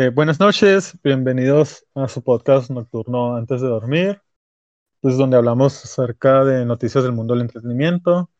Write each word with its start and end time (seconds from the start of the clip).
Eh, 0.00 0.10
buenas 0.10 0.38
noches, 0.38 0.96
bienvenidos 1.02 1.84
a 1.92 2.06
su 2.06 2.22
podcast 2.22 2.70
nocturno 2.70 3.34
antes 3.34 3.60
de 3.60 3.66
dormir, 3.66 4.22
pues 5.00 5.16
donde 5.18 5.36
hablamos 5.36 5.84
acerca 5.84 6.44
de 6.44 6.64
noticias 6.64 7.02
del 7.02 7.12
mundo 7.14 7.34
del 7.34 7.40
entretenimiento. 7.42 8.30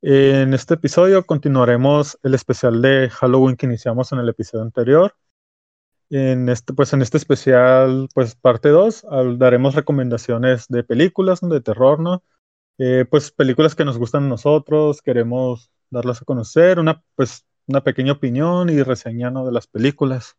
En 0.00 0.54
este 0.54 0.74
episodio 0.74 1.26
continuaremos 1.26 2.16
el 2.22 2.34
especial 2.34 2.80
de 2.82 3.10
Halloween 3.10 3.56
que 3.56 3.66
iniciamos 3.66 4.12
en 4.12 4.20
el 4.20 4.28
episodio 4.28 4.62
anterior. 4.62 5.16
En 6.08 6.48
este, 6.48 6.72
pues 6.72 6.92
en 6.92 7.02
este 7.02 7.16
especial, 7.16 8.08
pues 8.14 8.36
parte 8.36 8.68
2, 8.68 9.06
daremos 9.38 9.74
recomendaciones 9.74 10.68
de 10.68 10.84
películas 10.84 11.40
de 11.40 11.60
terror, 11.62 11.98
¿no? 11.98 12.22
Eh, 12.78 13.06
pues 13.10 13.32
películas 13.32 13.74
que 13.74 13.84
nos 13.84 13.98
gustan 13.98 14.26
a 14.26 14.28
nosotros, 14.28 15.02
queremos 15.02 15.68
darlas 15.90 16.22
a 16.22 16.24
conocer, 16.24 16.78
una, 16.78 17.02
pues, 17.16 17.44
una 17.66 17.82
pequeña 17.82 18.12
opinión 18.12 18.70
y 18.70 18.84
reseña 18.84 19.32
¿no? 19.32 19.44
de 19.44 19.50
las 19.50 19.66
películas. 19.66 20.36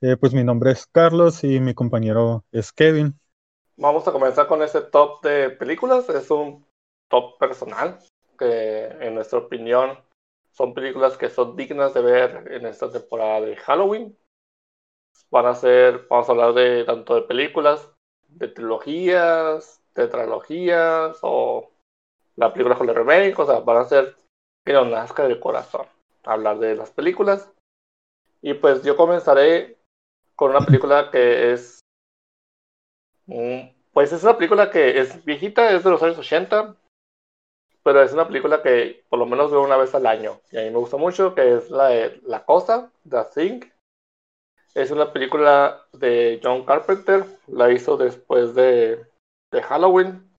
Eh, 0.00 0.16
pues 0.16 0.34
mi 0.34 0.44
nombre 0.44 0.72
es 0.72 0.86
Carlos 0.86 1.42
y 1.42 1.58
mi 1.60 1.74
compañero 1.74 2.44
es 2.52 2.72
Kevin. 2.72 3.18
Vamos 3.76 4.06
a 4.06 4.12
comenzar 4.12 4.46
con 4.46 4.62
este 4.62 4.82
top 4.82 5.22
de 5.22 5.50
películas. 5.50 6.08
Es 6.08 6.30
un 6.30 6.66
top 7.08 7.38
personal 7.38 7.98
que 8.38 8.86
en 9.00 9.14
nuestra 9.14 9.38
opinión 9.38 9.98
son 10.52 10.74
películas 10.74 11.16
que 11.16 11.30
son 11.30 11.56
dignas 11.56 11.94
de 11.94 12.02
ver 12.02 12.52
en 12.52 12.66
esta 12.66 12.90
temporada 12.90 13.40
de 13.40 13.56
Halloween. 13.56 14.16
Van 15.30 15.46
a 15.46 15.54
ser, 15.54 16.06
vamos 16.08 16.28
a 16.28 16.32
hablar 16.32 16.52
de 16.54 16.84
tanto 16.84 17.14
de 17.14 17.22
películas, 17.22 17.90
de 18.28 18.48
trilogías, 18.48 19.82
tetralogías 19.92 21.18
o 21.22 21.70
la 22.36 22.52
película 22.52 22.76
con 22.76 22.88
el 22.88 22.94
remake, 22.94 23.38
o 23.38 23.46
sea, 23.46 23.60
van 23.60 23.78
a 23.78 23.84
ser 23.84 24.14
que 24.64 24.72
nazca 24.72 25.26
del 25.26 25.40
corazón 25.40 25.86
hablar 26.24 26.58
de 26.58 26.76
las 26.76 26.90
películas. 26.90 27.50
Y 28.42 28.54
pues 28.54 28.82
yo 28.82 28.96
comenzaré 28.96 29.75
con 30.36 30.50
una 30.50 30.64
película 30.64 31.10
que 31.10 31.52
es. 31.52 31.80
Pues 33.92 34.12
es 34.12 34.22
una 34.22 34.36
película 34.36 34.70
que 34.70 35.00
es 35.00 35.24
viejita, 35.24 35.74
es 35.74 35.82
de 35.82 35.90
los 35.90 36.02
años 36.02 36.18
80, 36.18 36.76
pero 37.82 38.02
es 38.02 38.12
una 38.12 38.26
película 38.26 38.62
que 38.62 39.02
por 39.08 39.18
lo 39.18 39.26
menos 39.26 39.50
veo 39.50 39.64
una 39.64 39.78
vez 39.78 39.94
al 39.94 40.06
año. 40.06 40.40
Y 40.52 40.58
a 40.58 40.62
mí 40.62 40.70
me 40.70 40.78
gusta 40.78 40.98
mucho, 40.98 41.34
que 41.34 41.56
es 41.56 41.70
la 41.70 41.88
de 41.88 42.20
La 42.26 42.44
Cosa, 42.44 42.92
The 43.08 43.24
Thing. 43.34 43.60
Es 44.74 44.90
una 44.90 45.12
película 45.12 45.86
de 45.94 46.38
John 46.42 46.66
Carpenter, 46.66 47.24
la 47.46 47.72
hizo 47.72 47.96
después 47.96 48.54
de, 48.54 49.06
de 49.50 49.62
Halloween. 49.62 50.30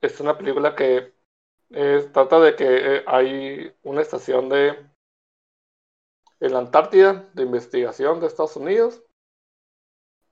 Es 0.00 0.18
una 0.20 0.38
película 0.38 0.74
que 0.74 1.12
trata 2.14 2.40
de 2.40 2.56
que 2.56 2.96
eh, 2.96 3.04
hay 3.06 3.74
una 3.82 4.00
estación 4.00 4.48
de 4.48 4.88
en 6.40 6.52
la 6.52 6.60
Antártida 6.60 7.28
de 7.34 7.42
investigación 7.42 8.20
de 8.20 8.26
Estados 8.26 8.56
Unidos 8.56 9.02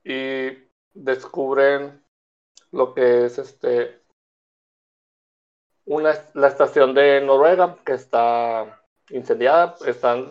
y 0.03 0.49
descubren 0.93 2.03
lo 2.71 2.93
que 2.93 3.25
es 3.25 3.37
este 3.37 4.01
una, 5.85 6.13
la 6.33 6.47
estación 6.47 6.93
de 6.93 7.21
Noruega 7.21 7.77
que 7.85 7.93
está 7.93 8.81
incendiada. 9.09 9.75
Están 9.85 10.27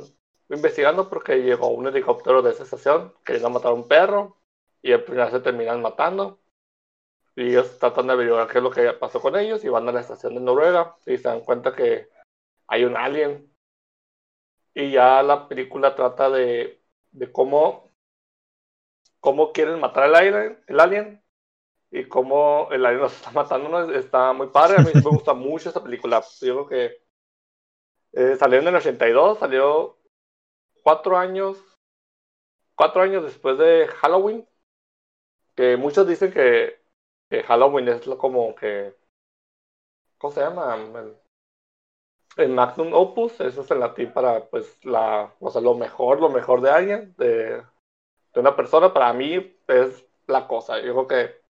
investigando 0.49 1.09
porque 1.09 1.43
llegó 1.43 1.69
un 1.69 1.87
helicóptero 1.87 2.43
de 2.43 2.51
esa 2.53 2.65
estación 2.65 3.15
queriendo 3.25 3.51
matar 3.51 3.73
a 3.73 3.75
un 3.75 3.89
perro 3.89 4.37
y 4.83 4.93
al 4.93 5.03
final 5.03 5.31
se 5.31 5.41
terminan 5.41 5.83
matando. 5.83 6.39
Y 7.35 7.49
ellos 7.49 7.79
tratan 7.79 8.07
de 8.07 8.13
averiguar 8.15 8.49
qué 8.49 8.59
es 8.59 8.65
lo 8.65 8.71
que 8.71 8.93
pasó 8.95 9.21
con 9.21 9.37
ellos 9.37 9.65
y 9.65 9.69
van 9.69 9.89
a 9.89 9.93
la 9.93 10.01
estación 10.01 10.35
de 10.35 10.41
Noruega 10.41 10.97
y 11.05 11.19
se 11.19 11.29
dan 11.29 11.41
cuenta 11.41 11.75
que 11.75 12.09
hay 12.67 12.85
un 12.85 12.97
alien 12.97 13.51
y 14.77 14.91
ya 14.93 15.23
la 15.23 15.49
película 15.49 15.95
trata 15.95 16.29
de, 16.29 16.83
de 17.11 17.33
cómo, 17.33 17.91
cómo 19.21 19.51
quieren 19.53 19.81
matar 19.81 20.05
al 20.05 20.15
alien, 20.15 20.63
el 20.67 20.81
alien 20.81 21.25
y 21.91 22.07
cómo 22.07 22.69
el 22.71 22.85
alien 22.85 23.01
nos 23.01 23.15
está 23.15 23.31
matando. 23.31 23.91
Está 23.93 24.35
muy 24.35 24.49
padre. 24.49 24.77
A 24.79 24.85
mí 24.85 24.91
me 24.95 25.01
gusta 25.01 25.33
mucho 25.35 25.71
esta 25.71 25.83
película. 25.83 26.23
Yo 26.43 26.67
creo 26.67 26.69
que 26.69 27.03
eh, 28.13 28.37
salió 28.37 28.59
en 28.61 28.69
el 28.69 28.77
82, 28.77 29.39
salió 29.39 29.99
cuatro 30.83 31.17
años, 31.17 31.59
cuatro 32.75 33.01
años 33.01 33.25
después 33.25 33.57
de 33.57 33.89
Halloween. 33.89 34.47
Que 35.55 35.79
muchos 35.79 36.07
dicen 36.07 36.33
que, 36.33 36.83
que 37.31 37.43
Halloween 37.45 37.89
es 37.89 38.03
como 38.19 38.55
que. 38.55 38.95
¿Cómo 40.19 40.35
se 40.35 40.41
llama? 40.41 40.77
el 40.77 41.26
Magnum 42.37 42.93
Opus, 42.93 43.41
eso 43.41 43.63
es 43.63 43.71
en 43.71 43.81
latín 43.81 44.13
para, 44.13 44.45
pues, 44.47 44.85
la, 44.85 45.33
o 45.41 45.51
sea, 45.51 45.61
lo 45.61 45.75
mejor, 45.75 46.21
lo 46.21 46.29
mejor 46.29 46.61
de 46.61 46.71
alguien, 46.71 47.15
de, 47.17 47.63
de 48.35 48.41
una 48.41 48.55
persona, 48.55 48.93
para 48.93 49.13
mí 49.13 49.57
es 49.67 50.07
la 50.27 50.47
cosa. 50.47 50.81
Yo 50.81 50.93
creo 50.93 51.09
que 51.09 51.47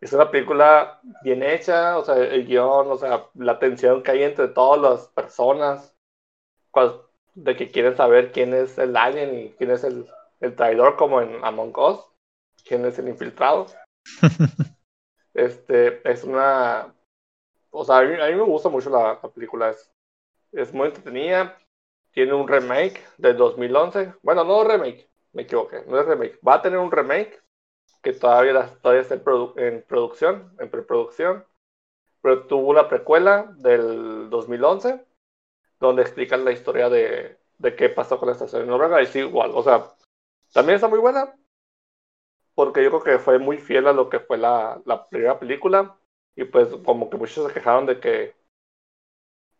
es 0.00 0.12
una 0.12 0.30
película 0.30 1.00
bien 1.22 1.42
hecha, 1.42 1.98
o 1.98 2.04
sea, 2.04 2.16
el 2.16 2.46
guion, 2.46 2.90
o 2.90 2.96
sea, 2.96 3.26
la 3.34 3.58
tensión 3.58 4.02
que 4.02 4.12
hay 4.12 4.22
entre 4.22 4.48
todas 4.48 4.80
las 4.80 5.08
personas, 5.08 5.96
de 7.34 7.56
que 7.56 7.70
quieren 7.70 7.96
saber 7.96 8.32
quién 8.32 8.54
es 8.54 8.78
el 8.78 8.96
alien 8.96 9.38
y 9.38 9.50
quién 9.52 9.70
es 9.70 9.84
el, 9.84 10.06
el 10.40 10.54
traidor, 10.54 10.96
como 10.96 11.20
en 11.20 11.44
Among 11.44 11.76
Us, 11.76 12.00
quién 12.64 12.84
es 12.84 12.98
el 12.98 13.08
infiltrado. 13.08 13.66
este, 15.34 16.08
es 16.10 16.24
una, 16.24 16.94
o 17.70 17.84
sea, 17.84 17.98
a 17.98 18.02
mí, 18.02 18.20
a 18.20 18.26
mí 18.26 18.34
me 18.34 18.42
gusta 18.42 18.68
mucho 18.68 18.90
la, 18.90 19.18
la 19.22 19.28
película, 19.30 19.70
es, 19.70 19.90
es 20.52 20.72
muy 20.72 20.88
entretenida. 20.88 21.58
Tiene 22.12 22.34
un 22.34 22.48
remake 22.48 23.02
del 23.18 23.36
2011. 23.36 24.14
Bueno, 24.22 24.44
no 24.44 24.64
remake, 24.64 25.08
me 25.32 25.42
equivoqué, 25.42 25.82
no 25.86 26.00
es 26.00 26.06
remake. 26.06 26.38
Va 26.46 26.54
a 26.54 26.62
tener 26.62 26.78
un 26.78 26.90
remake 26.90 27.42
que 28.02 28.12
todavía, 28.12 28.70
todavía 28.80 29.02
está 29.02 29.14
en, 29.14 29.82
producción, 29.82 30.54
en 30.58 30.70
preproducción. 30.70 31.44
Pero 32.22 32.46
tuvo 32.46 32.70
una 32.70 32.88
precuela 32.88 33.52
del 33.58 34.30
2011 34.30 35.04
donde 35.78 36.02
explican 36.02 36.44
la 36.44 36.52
historia 36.52 36.88
de, 36.88 37.38
de 37.58 37.76
qué 37.76 37.88
pasó 37.88 38.18
con 38.18 38.28
la 38.28 38.32
estación 38.32 38.62
de 38.62 38.68
Noruega. 38.68 39.02
Y 39.02 39.06
sí, 39.06 39.20
igual, 39.20 39.52
o 39.54 39.62
sea, 39.62 39.92
también 40.52 40.76
está 40.76 40.88
muy 40.88 40.98
buena 40.98 41.34
porque 42.56 42.82
yo 42.82 42.90
creo 42.90 43.02
que 43.04 43.22
fue 43.22 43.38
muy 43.38 43.58
fiel 43.58 43.86
a 43.86 43.92
lo 43.92 44.08
que 44.08 44.18
fue 44.18 44.38
la, 44.38 44.80
la 44.86 45.06
primera 45.08 45.38
película. 45.38 45.96
Y 46.34 46.44
pues 46.44 46.68
como 46.84 47.10
que 47.10 47.18
muchos 47.18 47.46
se 47.46 47.52
quejaron 47.52 47.86
de 47.86 48.00
que 48.00 48.34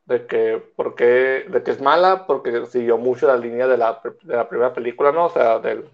de 0.06 0.26
que, 0.26 0.62
porque, 0.76 1.46
de 1.48 1.62
que 1.62 1.72
es 1.72 1.80
mala, 1.80 2.26
porque 2.26 2.66
siguió 2.66 2.96
mucho 2.96 3.26
la 3.26 3.36
línea 3.36 3.66
de 3.66 3.76
la, 3.76 4.00
de 4.22 4.36
la 4.36 4.48
primera 4.48 4.72
película, 4.72 5.12
¿no? 5.12 5.26
O 5.26 5.30
sea, 5.30 5.58
del, 5.58 5.88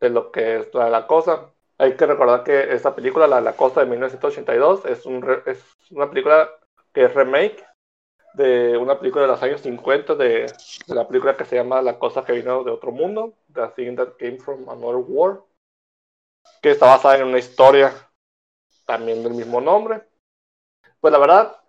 de 0.00 0.10
lo 0.10 0.30
que 0.30 0.58
es 0.58 0.74
la, 0.74 0.90
la 0.90 1.06
cosa. 1.06 1.50
Hay 1.78 1.96
que 1.96 2.06
recordar 2.06 2.44
que 2.44 2.74
esta 2.74 2.94
película, 2.94 3.26
La, 3.26 3.40
la 3.40 3.56
Cosa 3.56 3.80
de 3.80 3.86
1982, 3.86 4.84
es, 4.86 5.06
un 5.06 5.42
es 5.46 5.64
una 5.90 6.08
película 6.08 6.50
que 6.92 7.04
es 7.04 7.14
remake 7.14 7.64
de 8.34 8.76
una 8.76 8.98
película 8.98 9.22
de 9.22 9.28
los 9.28 9.42
años 9.42 9.60
50, 9.62 10.14
de, 10.14 10.46
de, 10.86 10.94
la 10.94 11.06
película 11.06 11.36
que 11.36 11.44
se 11.44 11.56
llama 11.56 11.82
La 11.82 11.98
Cosa 11.98 12.24
que 12.24 12.32
vino 12.32 12.62
de 12.62 12.70
otro 12.70 12.92
mundo, 12.92 13.34
The 13.52 13.68
Thing 13.68 13.96
That 13.96 14.14
Came 14.18 14.38
from 14.38 14.68
Another 14.68 14.96
World, 14.96 15.40
que 16.60 16.70
está 16.70 16.86
basada 16.86 17.18
en 17.18 17.24
una 17.24 17.38
historia 17.38 17.92
también 18.86 19.22
del 19.22 19.34
mismo 19.34 19.60
nombre. 19.60 20.02
Pues 21.00 21.12
la 21.12 21.18
verdad, 21.18 21.61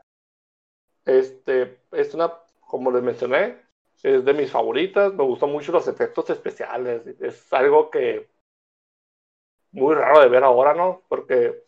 este, 1.05 1.79
es 1.91 2.13
una, 2.13 2.33
como 2.61 2.91
les 2.91 3.03
mencioné, 3.03 3.57
es 4.03 4.25
de 4.25 4.33
mis 4.33 4.51
favoritas. 4.51 5.13
Me 5.13 5.23
gustan 5.23 5.51
mucho 5.51 5.71
los 5.71 5.87
efectos 5.87 6.29
especiales. 6.29 7.05
Es 7.21 7.51
algo 7.53 7.89
que 7.89 8.29
muy 9.71 9.95
raro 9.95 10.19
de 10.21 10.29
ver 10.29 10.43
ahora, 10.43 10.73
¿no? 10.73 11.01
Porque 11.07 11.63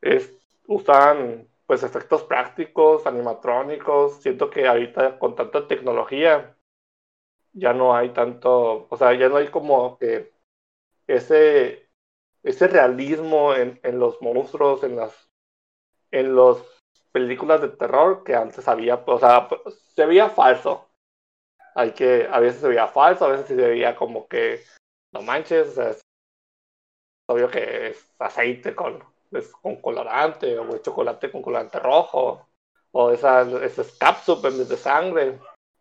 es, 0.00 0.32
usan 0.66 1.48
pues 1.66 1.82
efectos 1.82 2.24
prácticos, 2.24 3.06
animatrónicos. 3.06 4.22
Siento 4.22 4.50
que 4.50 4.66
ahorita 4.68 5.18
con 5.18 5.34
tanta 5.36 5.66
tecnología 5.68 6.56
ya 7.52 7.72
no 7.72 7.96
hay 7.96 8.10
tanto, 8.10 8.86
o 8.90 8.96
sea, 8.96 9.14
ya 9.14 9.28
no 9.28 9.36
hay 9.36 9.48
como 9.48 9.98
que 9.98 10.32
ese, 11.06 11.88
ese 12.42 12.68
realismo 12.68 13.54
en, 13.54 13.80
en 13.82 13.98
los 13.98 14.20
monstruos, 14.22 14.84
en 14.84 14.96
las, 14.96 15.30
en 16.10 16.34
los 16.34 16.75
películas 17.16 17.62
de 17.62 17.70
terror 17.70 18.22
que 18.24 18.34
antes 18.34 18.68
había, 18.68 18.96
o 19.06 19.18
sea, 19.18 19.48
se 19.94 20.04
veía 20.04 20.28
falso. 20.28 20.86
Hay 21.74 21.92
que, 21.92 22.28
a 22.30 22.40
veces 22.40 22.60
se 22.60 22.68
veía 22.68 22.88
falso, 22.88 23.24
a 23.24 23.28
veces 23.28 23.46
se 23.46 23.54
veía 23.54 23.96
como 23.96 24.28
que, 24.28 24.62
no 25.14 25.22
manches, 25.22 25.68
o 25.68 25.72
sea, 25.72 25.90
es 25.92 26.02
obvio 27.26 27.48
que 27.48 27.88
es 27.88 28.14
aceite 28.18 28.74
con, 28.74 29.02
con 29.62 29.76
colorante, 29.76 30.58
o 30.58 30.76
chocolate 30.76 31.30
con 31.32 31.40
colorante 31.40 31.78
rojo, 31.78 32.46
o 32.92 33.10
esas, 33.10 33.48
esas 33.62 33.92
cápsulas 33.92 34.68
de 34.68 34.76
sangre. 34.76 35.38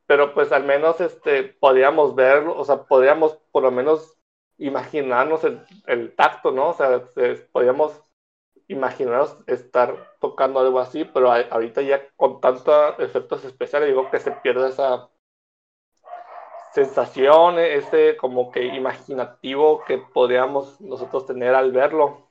Pero 0.07 0.33
pues 0.33 0.53
al 0.53 0.63
menos 0.63 1.01
este, 1.01 1.43
podríamos 1.43 2.15
verlo, 2.15 2.57
o 2.57 2.63
sea, 2.63 2.83
podríamos 2.83 3.37
por 3.51 3.63
lo 3.63 3.71
menos 3.71 4.15
imaginarnos 4.57 5.43
el, 5.43 5.61
el 5.87 6.15
tacto, 6.15 6.51
¿no? 6.51 6.69
O 6.69 6.73
sea, 6.73 7.03
podríamos 7.51 8.05
imaginaros 8.67 9.38
estar 9.47 10.15
tocando 10.19 10.59
algo 10.59 10.79
así, 10.79 11.06
pero 11.06 11.31
ahorita 11.31 11.81
ya 11.81 12.07
con 12.15 12.41
tantos 12.41 13.00
efectos 13.00 13.44
especiales 13.45 13.89
digo 13.89 14.09
que 14.09 14.19
se 14.19 14.31
pierde 14.31 14.69
esa 14.69 15.09
sensación, 16.73 17.59
ese 17.59 18.17
como 18.17 18.51
que 18.51 18.65
imaginativo 18.65 19.83
que 19.85 19.97
podríamos 19.97 20.81
nosotros 20.81 21.25
tener 21.25 21.56
al 21.56 21.71
verlo. 21.71 22.29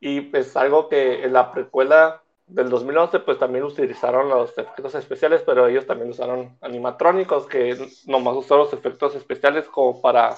Y 0.00 0.22
pues 0.22 0.56
algo 0.56 0.88
que 0.88 1.24
en 1.24 1.32
la 1.32 1.52
precuela 1.52 2.22
del 2.46 2.68
2011 2.70 3.20
pues 3.20 3.38
también 3.38 3.64
utilizaron 3.64 4.28
los 4.28 4.50
efectos 4.50 4.94
especiales, 4.94 5.42
pero 5.44 5.66
ellos 5.66 5.86
también 5.86 6.10
usaron 6.10 6.56
animatrónicos 6.60 7.46
que 7.46 7.76
nomás 8.06 8.36
usaron 8.36 8.64
los 8.64 8.72
efectos 8.72 9.14
especiales 9.14 9.68
como 9.68 10.00
para 10.00 10.36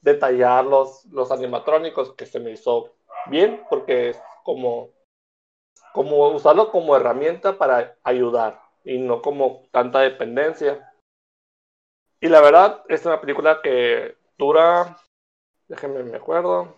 detallar 0.00 0.64
los, 0.64 1.04
los 1.06 1.30
animatrónicos 1.30 2.14
que 2.14 2.26
se 2.26 2.40
me 2.40 2.52
hizo 2.52 2.95
bien 3.28 3.64
porque 3.68 4.10
es 4.10 4.22
como, 4.44 4.90
como 5.92 6.28
usarlo 6.28 6.70
como 6.70 6.96
herramienta 6.96 7.58
para 7.58 7.96
ayudar 8.04 8.60
y 8.84 8.98
no 8.98 9.20
como 9.20 9.66
tanta 9.72 10.00
dependencia. 10.00 10.92
Y 12.20 12.28
la 12.28 12.40
verdad, 12.40 12.84
es 12.88 13.04
una 13.04 13.20
película 13.20 13.60
que 13.62 14.16
dura, 14.38 14.96
déjenme 15.68 16.02
me 16.04 16.16
acuerdo, 16.16 16.76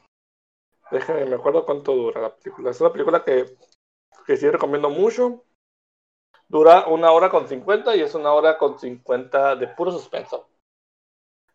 déjenme 0.90 1.26
me 1.26 1.36
acuerdo 1.36 1.64
cuánto 1.64 1.94
dura 1.94 2.20
la 2.22 2.34
película. 2.34 2.70
Es 2.70 2.80
una 2.80 2.92
película 2.92 3.24
que, 3.24 3.56
que 4.26 4.36
sí 4.36 4.48
recomiendo 4.50 4.90
mucho. 4.90 5.44
Dura 6.48 6.86
una 6.86 7.12
hora 7.12 7.28
con 7.28 7.46
50 7.46 7.94
y 7.94 8.00
es 8.00 8.14
una 8.14 8.32
hora 8.32 8.56
con 8.56 8.78
50 8.78 9.56
de 9.56 9.68
puro 9.68 9.92
suspenso. 9.92 10.48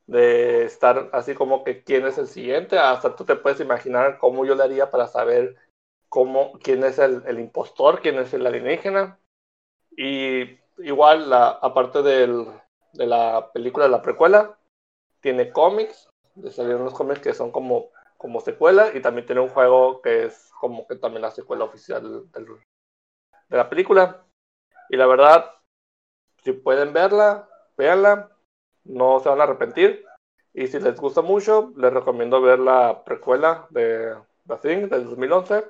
De 0.05 0.65
estar 0.65 1.09
así 1.13 1.33
como 1.33 1.63
que 1.63 1.83
quién 1.83 2.05
es 2.05 2.17
el 2.17 2.27
siguiente, 2.27 2.77
hasta 2.77 3.15
tú 3.15 3.23
te 3.23 3.35
puedes 3.37 3.59
imaginar 3.61 4.17
cómo 4.17 4.45
yo 4.45 4.55
le 4.55 4.63
haría 4.63 4.91
para 4.91 5.07
saber 5.07 5.55
cómo, 6.09 6.59
quién 6.59 6.83
es 6.83 6.99
el, 6.99 7.23
el 7.25 7.39
impostor, 7.39 8.01
quién 8.01 8.19
es 8.19 8.33
el 8.33 8.45
alienígena. 8.45 9.19
Y 9.95 10.59
igual, 10.77 11.29
la, 11.29 11.49
aparte 11.49 12.01
del, 12.01 12.45
de 12.93 13.07
la 13.07 13.51
película 13.53 13.85
de 13.85 13.91
la 13.91 14.01
precuela, 14.01 14.57
tiene 15.21 15.51
cómics, 15.51 16.09
salieron 16.51 16.85
los 16.85 16.93
cómics 16.93 17.21
que 17.21 17.33
son 17.33 17.51
como, 17.51 17.89
como 18.17 18.41
secuela, 18.41 18.91
y 18.93 19.01
también 19.01 19.25
tiene 19.25 19.41
un 19.41 19.49
juego 19.49 20.01
que 20.01 20.25
es 20.25 20.51
como 20.59 20.85
que 20.87 20.95
también 20.95 21.21
la 21.21 21.31
secuela 21.31 21.63
oficial 21.63 22.29
del, 22.31 22.45
de 23.49 23.57
la 23.57 23.69
película. 23.69 24.25
Y 24.89 24.97
la 24.97 25.07
verdad, 25.07 25.49
si 26.43 26.51
pueden 26.51 26.93
verla, 26.93 27.49
véanla, 27.77 28.32
no 28.85 29.19
se 29.19 29.29
van 29.29 29.41
a 29.41 29.43
arrepentir. 29.43 30.05
Y 30.53 30.67
si 30.67 30.79
les 30.79 30.99
gusta 30.99 31.21
mucho, 31.21 31.73
les 31.77 31.91
recomiendo 31.93 32.41
ver 32.41 32.59
la 32.59 33.03
precuela 33.03 33.67
de 33.71 34.15
The 34.47 34.57
Thing 34.57 34.89
del 34.89 35.05
2011. 35.05 35.65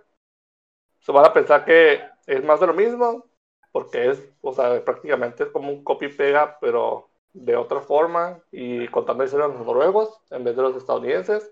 Se 1.00 1.12
van 1.12 1.26
a 1.26 1.34
pensar 1.34 1.66
que 1.66 2.02
es 2.28 2.44
más 2.44 2.60
de 2.60 2.68
lo 2.68 2.74
mismo, 2.74 3.26
porque 3.72 4.10
es, 4.12 4.30
o 4.42 4.54
sea, 4.54 4.84
prácticamente 4.84 5.44
es 5.44 5.50
como 5.50 5.70
un 5.70 5.84
copy-pega, 5.84 6.58
pero 6.60 7.10
de 7.34 7.56
otra 7.56 7.82
forma 7.82 8.40
y 8.52 8.88
contando 8.90 9.24
historias 9.24 9.52
de 9.52 9.58
los 9.58 9.66
noruegos 9.66 10.22
en 10.30 10.44
vez 10.44 10.56
de 10.56 10.62
los 10.62 10.76
estadounidenses, 10.76 11.52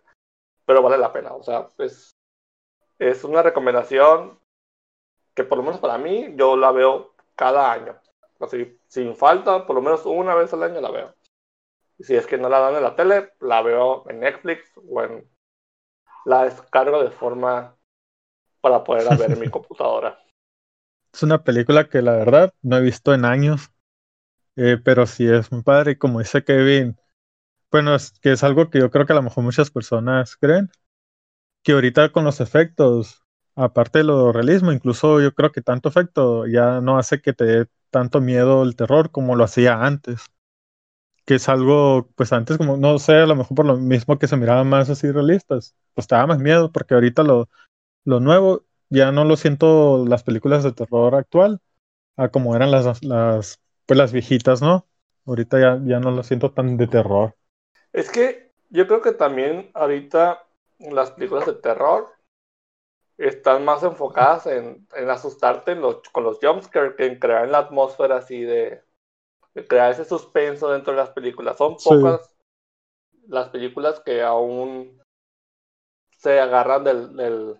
pero 0.66 0.82
vale 0.82 0.98
la 0.98 1.12
pena. 1.12 1.34
O 1.34 1.44
sea, 1.44 1.70
es, 1.80 2.16
es 3.00 3.24
una 3.24 3.42
recomendación 3.42 4.40
que 5.34 5.44
por 5.44 5.58
lo 5.58 5.64
menos 5.64 5.80
para 5.80 5.98
mí 5.98 6.34
yo 6.36 6.56
la 6.56 6.72
veo 6.72 7.14
cada 7.36 7.72
año. 7.72 8.00
Así, 8.40 8.80
sin 8.88 9.16
falta, 9.16 9.66
por 9.66 9.76
lo 9.76 9.82
menos 9.82 10.06
una 10.06 10.36
vez 10.36 10.54
al 10.54 10.64
año 10.64 10.82
la 10.82 10.92
veo. 10.92 11.16
Si 12.04 12.16
es 12.16 12.26
que 12.26 12.38
no 12.38 12.50
la 12.50 12.60
dan 12.60 12.76
en 12.76 12.84
la 12.84 12.96
tele, 12.96 13.34
la 13.40 13.62
veo 13.62 14.10
en 14.10 14.20
Netflix 14.20 14.64
o 14.76 15.04
en... 15.04 15.30
La 16.26 16.44
descargo 16.44 17.04
de 17.04 17.12
forma 17.12 17.76
para 18.62 18.84
poderla 18.84 19.16
ver 19.18 19.32
en 19.32 19.40
mi 19.40 19.50
computadora. 19.50 20.20
Es 21.14 21.24
una 21.24 21.44
película 21.44 21.90
que 21.90 22.02
la 22.02 22.14
verdad 22.14 22.54
no 22.62 22.78
he 22.78 22.82
visto 22.82 23.14
en 23.14 23.26
años, 23.26 23.72
eh, 24.56 24.78
pero 24.84 25.06
sí 25.06 25.28
es 25.28 25.52
muy 25.52 25.64
padre. 25.64 25.94
Y 25.94 25.96
como 25.98 26.20
dice 26.20 26.44
Kevin, 26.44 26.98
bueno, 27.72 27.96
es 27.96 28.12
que 28.20 28.34
es 28.34 28.44
algo 28.44 28.70
que 28.70 28.80
yo 28.80 28.92
creo 28.92 29.06
que 29.06 29.14
a 29.14 29.16
lo 29.16 29.24
mejor 29.24 29.44
muchas 29.44 29.72
personas 29.72 30.36
creen, 30.38 30.70
que 31.64 31.74
ahorita 31.74 32.12
con 32.12 32.26
los 32.26 32.42
efectos, 32.42 33.24
aparte 33.56 34.00
de 34.00 34.06
lo 34.06 34.32
realismo, 34.32 34.72
incluso 34.72 35.22
yo 35.22 35.34
creo 35.34 35.52
que 35.52 35.62
tanto 35.62 35.90
efecto 35.90 36.48
ya 36.48 36.82
no 36.82 36.98
hace 36.98 37.22
que 37.22 37.34
te 37.34 37.46
dé 37.46 37.68
tanto 37.90 38.22
miedo 38.22 38.64
el 38.64 38.76
terror 38.76 39.12
como 39.12 39.36
lo 39.36 39.44
hacía 39.44 39.84
antes. 39.84 40.26
Que 41.26 41.36
es 41.36 41.50
algo, 41.50 42.10
pues 42.16 42.34
antes 42.34 42.58
como, 42.58 42.78
no 42.78 42.98
sé, 43.00 43.14
a 43.14 43.26
lo 43.26 43.36
mejor 43.36 43.56
por 43.56 43.66
lo 43.66 43.78
mismo 43.78 44.18
que 44.18 44.28
se 44.28 44.38
miraban 44.38 44.68
más 44.68 44.90
así 44.90 45.12
realistas, 45.12 45.76
pues 45.94 46.08
te 46.08 46.16
da 46.16 46.26
más 46.26 46.40
miedo, 46.40 46.72
porque 46.72 46.94
ahorita 46.96 47.24
lo, 47.24 47.48
lo 48.06 48.20
nuevo 48.20 48.64
ya 48.90 49.12
no 49.12 49.24
lo 49.24 49.38
siento 49.38 50.06
las 50.06 50.24
películas 50.24 50.64
de 50.64 50.74
terror 50.74 51.16
actual, 51.16 51.60
a 52.18 52.30
como 52.30 52.56
eran 52.56 52.72
las, 52.72 53.04
las, 53.04 53.60
pues 53.86 53.98
las 53.98 54.12
viejitas, 54.12 54.62
¿no? 54.62 54.88
Ahorita 55.26 55.60
ya, 55.60 55.80
ya 55.86 56.00
no 56.00 56.12
lo 56.12 56.24
siento 56.24 56.52
tan 56.52 56.78
de 56.78 56.88
terror. 56.88 57.36
Es 57.94 58.10
que 58.10 58.52
yo 58.70 58.88
creo 58.88 59.02
que 59.02 59.14
también 59.14 59.70
ahorita 59.74 60.46
las 60.80 61.12
películas 61.12 61.46
de 61.46 61.54
terror 61.54 62.10
están 63.18 63.64
más 63.64 63.84
enfocadas 63.84 64.48
en, 64.48 64.88
en 64.96 65.10
asustarte 65.10 65.76
los, 65.76 66.02
con 66.12 66.24
los 66.24 66.40
jumpscares 66.42 66.96
que 66.96 67.06
en 67.06 67.20
crear 67.20 67.48
la 67.48 67.60
atmósfera 67.60 68.18
así 68.18 68.42
de, 68.42 68.82
crear 69.68 69.92
ese 69.92 70.06
suspenso 70.06 70.70
dentro 70.70 70.94
de 70.94 71.00
las 71.00 71.10
películas. 71.12 71.58
Son 71.58 71.76
pocas 71.78 72.28
sí. 72.28 73.26
las 73.28 73.50
películas 73.50 74.00
que 74.00 74.22
aún 74.22 75.02
se 76.18 76.40
agarran 76.40 76.84
del, 76.84 77.16
del, 77.16 77.60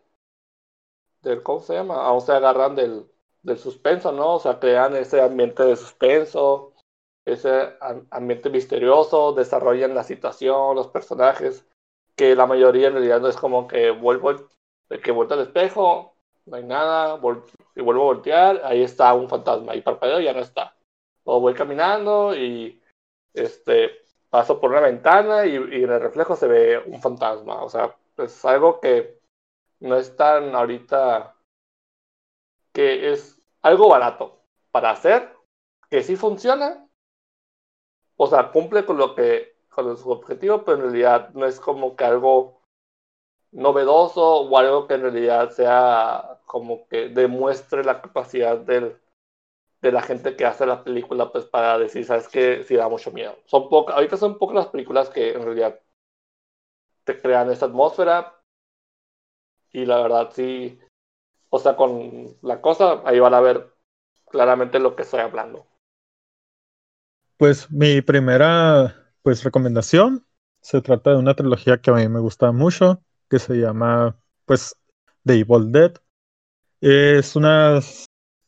del, 1.22 1.44
¿cómo 1.44 1.60
se 1.60 1.74
llama? 1.74 2.06
Aún 2.06 2.22
se 2.22 2.32
agarran 2.32 2.76
del, 2.76 3.10
del 3.44 3.58
suspenso, 3.58 4.12
¿no? 4.12 4.36
O 4.36 4.40
sea, 4.40 4.60
crean 4.60 4.96
ese 4.96 5.22
ambiente 5.22 5.64
de 5.64 5.76
suspenso, 5.76 6.74
ese 7.26 7.76
ambiente 8.12 8.50
misterioso, 8.50 9.34
desarrollan 9.34 9.96
la 9.96 10.04
situación, 10.04 10.76
los 10.76 10.88
personajes, 10.88 11.66
que 12.16 12.36
la 12.36 12.46
mayoría 12.46 12.88
en 12.88 12.94
realidad 12.94 13.22
no 13.22 13.28
es 13.28 13.38
como 13.38 13.68
que 13.68 13.92
vuelvo, 13.92 14.36
que 15.04 15.12
vuelta 15.12 15.36
al 15.36 15.42
espejo, 15.42 16.14
no 16.46 16.58
hay 16.58 16.64
nada, 16.64 17.20
y 17.76 17.82
vuelvo 17.82 18.02
a 18.04 18.06
voltear, 18.06 18.62
ahí 18.64 18.84
está 18.84 19.14
un 19.14 19.30
fantasma, 19.30 19.76
y 19.76 19.82
parpadeo 19.82 20.20
ya 20.20 20.34
no 20.34 20.40
está. 20.40 20.76
O 21.24 21.40
voy 21.40 21.54
caminando 21.54 22.36
y 22.36 22.82
este 23.34 24.02
paso 24.30 24.60
por 24.60 24.72
una 24.72 24.82
ventana 24.82 25.46
y, 25.46 25.56
en 25.56 25.92
el 25.92 26.00
reflejo 26.02 26.36
se 26.36 26.48
ve 26.48 26.78
un 26.80 27.02
fantasma. 27.02 27.64
O 27.64 27.70
sea, 27.70 27.96
es 28.18 28.46
algo 28.46 28.80
que 28.80 29.20
no 29.80 29.98
es 29.98 30.16
tan 30.16 30.56
ahorita 30.56 31.36
que 32.74 33.12
es 33.12 33.42
algo 33.62 33.90
barato 33.90 34.42
para 34.72 34.92
hacer, 34.92 35.36
que 35.90 36.04
sí 36.04 36.16
funciona, 36.16 36.88
o 38.16 38.28
sea, 38.28 38.52
cumple 38.52 38.86
con 38.86 38.98
lo 38.98 39.16
que, 39.16 39.58
con 39.70 39.98
su 39.98 40.10
objetivo, 40.12 40.64
pero 40.64 40.78
en 40.78 40.84
realidad 40.84 41.32
no 41.34 41.46
es 41.46 41.60
como 41.60 41.96
que 41.96 42.06
algo 42.06 42.62
novedoso 43.52 44.42
o 44.42 44.58
algo 44.58 44.88
que 44.88 44.94
en 44.96 45.02
realidad 45.02 45.50
sea 45.52 46.40
como 46.46 46.88
que 46.88 47.10
demuestre 47.10 47.84
la 47.84 48.02
capacidad 48.02 48.58
del, 48.58 48.98
de 49.82 49.92
la 49.92 50.02
gente 50.02 50.36
que 50.36 50.46
hace 50.46 50.66
la 50.66 50.84
película, 50.84 51.32
pues 51.32 51.46
para 51.46 51.78
decir, 51.80 52.06
sabes 52.06 52.28
que 52.28 52.64
sí 52.64 52.76
da 52.76 52.88
mucho 52.88 53.12
miedo. 53.12 53.38
Son 53.46 53.68
pocas, 53.68 53.96
ahorita 53.96 54.18
son 54.18 54.38
pocas 54.38 54.56
las 54.56 54.68
películas 54.68 55.10
que 55.10 55.32
en 55.34 55.44
realidad 55.44 55.80
te 57.04 57.20
crean 57.20 57.50
esta 57.50 57.66
atmósfera 57.66 58.42
y 59.72 59.86
la 59.86 60.02
verdad 60.02 60.30
sí, 60.34 60.80
o 61.50 61.60
sea, 61.60 61.76
con 61.76 62.38
la 62.42 62.62
cosa, 62.62 63.02
ahí 63.06 63.20
van 63.20 63.34
a 63.34 63.42
ver 63.42 63.74
claramente 64.30 64.80
lo 64.80 64.96
que 64.96 65.02
estoy 65.02 65.22
hablando. 65.22 65.66
Pues 67.38 67.72
mi 67.72 68.02
primera 68.02 68.96
pues 69.24 69.44
recomendación 69.44 70.26
se 70.62 70.82
trata 70.82 71.12
de 71.12 71.18
una 71.18 71.36
trilogía 71.36 71.82
que 71.82 71.90
a 71.90 71.96
mí 71.96 72.08
me 72.08 72.20
gusta 72.20 72.52
mucho, 72.52 73.02
que 73.30 73.40
se 73.40 73.56
llama 73.56 74.16
pues 74.46 74.76
The 75.26 75.40
Evil 75.40 75.72
Dead. 75.72 75.94
Es 76.82 77.36
una 77.36 77.80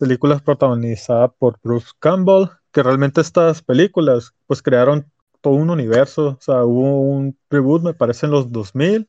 película 0.03 0.37
protagonizada 0.39 1.29
por 1.29 1.61
Bruce 1.63 1.91
Campbell, 1.99 2.49
que 2.73 2.83
realmente 2.83 3.21
estas 3.21 3.61
películas 3.61 4.33
pues 4.47 4.61
crearon 4.61 5.09
todo 5.39 5.53
un 5.53 5.69
universo, 5.69 6.37
o 6.37 6.41
sea, 6.41 6.65
hubo 6.65 6.99
un 6.99 7.37
reboot 7.49 7.83
me 7.83 7.93
parece 7.93 8.25
en 8.25 8.33
los 8.33 8.51
2000 8.51 9.07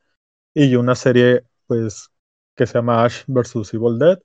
y 0.53 0.75
una 0.77 0.95
serie 0.95 1.43
pues 1.67 2.09
que 2.55 2.65
se 2.65 2.75
llama 2.75 3.03
Ash 3.03 3.23
vs. 3.27 3.73
Evil 3.73 3.99
Dead. 3.99 4.19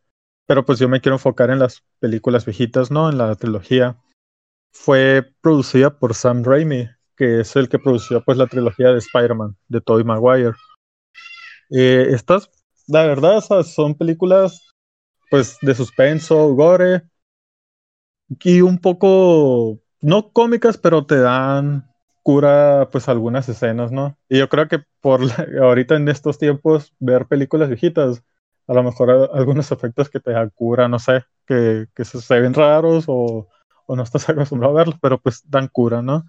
Pero 0.47 0.65
pues 0.65 0.79
yo 0.79 0.89
me 0.89 1.01
quiero 1.01 1.17
enfocar 1.17 1.51
en 1.51 1.59
las 1.59 1.83
películas 1.99 2.45
viejitas, 2.45 2.93
¿no? 2.93 3.11
En 3.11 3.19
la 3.19 3.35
trilogía. 3.35 3.97
Fue 4.73 5.29
producida 5.41 5.99
por 5.99 6.15
Sam 6.15 6.45
Raimi, 6.45 6.89
que 7.17 7.41
es 7.41 7.57
el 7.57 7.69
que 7.69 7.81
produció 7.81 8.23
pues 8.25 8.39
la 8.39 8.47
trilogía 8.47 8.93
de 8.93 8.99
Spider-Man, 8.99 9.57
de 9.67 9.81
Tobey 9.81 10.05
Maguire. 10.05 10.55
Eh, 11.71 12.07
estas, 12.11 12.49
la 12.87 13.07
verdad, 13.07 13.41
son 13.65 13.97
películas 13.97 14.70
pues 15.31 15.59
de 15.63 15.75
suspenso, 15.75 16.55
gore, 16.55 17.03
y 18.43 18.61
un 18.61 18.79
poco, 18.79 19.81
no 20.01 20.33
cómicas, 20.33 20.79
pero 20.79 21.07
te 21.07 21.19
dan 21.19 21.91
cura 22.23 22.89
pues 22.93 23.09
algunas 23.09 23.49
escenas, 23.49 23.93
¿no? 23.93 24.17
Y 24.29 24.39
yo 24.39 24.49
creo 24.49 24.69
que 24.69 24.85
por 25.01 25.23
la, 25.23 25.35
ahorita 25.63 25.97
en 25.97 26.09
estos 26.09 26.39
tiempos 26.39 26.95
ver 26.99 27.27
películas 27.27 27.69
viejitas, 27.69 28.23
a 28.67 28.75
lo 28.75 28.83
mejor 28.83 29.31
algunos 29.33 29.73
efectos 29.73 30.11
que 30.11 30.21
te 30.21 30.33
dan 30.33 30.51
cura, 30.51 30.89
no 30.89 30.99
sé, 30.99 31.25
que, 31.47 31.87
que 31.95 32.05
se, 32.05 32.21
se 32.21 32.41
ven 32.41 32.55
raros 32.55 33.05
o, 33.09 33.49
o, 33.87 33.97
no 33.97 34.03
estás 34.03 34.29
acostumbrado 34.29 34.75
a 34.75 34.79
verlos, 34.79 34.99
pero 35.01 35.21
pues 35.21 35.43
dan 35.49 35.69
cura, 35.69 36.03
¿no? 36.03 36.25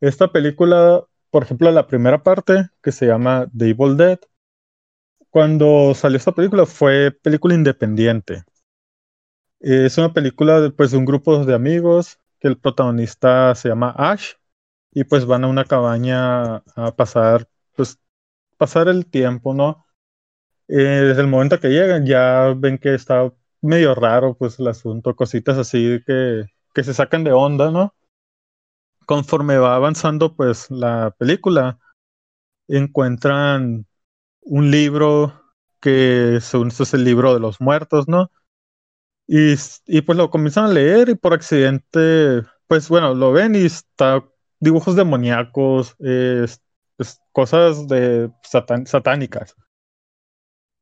Esta 0.00 0.32
película, 0.32 1.04
por 1.30 1.42
ejemplo, 1.42 1.70
la 1.70 1.86
primera 1.86 2.22
parte, 2.22 2.68
que 2.82 2.92
se 2.92 3.06
llama 3.06 3.46
The 3.56 3.70
Evil 3.70 3.96
Dead, 3.96 4.18
cuando 5.30 5.94
salió 5.94 6.16
esta 6.18 6.32
película 6.32 6.66
fue 6.66 7.10
película 7.10 7.54
independiente. 7.54 8.44
Es 9.60 9.98
una 9.98 10.12
película 10.12 10.60
de, 10.60 10.70
pues, 10.70 10.92
de 10.92 10.98
un 10.98 11.04
grupo 11.04 11.44
de 11.44 11.54
amigos 11.54 12.18
que 12.40 12.48
el 12.48 12.58
protagonista 12.58 13.54
se 13.54 13.68
llama 13.68 13.94
Ash 13.96 14.34
y 14.92 15.04
pues 15.04 15.26
van 15.26 15.44
a 15.44 15.48
una 15.48 15.64
cabaña 15.64 16.56
a 16.76 16.94
pasar, 16.96 17.48
pues, 17.76 17.98
pasar 18.56 18.88
el 18.88 19.06
tiempo, 19.06 19.54
¿no? 19.54 19.86
Eh, 20.68 20.74
desde 20.76 21.22
el 21.22 21.28
momento 21.28 21.60
que 21.60 21.68
llegan 21.70 22.06
ya 22.06 22.54
ven 22.56 22.78
que 22.78 22.94
está 22.94 23.32
medio 23.62 23.94
raro, 23.94 24.34
pues, 24.36 24.58
el 24.60 24.68
asunto, 24.68 25.16
cositas 25.16 25.58
así 25.58 26.00
que, 26.06 26.46
que 26.74 26.84
se 26.84 26.94
sacan 26.94 27.24
de 27.24 27.32
onda, 27.32 27.70
¿no? 27.70 27.94
Conforme 29.06 29.58
va 29.58 29.74
avanzando, 29.74 30.36
pues, 30.36 30.70
la 30.70 31.14
película, 31.18 31.78
encuentran 32.68 33.87
un 34.48 34.70
libro 34.70 35.32
que 35.80 36.38
según 36.40 36.68
esto 36.68 36.82
es 36.84 36.94
el 36.94 37.04
libro 37.04 37.34
de 37.34 37.40
los 37.40 37.60
muertos, 37.60 38.08
¿no? 38.08 38.30
Y, 39.26 39.56
pues 40.02 40.18
lo 40.18 40.30
comienzan 40.30 40.64
a 40.64 40.68
leer 40.68 41.10
y 41.10 41.14
por 41.14 41.34
accidente, 41.34 42.44
pues 42.66 42.88
bueno, 42.88 43.14
lo 43.14 43.32
ven 43.32 43.54
y 43.54 43.64
está 43.66 44.24
dibujos 44.58 44.96
demoníacos, 44.96 45.96
cosas 47.32 47.86
de 47.88 48.30
satánicas. 48.42 49.54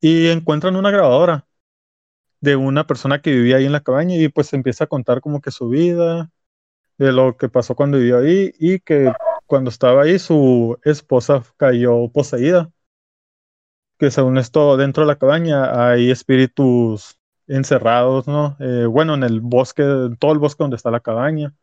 Y 0.00 0.28
encuentran 0.28 0.76
una 0.76 0.90
grabadora 0.90 1.46
de 2.40 2.56
una 2.56 2.86
persona 2.86 3.20
que 3.20 3.32
vivía 3.32 3.56
ahí 3.56 3.66
en 3.66 3.72
la 3.72 3.82
cabaña 3.82 4.16
y 4.16 4.28
pues 4.28 4.52
empieza 4.52 4.84
a 4.84 4.86
contar 4.88 5.20
como 5.20 5.40
que 5.40 5.50
su 5.50 5.68
vida, 5.68 6.30
de 6.98 7.12
lo 7.12 7.36
que 7.36 7.48
pasó 7.48 7.74
cuando 7.74 7.98
vivió 7.98 8.18
ahí 8.18 8.52
y 8.58 8.80
que 8.80 9.12
cuando 9.46 9.70
estaba 9.70 10.02
ahí 10.04 10.18
su 10.18 10.78
esposa 10.84 11.42
cayó 11.56 12.08
poseída 12.08 12.70
que 13.98 14.10
según 14.10 14.38
esto 14.38 14.76
dentro 14.76 15.02
de 15.02 15.08
la 15.08 15.18
cabaña 15.18 15.88
hay 15.90 16.10
espíritus 16.10 17.18
encerrados, 17.46 18.26
¿no? 18.26 18.56
Eh, 18.60 18.86
bueno, 18.86 19.14
en 19.14 19.22
el 19.22 19.40
bosque, 19.40 19.82
en 19.82 20.16
todo 20.16 20.32
el 20.32 20.38
bosque 20.38 20.64
donde 20.64 20.76
está 20.76 20.90
la 20.90 21.00
cabaña. 21.00 21.54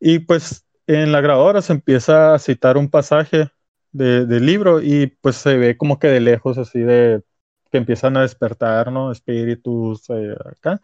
Y 0.00 0.20
pues 0.20 0.66
en 0.86 1.12
la 1.12 1.20
grabadora 1.20 1.62
se 1.62 1.72
empieza 1.72 2.34
a 2.34 2.38
citar 2.38 2.76
un 2.76 2.90
pasaje 2.90 3.50
del 3.92 4.44
libro 4.44 4.82
y 4.82 5.06
pues 5.06 5.36
se 5.36 5.56
ve 5.56 5.76
como 5.76 5.98
que 5.98 6.08
de 6.08 6.20
lejos 6.20 6.58
así 6.58 6.80
de 6.80 7.22
que 7.70 7.78
empiezan 7.78 8.16
a 8.16 8.22
despertar, 8.22 8.92
¿no? 8.92 9.10
Espíritus 9.10 10.08
eh, 10.10 10.36
acá. 10.44 10.80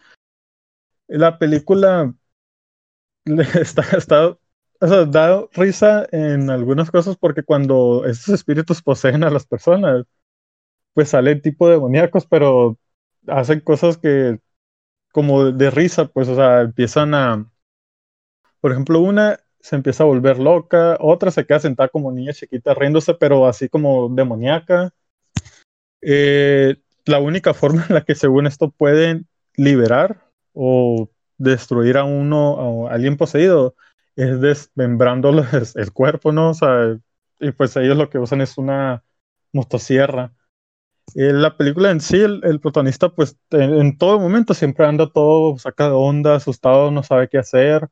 La 1.09 1.39
película 1.39 2.15
está, 3.61 3.83
está 3.97 4.39
o 4.81 5.49
risa 5.53 6.07
en 6.11 6.51
algunas 6.51 6.91
cosas 6.91 7.17
porque 7.17 7.43
cuando 7.45 8.05
esos 8.07 8.31
espíritus 8.31 8.83
poseen 8.83 9.23
a 9.23 9.31
las 9.31 9.47
personas, 9.47 10.07
pues 10.95 11.11
salen 11.11 11.43
tipo 11.43 11.69
demoníacos, 11.69 12.27
pero 12.27 12.79
hacen 13.27 13.61
cosas 13.61 13.99
que 13.99 14.41
como 15.13 15.53
de 15.53 15.71
risa, 15.71 16.07
pues, 16.07 16.29
o 16.29 16.35
sea, 16.37 16.63
empiezan 16.63 17.15
a, 17.15 17.51
por 18.61 18.73
ejemplo, 18.73 19.01
una 19.01 19.41
se 19.61 19.77
empieza 19.77 20.03
a 20.03 20.07
volver 20.07 20.39
loca, 20.39 20.97
otra 21.01 21.31
se 21.31 21.47
queda 21.47 21.61
sentada 21.61 21.89
como 21.89 22.11
niña 22.11 22.33
chiquita 22.33 22.75
riéndose, 22.75 23.15
pero 23.15 23.47
así 23.47 23.69
como 23.69 24.09
demoníaca. 24.09 24.93
Eh, 26.01 26.77
la 27.05 27.21
única 27.21 27.55
forma 27.55 27.87
en 27.89 27.95
la 27.95 28.05
que 28.05 28.15
según 28.15 28.47
esto 28.47 28.71
pueden 28.71 29.29
liberar 29.57 30.29
o 30.53 31.09
destruir 31.39 31.97
a 31.97 32.05
uno, 32.05 32.89
a 32.89 32.95
alguien 32.95 33.17
poseído, 33.17 33.77
es 34.17 34.41
desmembrándoles 34.41 35.77
el 35.77 35.93
cuerpo, 35.93 36.33
¿no? 36.33 36.51
O 36.51 36.55
sea, 36.55 36.99
y 37.41 37.53
pues 37.53 37.77
ellos 37.77 37.97
lo 37.97 38.11
que 38.11 38.19
usan 38.19 38.41
es 38.41 38.59
una 38.59 39.05
motosierra 39.53 40.33
eh, 41.15 41.33
la 41.33 41.57
película 41.57 41.91
en 41.91 42.01
sí, 42.01 42.17
el, 42.17 42.61
protagonista, 42.61 43.11
pues 43.11 43.37
en, 43.51 43.99
todo 43.99 44.19
momento 44.19 44.55
siempre 44.55 44.87
anda 44.87 45.11
todo 45.11 45.59
saca 45.59 45.87
de 45.89 45.95
onda, 45.95 46.37
asustado, 46.37 46.91
no 46.91 47.03
sabe 47.03 47.29
qué 47.29 47.39
hacer, 47.39 47.89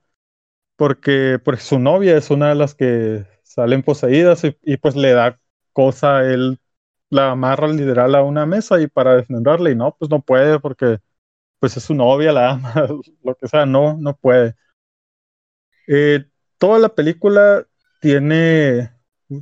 porque, 0.77 1.39
porque 1.45 1.63
su 1.63 1.79
novia 1.79 2.17
es 2.17 2.31
una 2.31 2.51
de 2.51 2.55
las 2.57 2.75
que 2.75 3.27
salen 3.43 3.83
poseídas 3.83 4.45
y, 4.45 4.77
pues 4.79 4.97
le 4.97 5.13
da 5.13 5.41
cosa, 5.73 6.23
él 6.25 6.61
la 7.11 7.33
amarra 7.33 7.69
literal 7.69 8.15
a 8.15 8.23
una 8.23 8.47
mesa 8.47 8.81
y 8.81 8.87
para 8.89 9.17
defenderle 9.17 9.73
y 9.73 9.77
no, 9.77 9.97
pues 9.99 10.11
no 10.11 10.23
puede 10.23 10.61
porque 10.61 11.01
pues 11.61 11.77
es 11.77 11.85
su 11.85 11.95
novia, 11.95 12.33
la 12.33 12.53
ama, 12.53 12.75
lo 13.25 13.35
que 13.37 13.49
sea, 13.49 13.67
no, 13.67 13.97
no 13.99 14.17
puede. 14.17 14.57
Eh, 15.89 16.25
toda 16.59 16.79
la 16.79 16.91
película 16.95 17.67
tiene, 18.01 18.93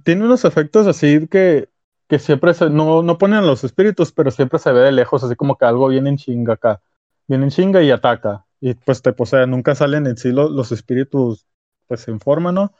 tiene 0.05 0.25
unos 0.25 0.45
efectos 0.45 0.87
así 0.87 1.29
que 1.29 1.69
que 2.09 2.19
siempre 2.19 2.55
se, 2.55 2.71
no, 2.71 3.03
no 3.03 3.19
ponen 3.19 3.47
los 3.47 3.65
espíritus, 3.65 4.13
pero 4.13 4.31
siempre 4.31 4.59
se 4.59 4.73
ve 4.73 4.81
de 4.81 4.93
lejos, 4.93 5.23
así 5.23 5.37
como 5.37 5.57
que 5.59 5.67
algo 5.67 5.89
viene 5.89 6.09
en 6.11 6.17
chinga 6.17 6.55
acá. 6.55 6.83
Viene 7.27 7.45
en 7.45 7.51
chinga 7.51 7.83
y 7.83 7.91
ataca. 7.91 8.47
Y 8.61 8.75
pues 8.75 9.03
te 9.03 9.13
posee, 9.13 9.47
nunca 9.47 9.75
salen 9.75 10.07
en 10.07 10.17
sí 10.17 10.33
los, 10.33 10.73
espíritus, 10.73 11.47
pues 11.87 12.09
en 12.09 12.21
forma, 12.21 12.51
¿no? 12.51 12.73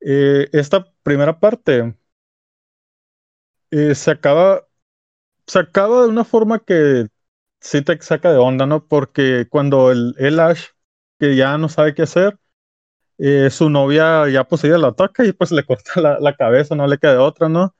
Eh, 0.00 0.48
esta 0.52 0.86
primera 1.02 1.38
parte 1.40 1.94
eh, 3.70 3.94
se 3.94 4.10
acaba, 4.10 4.66
se 5.46 5.58
acaba 5.60 6.02
de 6.02 6.08
una 6.08 6.24
forma 6.24 6.60
que 6.60 7.08
sí 7.60 7.82
te 7.82 8.00
saca 8.02 8.32
de 8.32 8.38
onda, 8.38 8.66
¿no? 8.66 8.86
Porque 8.86 9.46
cuando 9.50 9.90
el, 9.92 10.14
el 10.18 10.40
Ash, 10.40 10.66
que 11.18 11.36
ya 11.36 11.58
no 11.58 11.68
sabe 11.68 11.94
qué 11.94 12.02
hacer, 12.02 12.38
eh, 13.18 13.50
su 13.50 13.70
novia 13.70 14.28
ya 14.30 14.44
poseída 14.44 14.78
la 14.78 14.88
ataca 14.88 15.24
y 15.26 15.32
pues 15.32 15.52
le 15.52 15.64
corta 15.66 16.00
la, 16.00 16.20
la 16.20 16.36
cabeza, 16.36 16.74
no 16.74 16.86
le 16.86 16.98
queda 16.98 17.22
otra, 17.22 17.48
¿no? 17.48 17.74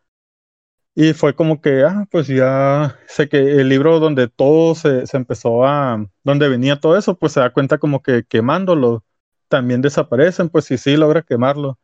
Y 1.02 1.14
fue 1.14 1.34
como 1.34 1.62
que, 1.62 1.82
ah, 1.82 2.06
pues 2.10 2.26
ya 2.26 2.98
sé 3.08 3.26
que 3.30 3.38
el 3.38 3.70
libro 3.70 4.00
donde 4.00 4.28
todo 4.28 4.74
se, 4.74 5.04
empezó 5.14 5.64
a, 5.64 6.06
donde 6.24 6.48
venía 6.50 6.78
todo 6.78 6.98
eso, 6.98 7.16
pues 7.18 7.32
se 7.32 7.40
da 7.40 7.54
cuenta 7.54 7.78
como 7.78 8.02
que 8.02 8.24
quemándolo, 8.24 9.02
también 9.48 9.80
desaparecen, 9.80 10.50
pues 10.50 10.66
sí, 10.66 10.76
sí 10.76 10.98
logra 10.98 11.22
quemarlo. 11.22 11.78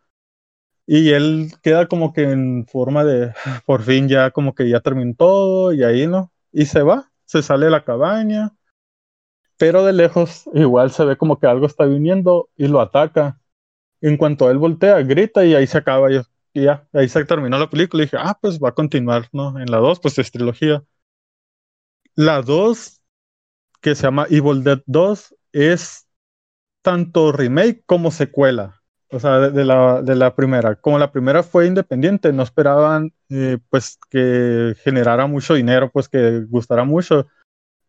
Y 0.87 1.13
él 1.13 1.53
queda 1.63 1.87
como 1.89 2.13
que 2.13 2.25
en 2.31 2.67
forma 2.67 3.05
de, 3.05 3.33
por 3.67 3.83
fin 3.85 4.07
ya 4.09 4.33
como 4.33 4.55
que 4.55 4.69
ya 4.69 4.81
terminó 4.81 5.15
todo 5.17 5.73
y 5.73 5.83
ahí, 5.83 6.07
¿no? 6.07 6.31
Y 6.53 6.67
se 6.67 6.83
va, 6.83 7.11
se 7.25 7.43
sale 7.43 7.67
de 7.67 7.73
la 7.73 7.85
cabaña, 7.85 8.55
pero 9.57 9.85
de 9.85 9.95
lejos 9.95 10.45
igual 10.55 10.91
se 10.91 11.05
ve 11.07 11.17
como 11.17 11.39
que 11.39 11.47
algo 11.47 11.67
está 11.67 11.87
viniendo 11.87 12.51
y 12.57 12.69
lo 12.69 12.83
ataca. 12.83 13.41
En 14.03 14.19
cuanto 14.19 14.51
él 14.51 14.59
voltea, 14.59 15.01
grita 15.03 15.45
y 15.47 15.55
ahí 15.55 15.67
se 15.67 15.79
acaba. 15.79 16.09
Y 16.57 16.63
ya, 16.63 16.89
ahí 16.95 17.07
se 17.09 17.23
terminó 17.27 17.59
la 17.59 17.69
película 17.69 18.03
y 18.03 18.07
dije, 18.07 18.17
ah, 18.19 18.39
pues 18.41 18.59
va 18.59 18.71
a 18.71 18.75
continuar, 18.75 19.29
¿no? 19.33 19.61
En 19.61 19.71
la 19.71 19.77
2, 19.77 20.01
pues 20.01 20.19
es 20.19 20.33
trilogía. 20.33 20.83
La 22.15 22.41
2, 22.41 23.03
que 23.83 23.95
se 23.95 24.05
llama 24.05 24.27
Evil 24.31 24.65
Dead 24.65 24.83
2, 24.87 25.35
es 25.53 26.07
tanto 26.81 27.33
remake 27.33 27.83
como 27.85 28.11
secuela. 28.11 28.83
O 29.11 29.21
sea, 29.21 29.39
de, 29.51 29.65
la, 29.67 30.01
de 30.01 30.17
la 30.17 30.35
primera. 30.35 30.77
Como 30.77 30.99
la 30.99 31.13
primera 31.13 31.43
fue 31.43 31.67
independiente, 31.67 32.33
no 32.33 32.43
esperaban 32.43 33.13
eh, 33.29 33.59
pues 33.69 33.99
que 34.09 34.75
generara 34.83 35.27
mucho 35.27 35.55
dinero, 35.55 35.91
pues 35.93 36.09
que 36.09 36.41
gustara 36.49 36.85
mucho. 36.85 37.27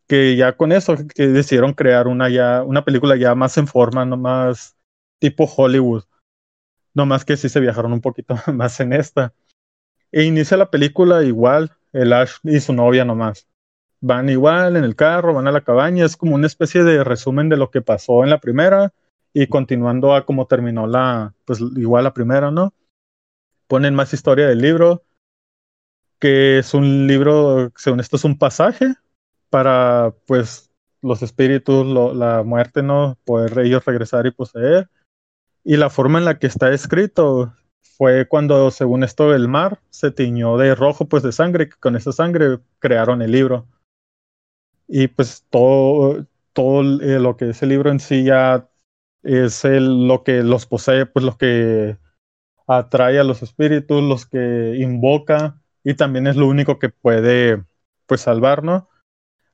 Que 0.07 0.35
ya 0.35 0.57
con 0.57 0.73
eso 0.73 0.95
que 1.15 1.27
decidieron 1.27 1.73
crear 1.73 2.07
una 2.07 2.27
ya, 2.29 2.63
una 2.63 2.83
película 2.83 3.15
ya 3.15 3.33
más 3.33 3.57
en 3.57 3.67
forma, 3.67 4.05
no 4.05 4.17
más 4.17 4.75
tipo 5.19 5.45
Hollywood 5.45 6.03
no 6.97 7.05
más 7.05 7.25
que 7.25 7.37
sí 7.37 7.47
se 7.47 7.59
viajaron 7.59 7.93
un 7.93 8.01
poquito 8.01 8.35
más 8.53 8.79
en 8.79 8.91
esta. 8.91 9.33
E 10.11 10.23
inicia 10.23 10.57
la 10.57 10.71
película 10.71 11.23
igual, 11.23 11.71
el 11.93 12.11
Ash 12.11 12.37
y 12.43 12.59
su 12.59 12.73
novia 12.73 13.05
nomás. 13.05 13.47
Van 14.01 14.29
igual 14.29 14.77
en 14.77 14.83
el 14.83 14.95
carro, 14.95 15.35
van 15.35 15.47
a 15.47 15.51
la 15.51 15.61
cabaña, 15.61 16.05
es 16.05 16.17
como 16.17 16.33
una 16.33 16.47
especie 16.47 16.83
de 16.83 17.03
resumen 17.03 17.49
de 17.49 17.57
lo 17.57 17.69
que 17.69 17.83
pasó 17.83 18.23
en 18.23 18.31
la 18.31 18.39
primera 18.39 18.93
y 19.31 19.45
continuando 19.45 20.15
a 20.15 20.25
cómo 20.25 20.47
terminó 20.47 20.87
la, 20.87 21.35
pues 21.45 21.59
igual 21.59 22.03
la 22.03 22.13
primera, 22.15 22.49
¿no? 22.49 22.73
Ponen 23.67 23.93
más 23.93 24.13
historia 24.13 24.47
del 24.47 24.59
libro, 24.59 25.03
que 26.19 26.57
es 26.57 26.73
un 26.73 27.05
libro, 27.05 27.71
según 27.75 27.99
esto 27.99 28.15
es 28.15 28.23
un 28.23 28.39
pasaje 28.39 28.95
para, 29.51 30.15
pues, 30.25 30.71
los 31.03 31.21
espíritus, 31.21 31.85
la 32.15 32.41
muerte, 32.41 32.81
¿no? 32.81 33.19
Poder 33.23 33.59
ellos 33.59 33.85
regresar 33.85 34.25
y 34.25 34.31
poseer. 34.31 34.89
Y 35.69 35.75
la 35.75 35.89
forma 35.89 36.17
en 36.17 36.23
la 36.23 36.39
que 36.39 36.47
está 36.47 36.71
escrito 36.71 37.53
fue 37.81 38.25
cuando, 38.25 38.71
según 38.71 39.03
esto, 39.03 39.35
el 39.35 39.49
mar 39.49 39.81
se 39.89 40.11
tiñó 40.11 40.55
de 40.55 40.73
rojo, 40.75 41.09
pues 41.09 41.23
de 41.23 41.33
sangre, 41.33 41.67
que 41.67 41.75
con 41.77 41.97
esa 41.97 42.13
sangre 42.13 42.59
crearon 42.79 43.21
el 43.21 43.33
libro. 43.33 43.67
Y 44.87 45.09
pues 45.09 45.45
todo, 45.49 46.25
todo 46.53 47.01
eh, 47.01 47.19
lo 47.19 47.35
que 47.35 47.49
es 47.49 47.61
el 47.61 47.67
libro 47.67 47.91
en 47.91 47.99
sí 47.99 48.23
ya 48.23 48.69
es 49.23 49.65
el, 49.65 50.07
lo 50.07 50.23
que 50.23 50.41
los 50.41 50.65
posee, 50.65 51.05
pues 51.05 51.25
lo 51.25 51.37
que 51.37 51.97
atrae 52.65 53.19
a 53.19 53.25
los 53.25 53.43
espíritus, 53.43 54.01
los 54.01 54.25
que 54.25 54.77
invoca, 54.77 55.59
y 55.83 55.95
también 55.95 56.27
es 56.27 56.37
lo 56.37 56.47
único 56.47 56.79
que 56.79 56.87
puede, 56.87 57.61
pues, 58.05 58.21
salvar, 58.21 58.63
¿no? 58.63 58.87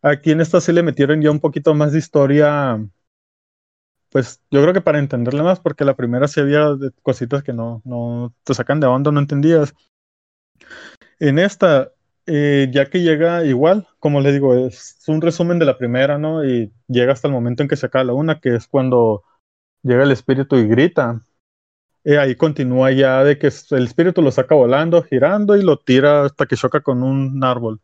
Aquí 0.03 0.29
en 0.29 0.41
esta 0.41 0.61
sí 0.61 0.73
le 0.73 0.83
metieron 0.83 1.23
ya 1.23 1.31
un 1.31 1.39
poquito 1.39 1.73
más 1.73 1.91
de 1.91 1.97
historia 1.97 2.79
pues 4.13 4.41
yo 4.51 4.61
creo 4.61 4.73
que 4.73 4.81
para 4.81 4.99
entenderle 4.99 5.41
más, 5.41 5.59
porque 5.59 5.83
la 5.83 5.95
primera 5.95 6.27
sí 6.27 6.39
había 6.39 6.67
cositas 7.01 7.41
que 7.41 7.51
no, 7.51 7.81
no 7.83 8.33
te 8.43 8.53
sacan 8.53 8.79
de 8.79 8.85
onda, 8.85 9.11
no 9.11 9.19
entendías. 9.19 9.73
En 11.19 11.39
esta, 11.39 11.91
eh, 12.27 12.69
ya 12.71 12.89
que 12.91 13.01
llega 13.01 13.43
igual, 13.43 13.87
como 13.99 14.21
le 14.21 14.31
digo, 14.31 14.55
es 14.55 14.99
un 15.07 15.19
resumen 15.19 15.57
de 15.57 15.65
la 15.65 15.79
primera, 15.79 16.19
¿no? 16.19 16.45
Y 16.45 16.71
llega 16.87 17.11
hasta 17.13 17.27
el 17.27 17.33
momento 17.33 17.63
en 17.63 17.69
que 17.69 17.75
se 17.75 17.87
acaba 17.87 18.05
la 18.05 18.13
una, 18.13 18.39
que 18.39 18.55
es 18.55 18.67
cuando 18.67 19.23
llega 19.83 20.03
el 20.03 20.11
espíritu 20.11 20.57
y 20.57 20.67
grita. 20.67 21.19
Y 22.03 22.15
ahí 22.15 22.35
continúa 22.35 22.91
ya 22.91 23.23
de 23.23 23.39
que 23.39 23.47
el 23.71 23.85
espíritu 23.85 24.21
lo 24.21 24.31
saca 24.31 24.55
volando, 24.55 25.03
girando 25.03 25.57
y 25.57 25.63
lo 25.63 25.79
tira 25.79 26.25
hasta 26.25 26.45
que 26.47 26.57
choca 26.57 26.81
con 26.81 27.03
un 27.03 27.43
árbol. 27.43 27.81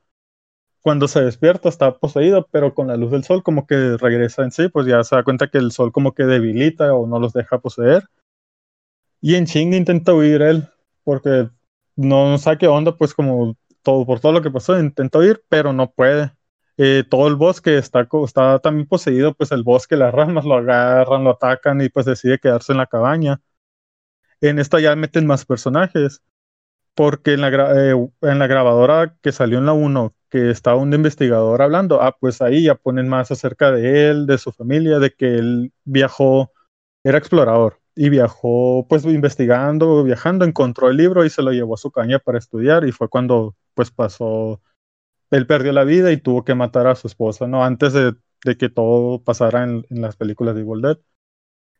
Cuando 0.89 1.07
se 1.07 1.21
despierta 1.21 1.69
está 1.69 1.99
poseído, 1.99 2.47
pero 2.49 2.73
con 2.73 2.87
la 2.87 2.97
luz 2.97 3.11
del 3.11 3.23
sol 3.23 3.43
como 3.43 3.67
que 3.67 3.95
regresa 3.97 4.41
en 4.41 4.49
sí, 4.49 4.69
pues 4.69 4.87
ya 4.87 5.03
se 5.03 5.15
da 5.15 5.23
cuenta 5.23 5.47
que 5.47 5.59
el 5.59 5.71
sol 5.71 5.91
como 5.91 6.15
que 6.15 6.23
debilita 6.23 6.95
o 6.95 7.05
no 7.05 7.19
los 7.19 7.31
deja 7.31 7.59
poseer. 7.59 8.05
Y 9.21 9.35
en 9.35 9.45
ching 9.45 9.75
intenta 9.75 10.15
huir 10.15 10.41
él, 10.41 10.67
porque 11.03 11.47
no 11.95 12.39
sabe 12.39 12.57
qué 12.57 12.67
onda, 12.67 12.97
pues 12.97 13.13
como 13.13 13.55
todo, 13.83 14.03
por 14.03 14.19
todo 14.19 14.31
lo 14.31 14.41
que 14.41 14.49
pasó, 14.49 14.79
intenta 14.79 15.19
huir, 15.19 15.43
pero 15.47 15.73
no 15.73 15.91
puede. 15.91 16.31
Eh, 16.77 17.03
todo 17.07 17.27
el 17.27 17.35
bosque 17.35 17.77
está, 17.77 18.07
está 18.25 18.57
también 18.57 18.87
poseído, 18.87 19.35
pues 19.35 19.51
el 19.51 19.61
bosque, 19.61 19.95
las 19.95 20.11
ramas 20.11 20.43
lo 20.43 20.55
agarran, 20.55 21.23
lo 21.23 21.29
atacan 21.29 21.81
y 21.81 21.89
pues 21.89 22.07
decide 22.07 22.39
quedarse 22.39 22.71
en 22.71 22.79
la 22.79 22.87
cabaña. 22.87 23.41
En 24.41 24.57
esta 24.57 24.79
ya 24.79 24.95
meten 24.95 25.27
más 25.27 25.45
personajes, 25.45 26.23
porque 26.95 27.33
en 27.33 27.41
la, 27.41 27.49
eh, 27.75 28.09
en 28.21 28.39
la 28.39 28.47
grabadora 28.47 29.15
que 29.21 29.31
salió 29.31 29.59
en 29.59 29.67
la 29.67 29.73
1, 29.73 30.15
que 30.29 30.51
estaba 30.51 30.77
un 30.77 30.93
investigador 30.93 31.61
hablando, 31.61 32.01
ah, 32.01 32.15
pues 32.19 32.41
ahí 32.41 32.63
ya 32.63 32.75
ponen 32.75 33.09
más 33.09 33.31
acerca 33.31 33.71
de 33.71 34.09
él, 34.09 34.27
de 34.27 34.37
su 34.37 34.51
familia, 34.51 34.99
de 34.99 35.11
que 35.11 35.35
él 35.35 35.73
viajó, 35.85 36.51
era 37.03 37.17
explorador 37.17 37.79
y 37.95 38.09
viajó 38.09 38.85
pues 38.87 39.03
investigando, 39.05 40.03
viajando, 40.03 40.45
encontró 40.45 40.89
el 40.89 40.97
libro 40.97 41.25
y 41.25 41.29
se 41.29 41.41
lo 41.41 41.51
llevó 41.51 41.73
a 41.73 41.77
su 41.77 41.91
caña 41.91 42.19
para 42.19 42.37
estudiar 42.37 42.85
y 42.85 42.93
fue 42.93 43.09
cuando 43.09 43.57
pues 43.73 43.91
pasó, 43.91 44.61
él 45.31 45.45
perdió 45.47 45.73
la 45.73 45.83
vida 45.83 46.11
y 46.11 46.17
tuvo 46.17 46.45
que 46.45 46.55
matar 46.55 46.87
a 46.87 46.95
su 46.95 47.07
esposa, 47.07 47.47
¿no? 47.47 47.63
Antes 47.63 47.93
de, 47.93 48.15
que 48.57 48.69
todo 48.69 49.21
pasara 49.23 49.63
en, 49.63 49.85
las 49.89 50.15
películas 50.15 50.55
de 50.55 50.61
Evil 50.61 50.81
Dead. 50.81 50.97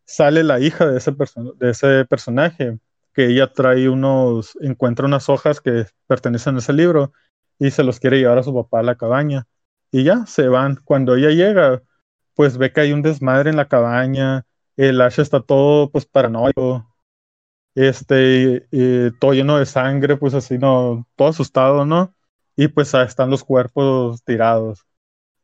Sale 0.05 0.43
la 0.43 0.59
hija 0.59 0.87
de 0.87 0.97
ese, 0.97 1.13
de 1.57 1.69
ese 1.69 2.05
personaje, 2.05 2.79
que 3.13 3.27
ella 3.27 3.53
trae 3.53 3.87
unos, 3.87 4.57
encuentra 4.61 5.05
unas 5.05 5.29
hojas 5.29 5.61
que 5.61 5.85
pertenecen 6.07 6.55
a 6.55 6.59
ese 6.59 6.73
libro 6.73 7.13
y 7.59 7.71
se 7.71 7.83
los 7.83 7.99
quiere 7.99 8.19
llevar 8.19 8.39
a 8.39 8.43
su 8.43 8.53
papá 8.53 8.79
a 8.79 8.83
la 8.83 8.95
cabaña. 8.95 9.45
Y 9.91 10.03
ya, 10.03 10.25
se 10.25 10.47
van. 10.47 10.79
Cuando 10.85 11.15
ella 11.15 11.29
llega, 11.31 11.83
pues 12.35 12.57
ve 12.57 12.71
que 12.73 12.81
hay 12.81 12.93
un 12.93 13.01
desmadre 13.01 13.49
en 13.49 13.57
la 13.57 13.67
cabaña, 13.67 14.45
el 14.77 15.01
Ash 15.01 15.19
está 15.19 15.41
todo 15.41 15.91
pues 15.91 16.05
paranoico, 16.05 16.87
este, 17.75 18.67
todo 19.19 19.33
lleno 19.33 19.57
de 19.57 19.65
sangre, 19.65 20.17
pues 20.17 20.33
así, 20.33 20.57
no, 20.57 21.07
todo 21.15 21.29
asustado, 21.29 21.85
¿no? 21.85 22.15
Y 22.55 22.69
pues 22.69 22.93
están 22.93 23.29
los 23.29 23.43
cuerpos 23.43 24.23
tirados. 24.23 24.85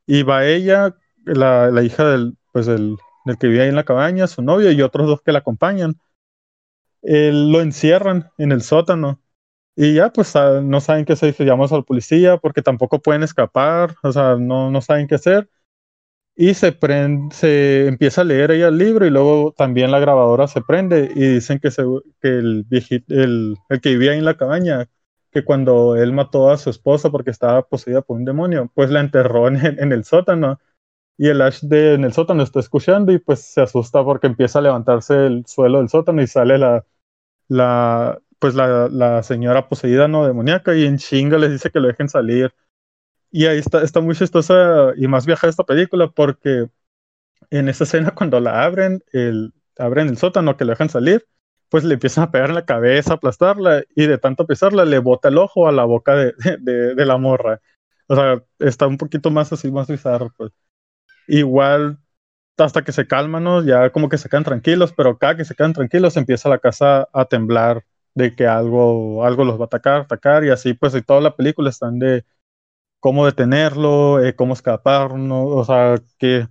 Y 0.08 0.24
va 0.24 0.46
ella, 0.46 0.96
la, 1.26 1.70
la 1.72 1.84
hija 1.84 2.06
del, 2.06 2.38
pues 2.54 2.66
del, 2.66 2.98
del, 3.26 3.38
que 3.38 3.48
vive 3.48 3.64
ahí 3.64 3.70
en 3.70 3.76
la 3.76 3.86
cabaña, 3.86 4.28
su 4.28 4.42
novio 4.42 4.72
y 4.72 4.82
otros 4.82 5.08
dos 5.08 5.22
que 5.22 5.32
la 5.32 5.40
acompañan. 5.40 6.00
lo 7.02 7.62
encierran 7.62 8.32
en 8.38 8.52
el 8.52 8.62
sótano. 8.62 9.22
Y 9.76 9.96
ya, 9.96 10.10
pues 10.12 10.34
no 10.64 10.80
saben 10.82 11.06
qué 11.06 11.14
hacer, 11.14 11.36
llamamos 11.40 11.72
a 11.72 11.78
la 11.78 11.82
policía 11.84 12.38
porque 12.38 12.62
tampoco 12.62 13.02
pueden 13.02 13.24
escapar, 13.24 13.96
o 14.04 14.12
sea, 14.12 14.36
no, 14.38 14.72
no 14.72 14.82
saben 14.82 15.08
qué 15.08 15.16
hacer 15.16 15.50
y 16.36 16.54
se, 16.54 16.72
prende, 16.74 17.34
se 17.34 17.88
empieza 17.88 18.22
a 18.22 18.24
leer 18.26 18.52
ella 18.52 18.68
el 18.68 18.78
libro 18.78 19.06
y 19.06 19.10
luego 19.10 19.54
también 19.54 19.92
la 19.92 20.00
grabadora 20.00 20.48
se 20.48 20.62
prende 20.62 21.12
y 21.16 21.36
dicen 21.36 21.60
que, 21.60 21.72
se, 21.72 21.84
que 22.22 22.28
el, 22.28 22.64
viejito, 22.68 23.14
el, 23.14 23.58
el, 23.70 23.82
que 23.82 23.90
vivía 23.92 24.12
ahí 24.12 24.18
en 24.20 24.26
la 24.26 24.38
cabaña, 24.38 24.90
que 25.32 25.46
cuando 25.46 25.96
él 25.96 26.12
mató 26.14 26.50
a 26.52 26.58
su 26.58 26.70
esposa 26.70 27.10
porque 27.10 27.32
estaba 27.32 27.64
poseída 27.68 28.02
por 28.02 28.18
un 28.18 28.26
demonio, 28.26 28.70
pues 28.76 28.90
la 28.92 29.00
enterró 29.00 29.48
en, 29.48 29.58
en 29.80 29.92
el 29.92 30.04
sótano. 30.04 30.60
Y 31.18 31.30
el 31.30 31.42
Ash 31.42 31.62
de, 31.62 31.94
en 31.96 32.04
el 32.04 32.14
sótano 32.14 32.44
está 32.44 32.60
escuchando 32.60 33.14
y 33.14 33.20
pues 33.20 33.40
se 33.40 33.62
asusta 33.62 34.04
porque 34.04 34.28
empieza 34.28 34.60
a 34.60 34.64
levantarse 34.64 35.28
el 35.28 35.46
suelo 35.48 35.80
del 35.80 35.90
sótano 35.90 36.22
y 36.22 36.28
sale 36.28 36.58
la, 36.58 36.86
la, 37.48 38.20
pues 38.46 38.54
la, 38.54 39.24
señora 39.24 39.68
poseída 39.68 40.08
no 40.08 40.28
demoníaca 40.28 40.76
y 40.76 40.86
en 40.86 41.00
chinga 41.00 41.40
les 41.40 41.50
dice 41.50 41.72
que 41.72 41.80
lo 41.80 41.88
dejen 41.88 42.10
salir 42.10 42.54
y 43.32 43.48
ahí 43.48 43.58
está, 43.58 43.82
está 43.82 44.02
muy 44.02 44.16
chistosa 44.16 44.92
y 44.96 45.08
más 45.08 45.26
vieja 45.26 45.48
esta 45.48 45.64
película 45.64 46.12
porque 46.12 46.70
en 47.50 47.70
esa 47.70 47.86
escena 47.86 48.12
cuando 48.14 48.40
la 48.40 48.64
abren, 48.64 49.04
el, 49.14 49.52
abren 49.80 50.10
el 50.10 50.18
sótano 50.18 50.58
que 50.58 50.64
le 50.64 50.74
dejan 50.74 50.90
salir, 50.90 51.26
pues 51.70 51.84
le 51.84 51.96
empiezan 51.96 52.26
a 52.26 52.32
pegar 52.32 52.50
en 52.50 52.56
la 52.56 52.66
cabeza, 52.66 53.16
aplastarla 53.16 53.84
y 53.96 54.06
de 54.06 54.20
tanto 54.20 54.46
pisarla 54.46 54.86
le 54.86 55.00
bota 55.00 55.30
el 55.30 55.40
ojo 55.40 55.68
a 55.68 55.72
la 55.72 55.86
boca 55.86 56.14
de, 56.16 56.36
de, 56.60 56.94
de 56.94 57.06
la 57.06 57.18
morra. 57.18 57.62
O 58.08 58.16
sea, 58.16 58.44
está 58.60 58.86
un 58.86 58.98
poquito 58.98 59.32
más 59.32 59.52
así, 59.54 59.72
más 59.72 59.88
bizarro. 59.88 60.32
Pues. 60.38 60.52
Igual 61.28 61.98
hasta 62.58 62.84
que 62.84 62.92
se 62.92 63.08
calman, 63.08 63.44
¿no? 63.44 63.64
ya 63.64 63.90
como 63.90 64.08
que 64.08 64.20
se 64.20 64.30
quedan 64.30 64.44
tranquilos, 64.44 64.94
pero 64.94 65.18
cada 65.18 65.36
que 65.36 65.46
se 65.46 65.56
quedan 65.56 65.74
tranquilos 65.74 66.16
empieza 66.16 66.48
la 66.48 66.60
casa 66.60 67.10
a 67.12 67.26
temblar 67.26 67.84
de 68.16 68.36
que 68.36 68.48
algo, 68.48 69.26
algo 69.26 69.46
los 69.46 69.60
va 69.60 69.66
a 69.66 69.68
atacar, 69.68 70.02
atacar 70.02 70.46
y 70.46 70.50
así 70.52 70.74
pues 70.74 70.96
y 70.96 71.02
toda 71.02 71.22
la 71.22 71.36
película 71.36 71.70
están 71.70 72.00
de 72.00 72.26
cómo 73.00 73.26
detenerlo, 73.26 74.24
eh, 74.24 74.36
cómo 74.36 74.54
escapar, 74.54 75.16
¿no? 75.16 75.46
o 75.46 75.66
sea, 75.66 76.02
que 76.18 76.48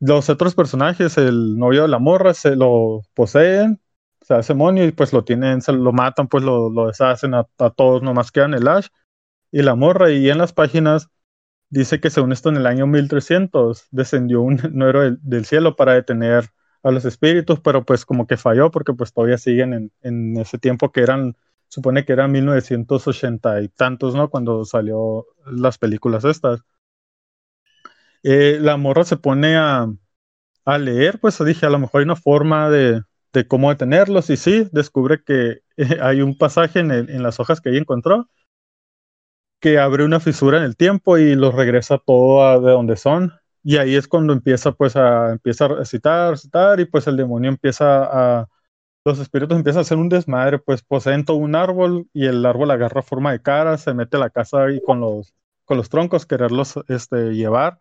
los 0.00 0.28
otros 0.30 0.54
personajes, 0.54 1.18
el 1.18 1.58
novio 1.58 1.82
de 1.82 1.88
la 1.88 1.98
morra, 1.98 2.34
se 2.34 2.56
lo 2.56 3.02
poseen, 3.14 3.80
se 4.22 4.34
hace 4.34 4.54
monio 4.54 4.84
y 4.84 4.92
pues 4.92 5.12
lo 5.12 5.24
tienen, 5.24 5.62
se 5.62 5.72
lo 5.72 5.92
matan, 5.92 6.28
pues 6.28 6.44
lo, 6.44 6.70
lo 6.70 6.86
deshacen 6.88 7.34
a, 7.34 7.44
todos, 7.76 8.02
nomás 8.02 8.32
quedan 8.32 8.54
el 8.54 8.68
Ash 8.68 8.88
y 9.52 9.62
la 9.62 9.74
morra, 9.74 10.10
y 10.10 10.30
en 10.30 10.38
las 10.38 10.52
páginas 10.52 11.08
dice 11.70 12.00
que 12.00 12.10
según 12.10 12.32
esto 12.32 12.48
en 12.50 12.56
el 12.56 12.66
año 12.66 12.86
1300 12.86 13.88
descendió 13.90 14.42
un 14.42 14.56
del, 14.74 15.18
del, 15.22 15.44
cielo 15.46 15.76
para 15.76 15.94
detener 15.94 16.50
a 16.84 16.90
los 16.92 17.04
espíritus, 17.04 17.60
pero 17.60 17.84
pues 17.84 18.04
como 18.04 18.26
que 18.26 18.36
falló 18.36 18.70
porque 18.70 18.92
pues 18.94 19.12
todavía 19.12 19.38
siguen 19.38 19.72
en, 19.72 19.92
en 20.02 20.36
ese 20.36 20.58
tiempo 20.58 20.92
que 20.92 21.00
eran 21.00 21.36
supone 21.68 22.04
que 22.04 22.12
era 22.12 22.28
1980 22.28 23.62
y 23.62 23.68
tantos, 23.68 24.14
¿no? 24.14 24.30
Cuando 24.30 24.64
salió 24.64 25.26
las 25.46 25.78
películas 25.78 26.24
estas. 26.24 26.62
Eh, 28.22 28.58
la 28.60 28.76
morra 28.76 29.04
se 29.04 29.16
pone 29.16 29.56
a, 29.56 29.86
a, 30.64 30.78
leer, 30.78 31.20
pues 31.20 31.38
dije, 31.44 31.66
a 31.66 31.70
lo 31.70 31.78
mejor 31.78 32.00
hay 32.00 32.04
una 32.04 32.16
forma 32.16 32.70
de, 32.70 33.02
de 33.32 33.46
cómo 33.48 33.70
detenerlos 33.70 34.30
y 34.30 34.36
sí, 34.36 34.68
descubre 34.72 35.22
que 35.24 35.62
hay 36.00 36.22
un 36.22 36.38
pasaje 36.38 36.80
en, 36.80 36.90
en, 36.92 37.22
las 37.22 37.40
hojas 37.40 37.60
que 37.60 37.70
ella 37.70 37.80
encontró 37.80 38.28
que 39.60 39.78
abre 39.78 40.04
una 40.04 40.20
fisura 40.20 40.58
en 40.58 40.64
el 40.64 40.76
tiempo 40.76 41.16
y 41.18 41.34
los 41.34 41.54
regresa 41.54 41.98
todo 41.98 42.46
a 42.46 42.60
de 42.60 42.70
donde 42.70 42.96
son. 42.96 43.32
Y 43.64 43.78
ahí 43.78 43.96
es 43.96 44.06
cuando 44.08 44.32
empieza 44.32 44.72
pues 44.72 44.94
a, 44.96 45.32
empieza 45.32 45.64
a 45.64 45.68
recitar, 45.68 46.30
recitar 46.30 46.80
y 46.80 46.84
pues 46.84 47.06
el 47.06 47.16
demonio 47.16 47.50
empieza 47.50 48.40
a, 48.42 48.48
los 49.04 49.18
espíritus 49.18 49.56
empiezan 49.56 49.80
a 49.80 49.82
hacer 49.82 49.98
un 49.98 50.08
desmadre, 50.08 50.58
pues 50.58 50.82
poseen 50.82 51.24
todo 51.24 51.38
un 51.38 51.54
árbol 51.54 52.08
y 52.12 52.26
el 52.26 52.44
árbol 52.46 52.70
agarra 52.70 53.02
forma 53.02 53.32
de 53.32 53.42
cara, 53.42 53.78
se 53.78 53.94
mete 53.94 54.16
a 54.16 54.20
la 54.20 54.30
casa 54.30 54.70
y 54.70 54.80
con 54.82 55.00
los, 55.00 55.34
con 55.64 55.76
los 55.76 55.88
troncos 55.90 56.26
quererlos 56.26 56.74
este, 56.88 57.34
llevar 57.34 57.80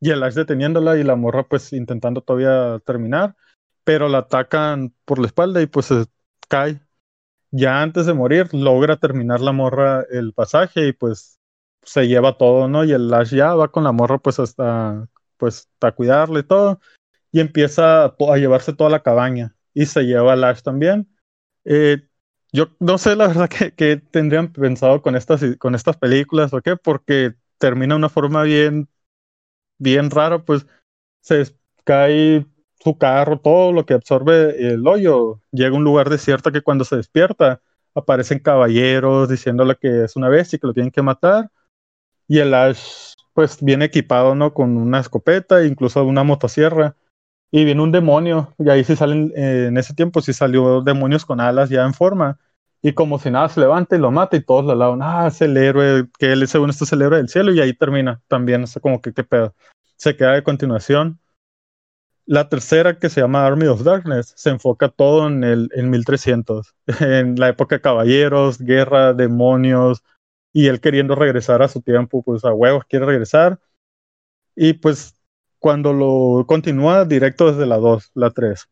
y 0.00 0.10
el 0.10 0.22
Ash 0.22 0.34
deteniéndola 0.34 0.98
y 0.98 1.04
la 1.04 1.16
morra 1.16 1.44
pues 1.44 1.72
intentando 1.72 2.20
todavía 2.20 2.78
terminar, 2.84 3.36
pero 3.84 4.08
la 4.08 4.18
atacan 4.18 4.94
por 5.04 5.18
la 5.18 5.26
espalda 5.26 5.62
y 5.62 5.66
pues 5.66 5.86
se 5.86 6.04
cae. 6.48 6.80
Ya 7.50 7.82
antes 7.82 8.06
de 8.06 8.14
morir 8.14 8.52
logra 8.52 8.98
terminar 8.98 9.40
la 9.40 9.52
morra 9.52 10.04
el 10.10 10.32
pasaje 10.34 10.88
y 10.88 10.92
pues 10.92 11.38
se 11.82 12.08
lleva 12.08 12.36
todo, 12.38 12.68
¿no? 12.68 12.84
Y 12.84 12.92
el 12.92 13.12
Ash 13.14 13.34
ya 13.34 13.54
va 13.54 13.68
con 13.70 13.84
la 13.84 13.92
morra 13.92 14.18
pues 14.18 14.38
hasta 14.40 15.08
pues 15.36 15.68
a 15.80 15.92
cuidarle 15.92 16.40
y 16.40 16.44
todo 16.44 16.80
y 17.34 17.40
empieza 17.40 18.04
a 18.04 18.36
llevarse 18.36 18.72
toda 18.72 18.90
la 18.90 19.02
cabaña 19.02 19.56
y 19.74 19.86
se 19.86 20.04
lleva 20.04 20.34
a 20.34 20.36
Lash 20.36 20.62
también. 20.62 21.08
Eh, 21.64 22.06
yo 22.52 22.68
no 22.78 22.96
sé 22.96 23.16
la 23.16 23.26
verdad 23.26 23.48
que, 23.76 23.96
tendrían 23.96 24.52
pensado 24.52 25.02
con 25.02 25.16
estas, 25.16 25.42
con 25.58 25.74
estas 25.74 25.96
películas 25.96 26.54
o 26.54 26.62
qué, 26.62 26.76
porque 26.76 27.34
termina 27.58 27.94
de 27.94 27.98
una 27.98 28.08
forma 28.08 28.44
bien, 28.44 28.88
bien 29.78 30.10
rara, 30.12 30.44
pues 30.44 30.64
se 31.22 31.44
cae 31.82 32.46
su 32.78 32.98
carro, 32.98 33.40
todo 33.40 33.72
lo 33.72 33.84
que 33.84 33.94
absorbe 33.94 34.72
el 34.72 34.86
hoyo, 34.86 35.40
llega 35.50 35.70
a 35.74 35.78
un 35.78 35.82
lugar 35.82 36.10
desierto 36.10 36.52
que 36.52 36.62
cuando 36.62 36.84
se 36.84 36.96
despierta 36.96 37.60
aparecen 37.96 38.38
caballeros 38.38 39.28
diciéndole 39.28 39.74
que 39.74 40.04
es 40.04 40.14
una 40.14 40.28
bestia 40.28 40.56
y 40.56 40.60
que 40.60 40.66
lo 40.68 40.74
tienen 40.74 40.92
que 40.92 41.02
matar, 41.02 41.50
y 42.28 42.38
el 42.38 42.54
Ash 42.54 43.13
pues 43.34 43.62
viene 43.62 43.86
equipado, 43.86 44.34
¿no? 44.34 44.54
Con 44.54 44.76
una 44.76 45.00
escopeta, 45.00 45.64
incluso 45.64 46.04
una 46.04 46.24
motosierra, 46.24 46.96
y 47.50 47.64
viene 47.64 47.82
un 47.82 47.92
demonio, 47.92 48.54
y 48.58 48.70
ahí 48.70 48.84
sí 48.84 48.96
salen, 48.96 49.32
eh, 49.36 49.66
en 49.68 49.76
ese 49.76 49.94
tiempo 49.94 50.20
sí 50.22 50.32
salió 50.32 50.80
demonios 50.80 51.26
con 51.26 51.40
alas 51.40 51.68
ya 51.68 51.84
en 51.84 51.94
forma, 51.94 52.38
y 52.82 52.92
como 52.92 53.18
si 53.18 53.30
nada 53.30 53.48
se 53.48 53.60
levanta 53.60 53.96
y 53.96 53.98
lo 53.98 54.10
mata, 54.10 54.36
y 54.36 54.40
todos 54.42 54.64
le 54.64 54.72
alaban, 54.72 55.00
ah, 55.02 55.26
es 55.28 55.40
el 55.42 55.56
héroe, 55.56 56.08
que 56.18 56.32
él 56.32 56.46
según 56.48 56.70
esto 56.70 56.84
es 56.84 56.92
el 56.92 57.02
héroe 57.02 57.18
del 57.18 57.28
cielo, 57.28 57.52
y 57.52 57.60
ahí 57.60 57.74
termina 57.74 58.22
también, 58.28 58.64
o 58.64 58.80
como 58.80 59.00
que 59.00 59.12
qué 59.12 59.24
pedo. 59.24 59.54
Se 59.96 60.16
queda 60.16 60.32
de 60.32 60.42
continuación. 60.42 61.20
La 62.26 62.48
tercera, 62.48 62.98
que 62.98 63.10
se 63.10 63.20
llama 63.20 63.46
Army 63.46 63.66
of 63.66 63.82
Darkness, 63.84 64.32
se 64.36 64.50
enfoca 64.50 64.88
todo 64.88 65.28
en 65.28 65.44
el 65.44 65.70
en 65.74 65.90
1300, 65.90 66.74
en 67.00 67.36
la 67.36 67.48
época 67.50 67.76
de 67.76 67.82
caballeros, 67.82 68.58
guerra, 68.58 69.12
demonios, 69.12 70.02
y 70.54 70.68
él 70.68 70.80
queriendo 70.80 71.14
regresar 71.14 71.62
a 71.62 71.68
su 71.68 71.82
tiempo, 71.82 72.22
pues 72.22 72.44
a 72.46 72.54
huevos 72.54 72.84
quiere 72.88 73.04
regresar. 73.04 73.60
Y 74.56 74.74
pues 74.74 75.14
cuando 75.58 75.92
lo 75.92 76.46
continúa 76.46 77.04
directo 77.04 77.52
desde 77.52 77.66
la 77.66 77.76
2, 77.76 78.12
la 78.14 78.30
3, 78.30 78.66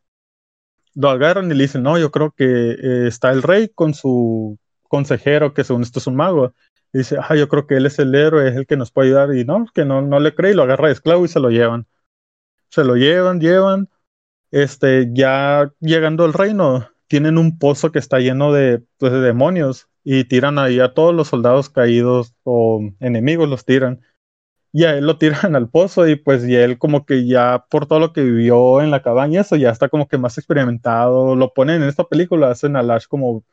lo 0.95 1.11
agarran 1.11 1.51
y 1.51 1.55
le 1.55 1.65
dicen, 1.65 1.83
no, 1.83 1.99
yo 1.99 2.11
creo 2.11 2.31
que 2.33 2.45
eh, 2.45 3.07
está 3.09 3.33
el 3.33 3.43
rey 3.43 3.69
con 3.69 3.93
su 3.95 4.59
consejero, 4.89 5.53
que 5.55 5.65
según 5.65 5.83
esto 5.83 5.99
es 5.99 6.07
un 6.07 6.17
mago. 6.17 6.55
Y 6.93 6.99
dice, 6.99 7.17
ah, 7.21 7.35
yo 7.37 7.49
creo 7.49 7.67
que 7.67 7.77
él 7.77 7.87
es 7.87 7.99
el 7.99 8.15
héroe, 8.15 8.49
es 8.49 8.57
el 8.57 8.67
que 8.67 8.77
nos 8.77 8.93
puede 8.93 9.09
ayudar. 9.09 9.35
Y 9.35 9.45
no, 9.45 9.67
que 9.75 9.85
no, 9.85 10.03
no 10.03 10.21
le 10.21 10.35
cree 10.35 10.53
y 10.53 10.55
lo 10.55 10.63
agarra 10.63 10.89
de 10.89 10.95
esclavo 10.95 11.25
y 11.25 11.29
se 11.29 11.41
lo 11.41 11.51
llevan 11.51 11.87
se 12.73 12.85
lo 12.85 12.97
llevan, 12.97 13.39
llevan, 13.39 13.91
este, 14.51 15.11
ya 15.13 15.71
llegando 15.81 16.25
al 16.25 16.33
reino, 16.33 16.89
tienen 17.07 17.37
un 17.37 17.59
pozo 17.59 17.93
que 17.93 17.99
está 17.99 18.19
lleno 18.19 18.51
de, 18.51 18.83
pues, 18.97 19.13
de 19.13 19.21
demonios 19.21 19.89
y 20.05 20.25
tiran 20.25 20.59
ahí 20.59 20.81
a 20.81 20.95
todos 20.95 21.15
los 21.15 21.29
soldados 21.29 21.71
caídos 21.71 22.35
o 22.45 22.81
enemigos 23.01 23.49
los 23.49 23.65
tiran. 23.65 24.01
Y 24.73 24.85
a 24.85 24.97
él 24.97 25.07
lo 25.07 25.19
tiran 25.19 25.57
al 25.57 25.69
pozo 25.71 26.09
y 26.09 26.17
pues 26.17 26.45
y 26.47 26.57
él 26.57 26.79
como 26.79 27.07
que 27.07 27.27
ya 27.27 27.67
por 27.71 27.87
todo 27.87 28.01
lo 28.01 28.13
que 28.13 28.23
vivió 28.23 28.81
en 28.83 28.91
la 28.91 29.03
cabaña, 29.03 29.43
eso 29.43 29.57
ya 29.57 29.71
está 29.71 29.89
como 29.89 30.09
que 30.09 30.19
más 30.19 30.39
experimentado. 30.39 31.37
Lo 31.37 31.53
ponen 31.55 31.83
en 31.83 31.89
esta 31.89 32.05
película, 32.05 32.51
hacen 32.51 32.77
a 32.77 32.83
Lash 32.83 33.07
como, 33.09 33.45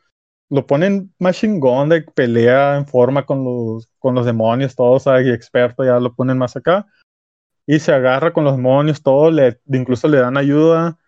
lo 0.50 0.66
ponen 0.66 1.14
más 1.18 1.38
chingón 1.38 1.88
de 1.90 2.02
pelea 2.02 2.76
en 2.76 2.86
forma 2.86 3.26
con 3.26 3.44
los, 3.44 3.88
con 3.98 4.14
los 4.14 4.26
demonios, 4.26 4.74
todos, 4.76 5.06
ahí 5.06 5.30
experto, 5.30 5.84
ya 5.84 6.00
lo 6.00 6.14
ponen 6.14 6.38
más 6.38 6.56
acá 6.56 6.86
y 7.66 7.78
se 7.78 7.92
agarra 7.92 8.32
con 8.32 8.42
los 8.44 8.56
demonios, 8.56 9.00
todo, 9.02 9.30
le, 9.30 9.60
incluso 9.66 10.08
le 10.08 10.18
dan 10.18 10.36
ayuda 10.36 10.98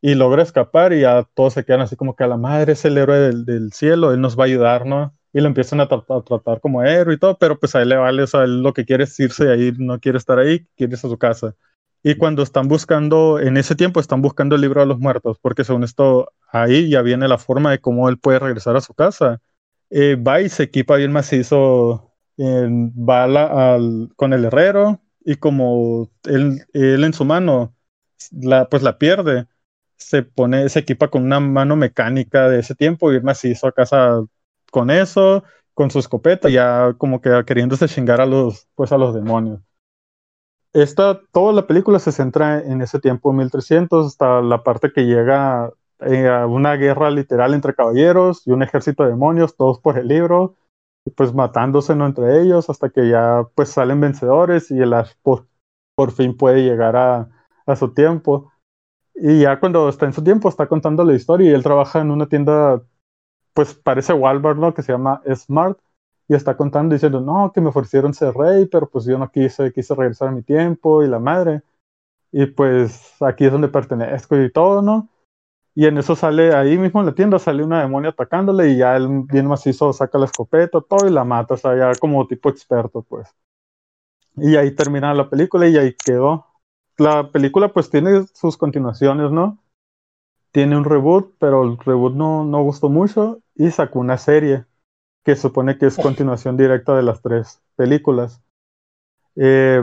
y 0.00 0.14
logra 0.14 0.42
escapar 0.42 0.92
y 0.92 1.02
ya 1.02 1.26
todos 1.34 1.54
se 1.54 1.64
quedan 1.64 1.82
así 1.82 1.96
como 1.96 2.16
que 2.16 2.24
a 2.24 2.28
la 2.28 2.36
madre 2.36 2.72
es 2.72 2.84
el 2.84 2.98
héroe 2.98 3.18
del, 3.18 3.72
cielo, 3.72 4.12
él 4.12 4.20
nos 4.20 4.38
va 4.38 4.44
a 4.44 4.46
ayudar, 4.46 4.86
¿no? 4.86 5.14
Y 5.32 5.40
lo 5.40 5.46
empiezan 5.46 5.80
a, 5.80 5.88
tratar 5.88 6.60
como 6.60 6.82
héroe 6.82 7.14
y 7.14 7.18
todo, 7.18 7.38
pero 7.38 7.58
pues 7.58 7.74
a 7.74 7.82
él 7.82 7.90
le 7.90 7.96
vale, 7.96 8.22
o 8.22 8.26
sea, 8.26 8.46
lo 8.46 8.72
que 8.72 8.84
quiere 8.84 9.04
es 9.04 9.18
irse 9.20 9.44
de 9.44 9.52
ahí, 9.52 9.72
no 9.78 10.00
quiere 10.00 10.18
estar 10.18 10.38
ahí, 10.38 10.66
quiere 10.76 10.94
irse 10.94 11.06
a 11.06 11.10
su 11.10 11.18
casa. 11.18 11.54
Y 12.02 12.14
cuando 12.16 12.42
están 12.42 12.66
buscando, 12.68 13.38
en 13.38 13.56
ese 13.56 13.76
tiempo 13.76 14.00
están 14.00 14.22
buscando 14.22 14.56
el 14.56 14.62
libro 14.62 14.80
de 14.80 14.86
los 14.86 14.98
muertos, 14.98 15.38
porque 15.40 15.64
según 15.64 15.84
esto, 15.84 16.32
ahí 16.50 16.88
ya 16.88 17.02
viene 17.02 17.28
la 17.28 17.38
forma 17.38 17.70
de 17.70 17.80
cómo 17.80 18.08
él 18.08 18.18
puede 18.18 18.38
regresar 18.38 18.76
a 18.76 18.80
su 18.80 18.94
casa. 18.94 19.40
Eh, 19.90 20.16
va 20.16 20.40
y 20.40 20.48
se 20.48 20.64
equipa 20.64 20.96
bien 20.96 21.12
macizo, 21.12 22.14
en, 22.36 22.90
va 22.92 23.78
con 24.16 24.32
el 24.32 24.44
herrero, 24.46 25.00
y 25.24 25.36
como 25.36 26.10
él, 26.24 26.64
él 26.72 27.04
en 27.04 27.12
su 27.12 27.24
mano 27.24 27.74
la, 28.30 28.68
pues 28.68 28.82
la 28.82 28.98
pierde, 28.98 29.46
se 30.00 30.22
pone, 30.22 30.68
se 30.68 30.80
equipa 30.80 31.08
con 31.08 31.24
una 31.24 31.40
mano 31.40 31.76
mecánica 31.76 32.48
de 32.48 32.60
ese 32.60 32.74
tiempo 32.74 33.12
y 33.12 33.20
más 33.20 33.44
hizo 33.44 33.66
a 33.66 33.72
casa 33.72 34.24
con 34.72 34.90
eso, 34.90 35.44
con 35.74 35.90
su 35.90 35.98
escopeta, 35.98 36.48
ya 36.48 36.94
como 36.98 37.20
que 37.20 37.44
queriéndose 37.46 37.88
chingar 37.88 38.20
a 38.20 38.26
los, 38.26 38.66
pues 38.74 38.92
a 38.92 38.98
los 38.98 39.14
demonios. 39.14 39.60
Esta, 40.72 41.20
toda 41.32 41.52
la 41.52 41.66
película 41.66 41.98
se 41.98 42.12
centra 42.12 42.60
en 42.60 42.80
ese 42.80 43.00
tiempo 43.00 43.32
1300 43.32 44.06
hasta 44.06 44.40
la 44.40 44.62
parte 44.62 44.92
que 44.92 45.04
llega 45.04 45.72
eh, 46.00 46.28
a 46.28 46.46
una 46.46 46.76
guerra 46.76 47.10
literal 47.10 47.54
entre 47.54 47.74
caballeros 47.74 48.46
y 48.46 48.52
un 48.52 48.62
ejército 48.62 49.02
de 49.02 49.10
demonios, 49.10 49.56
todos 49.56 49.80
por 49.80 49.98
el 49.98 50.08
libro, 50.08 50.56
pues 51.16 51.34
matándose 51.34 51.92
entre 51.92 52.40
ellos 52.40 52.70
hasta 52.70 52.90
que 52.90 53.08
ya 53.08 53.46
pues 53.54 53.70
salen 53.70 54.00
vencedores 54.00 54.70
y 54.70 54.78
el 54.78 54.92
Ash 54.92 55.12
por, 55.22 55.46
fin 56.12 56.36
puede 56.36 56.62
llegar 56.62 56.96
a, 56.96 57.28
a, 57.66 57.76
su 57.76 57.92
tiempo. 57.92 58.50
Y 59.14 59.40
ya 59.40 59.60
cuando 59.60 59.88
está 59.88 60.06
en 60.06 60.12
su 60.12 60.24
tiempo 60.24 60.48
está 60.48 60.66
contando 60.66 61.04
la 61.04 61.14
historia 61.14 61.50
y 61.50 61.54
él 61.54 61.62
trabaja 61.62 62.00
en 62.00 62.10
una 62.10 62.26
tienda 62.26 62.82
pues 63.52 63.74
parece 63.74 64.12
Walmart, 64.12 64.58
¿no? 64.58 64.74
Que 64.74 64.82
se 64.82 64.92
llama 64.92 65.22
Smart 65.34 65.78
y 66.28 66.34
está 66.34 66.56
contando 66.56 66.94
diciendo, 66.94 67.20
no, 67.20 67.50
que 67.52 67.60
me 67.60 67.68
ofrecieron 67.70 68.14
ser 68.14 68.34
rey, 68.34 68.66
pero 68.66 68.88
pues 68.88 69.04
yo 69.04 69.18
no 69.18 69.30
quise, 69.30 69.72
quise 69.72 69.94
regresar 69.94 70.28
a 70.28 70.30
mi 70.32 70.42
tiempo 70.42 71.02
y 71.02 71.08
la 71.08 71.18
madre. 71.18 71.62
Y 72.32 72.46
pues 72.46 73.16
aquí 73.20 73.46
es 73.46 73.52
donde 73.52 73.68
pertenezco 73.68 74.40
y 74.40 74.50
todo, 74.52 74.82
¿no? 74.82 75.08
Y 75.74 75.86
en 75.86 75.98
eso 75.98 76.14
sale, 76.16 76.54
ahí 76.54 76.78
mismo 76.78 77.00
en 77.00 77.06
la 77.06 77.14
tienda, 77.14 77.38
sale 77.38 77.64
una 77.64 77.80
demonio 77.80 78.10
atacándole 78.10 78.70
y 78.70 78.78
ya 78.78 78.96
él 78.96 79.08
bien 79.24 79.46
macizo 79.46 79.92
saca 79.92 80.18
la 80.18 80.26
escopeta, 80.26 80.80
todo 80.80 81.06
y 81.08 81.10
la 81.10 81.24
mata, 81.24 81.54
o 81.54 81.56
sea, 81.56 81.76
ya 81.76 81.92
como 81.98 82.26
tipo 82.26 82.48
experto, 82.48 83.02
pues. 83.02 83.28
Y 84.36 84.56
ahí 84.56 84.74
termina 84.74 85.14
la 85.14 85.28
película 85.28 85.68
y 85.68 85.76
ahí 85.76 85.94
quedó. 85.94 86.46
La 87.00 87.32
película 87.32 87.72
pues 87.72 87.88
tiene 87.88 88.26
sus 88.34 88.58
continuaciones, 88.58 89.32
¿no? 89.32 89.64
Tiene 90.52 90.76
un 90.76 90.84
reboot, 90.84 91.34
pero 91.38 91.62
el 91.64 91.78
reboot 91.78 92.12
no, 92.12 92.44
no 92.44 92.62
gustó 92.62 92.90
mucho 92.90 93.40
y 93.54 93.70
sacó 93.70 94.00
una 94.00 94.18
serie 94.18 94.66
que 95.24 95.34
supone 95.34 95.78
que 95.78 95.86
es 95.86 95.96
continuación 95.96 96.58
directa 96.58 96.94
de 96.94 97.02
las 97.02 97.22
tres 97.22 97.62
películas. 97.74 98.42
Eh, 99.34 99.82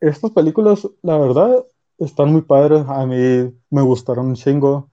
estas 0.00 0.30
películas, 0.30 0.88
la 1.02 1.18
verdad, 1.18 1.62
están 1.98 2.32
muy 2.32 2.40
padres. 2.40 2.86
A 2.88 3.04
mí 3.04 3.54
me 3.68 3.82
gustaron 3.82 4.28
un 4.28 4.34
chingo. 4.34 4.90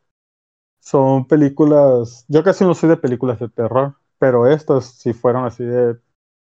Son 0.81 1.25
películas, 1.29 2.25
yo 2.27 2.43
casi 2.43 2.65
no 2.65 2.75
soy 2.75 2.89
de 2.89 2.97
películas 2.97 3.39
de 3.39 3.47
terror, 3.47 3.95
pero 4.19 4.47
estas 4.47 4.83
sí 4.83 5.13
fueron 5.13 5.45
así 5.45 5.63
de, 5.63 5.97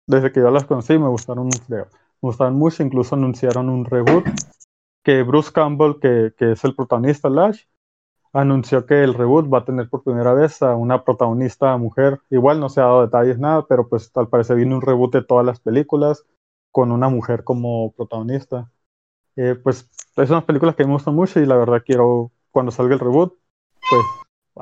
desde 0.06 0.30
que 0.30 0.38
yo 0.38 0.52
las 0.52 0.64
conocí 0.64 0.96
me 0.96 1.08
gustaron, 1.08 1.48
me 1.66 1.84
gustaron 2.20 2.54
mucho, 2.54 2.84
incluso 2.84 3.16
anunciaron 3.16 3.68
un 3.68 3.84
reboot 3.84 4.24
que 5.08 5.22
Bruce 5.22 5.50
Campbell, 5.50 6.00
que, 6.02 6.34
que 6.36 6.52
es 6.52 6.62
el 6.64 6.74
protagonista 6.74 7.30
Lash, 7.30 7.62
anunció 8.34 8.84
que 8.84 9.02
el 9.02 9.14
reboot 9.14 9.50
va 9.50 9.60
a 9.60 9.64
tener 9.64 9.88
por 9.88 10.04
primera 10.04 10.34
vez 10.34 10.60
a 10.60 10.76
una 10.76 11.02
protagonista 11.02 11.74
mujer. 11.78 12.20
Igual 12.28 12.60
no 12.60 12.68
se 12.68 12.82
ha 12.82 12.84
dado 12.84 13.06
detalles 13.06 13.38
nada, 13.38 13.64
pero 13.66 13.88
pues 13.88 14.10
al 14.16 14.28
parecer 14.28 14.56
viene 14.56 14.74
un 14.74 14.82
reboot 14.82 15.14
de 15.14 15.24
todas 15.24 15.46
las 15.46 15.60
películas 15.60 16.26
con 16.70 16.92
una 16.92 17.08
mujer 17.08 17.42
como 17.42 17.90
protagonista. 17.92 18.70
Eh, 19.36 19.54
pues 19.54 19.88
es 20.16 20.28
unas 20.28 20.44
películas 20.44 20.76
que 20.76 20.84
me 20.84 20.92
gustan 20.92 21.14
mucho 21.14 21.40
y 21.40 21.46
la 21.46 21.56
verdad 21.56 21.82
quiero, 21.82 22.30
cuando 22.50 22.70
salga 22.70 22.92
el 22.92 23.00
reboot, 23.00 23.32
pues 23.88 24.04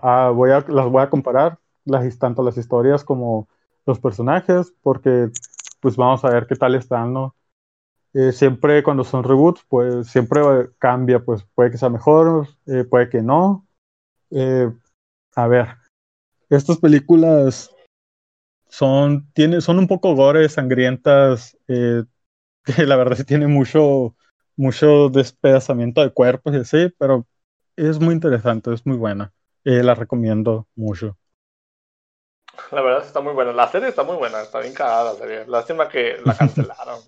Ah, 0.03 0.31
voy 0.33 0.51
a, 0.51 0.65
las 0.69 0.89
voy 0.89 1.03
a 1.03 1.11
comparar, 1.11 1.59
las, 1.85 2.19
tanto 2.19 2.43
las 2.43 2.57
historias 2.57 3.05
como 3.05 3.49
los 3.87 3.99
personajes, 3.99 4.73
porque 4.83 5.31
pues 5.81 5.97
vamos 5.97 6.25
a 6.25 6.31
ver 6.31 6.47
qué 6.47 6.57
tal 6.57 6.75
están, 6.75 7.13
¿no? 7.13 7.35
Eh, 8.19 8.33
siempre 8.33 8.83
cuando 8.83 9.05
son 9.05 9.25
reboots, 9.25 9.63
pues 9.69 10.07
siempre 10.07 10.41
cambia, 10.79 11.23
pues 11.23 11.45
puede 11.55 11.71
que 11.71 11.77
sea 11.77 11.91
mejor, 11.91 12.49
eh, 12.67 12.85
puede 12.85 13.11
que 13.11 13.21
no. 13.21 13.67
Eh, 14.31 14.73
a 15.35 15.47
ver, 15.47 15.77
estas 16.49 16.79
películas 16.79 17.71
son, 18.71 19.31
tiene, 19.35 19.61
son 19.61 19.79
un 19.79 19.87
poco 19.87 20.15
gore, 20.15 20.49
sangrientas, 20.49 21.59
que 21.67 22.87
la 22.87 22.97
verdad 22.97 23.17
sí 23.17 23.25
tiene 23.25 23.49
mucho, 23.49 24.17
mucho 24.57 25.11
despedazamiento 25.11 26.01
de 26.01 26.11
cuerpos 26.11 26.55
y 26.55 26.57
así, 26.57 26.95
pero 26.97 27.27
es 27.77 28.01
muy 28.01 28.15
interesante, 28.15 28.73
es 28.73 28.87
muy 28.87 28.97
buena. 28.97 29.31
Eh, 29.63 29.83
la 29.83 29.95
recomiendo 29.95 30.67
mucho. 30.75 31.19
La 32.73 32.81
verdad 32.81 33.05
está 33.05 33.21
muy 33.21 33.35
buena. 33.35 33.53
La 33.53 33.69
serie 33.69 33.89
está 33.89 34.05
muy 34.05 34.17
buena, 34.17 34.41
está 34.41 34.61
bien 34.61 34.73
cagada 34.73 35.13
la 35.13 35.19
serie. 35.19 35.47
Lástima 35.47 35.87
que 35.87 36.17
la 36.25 36.35
cancelaron. 36.39 37.01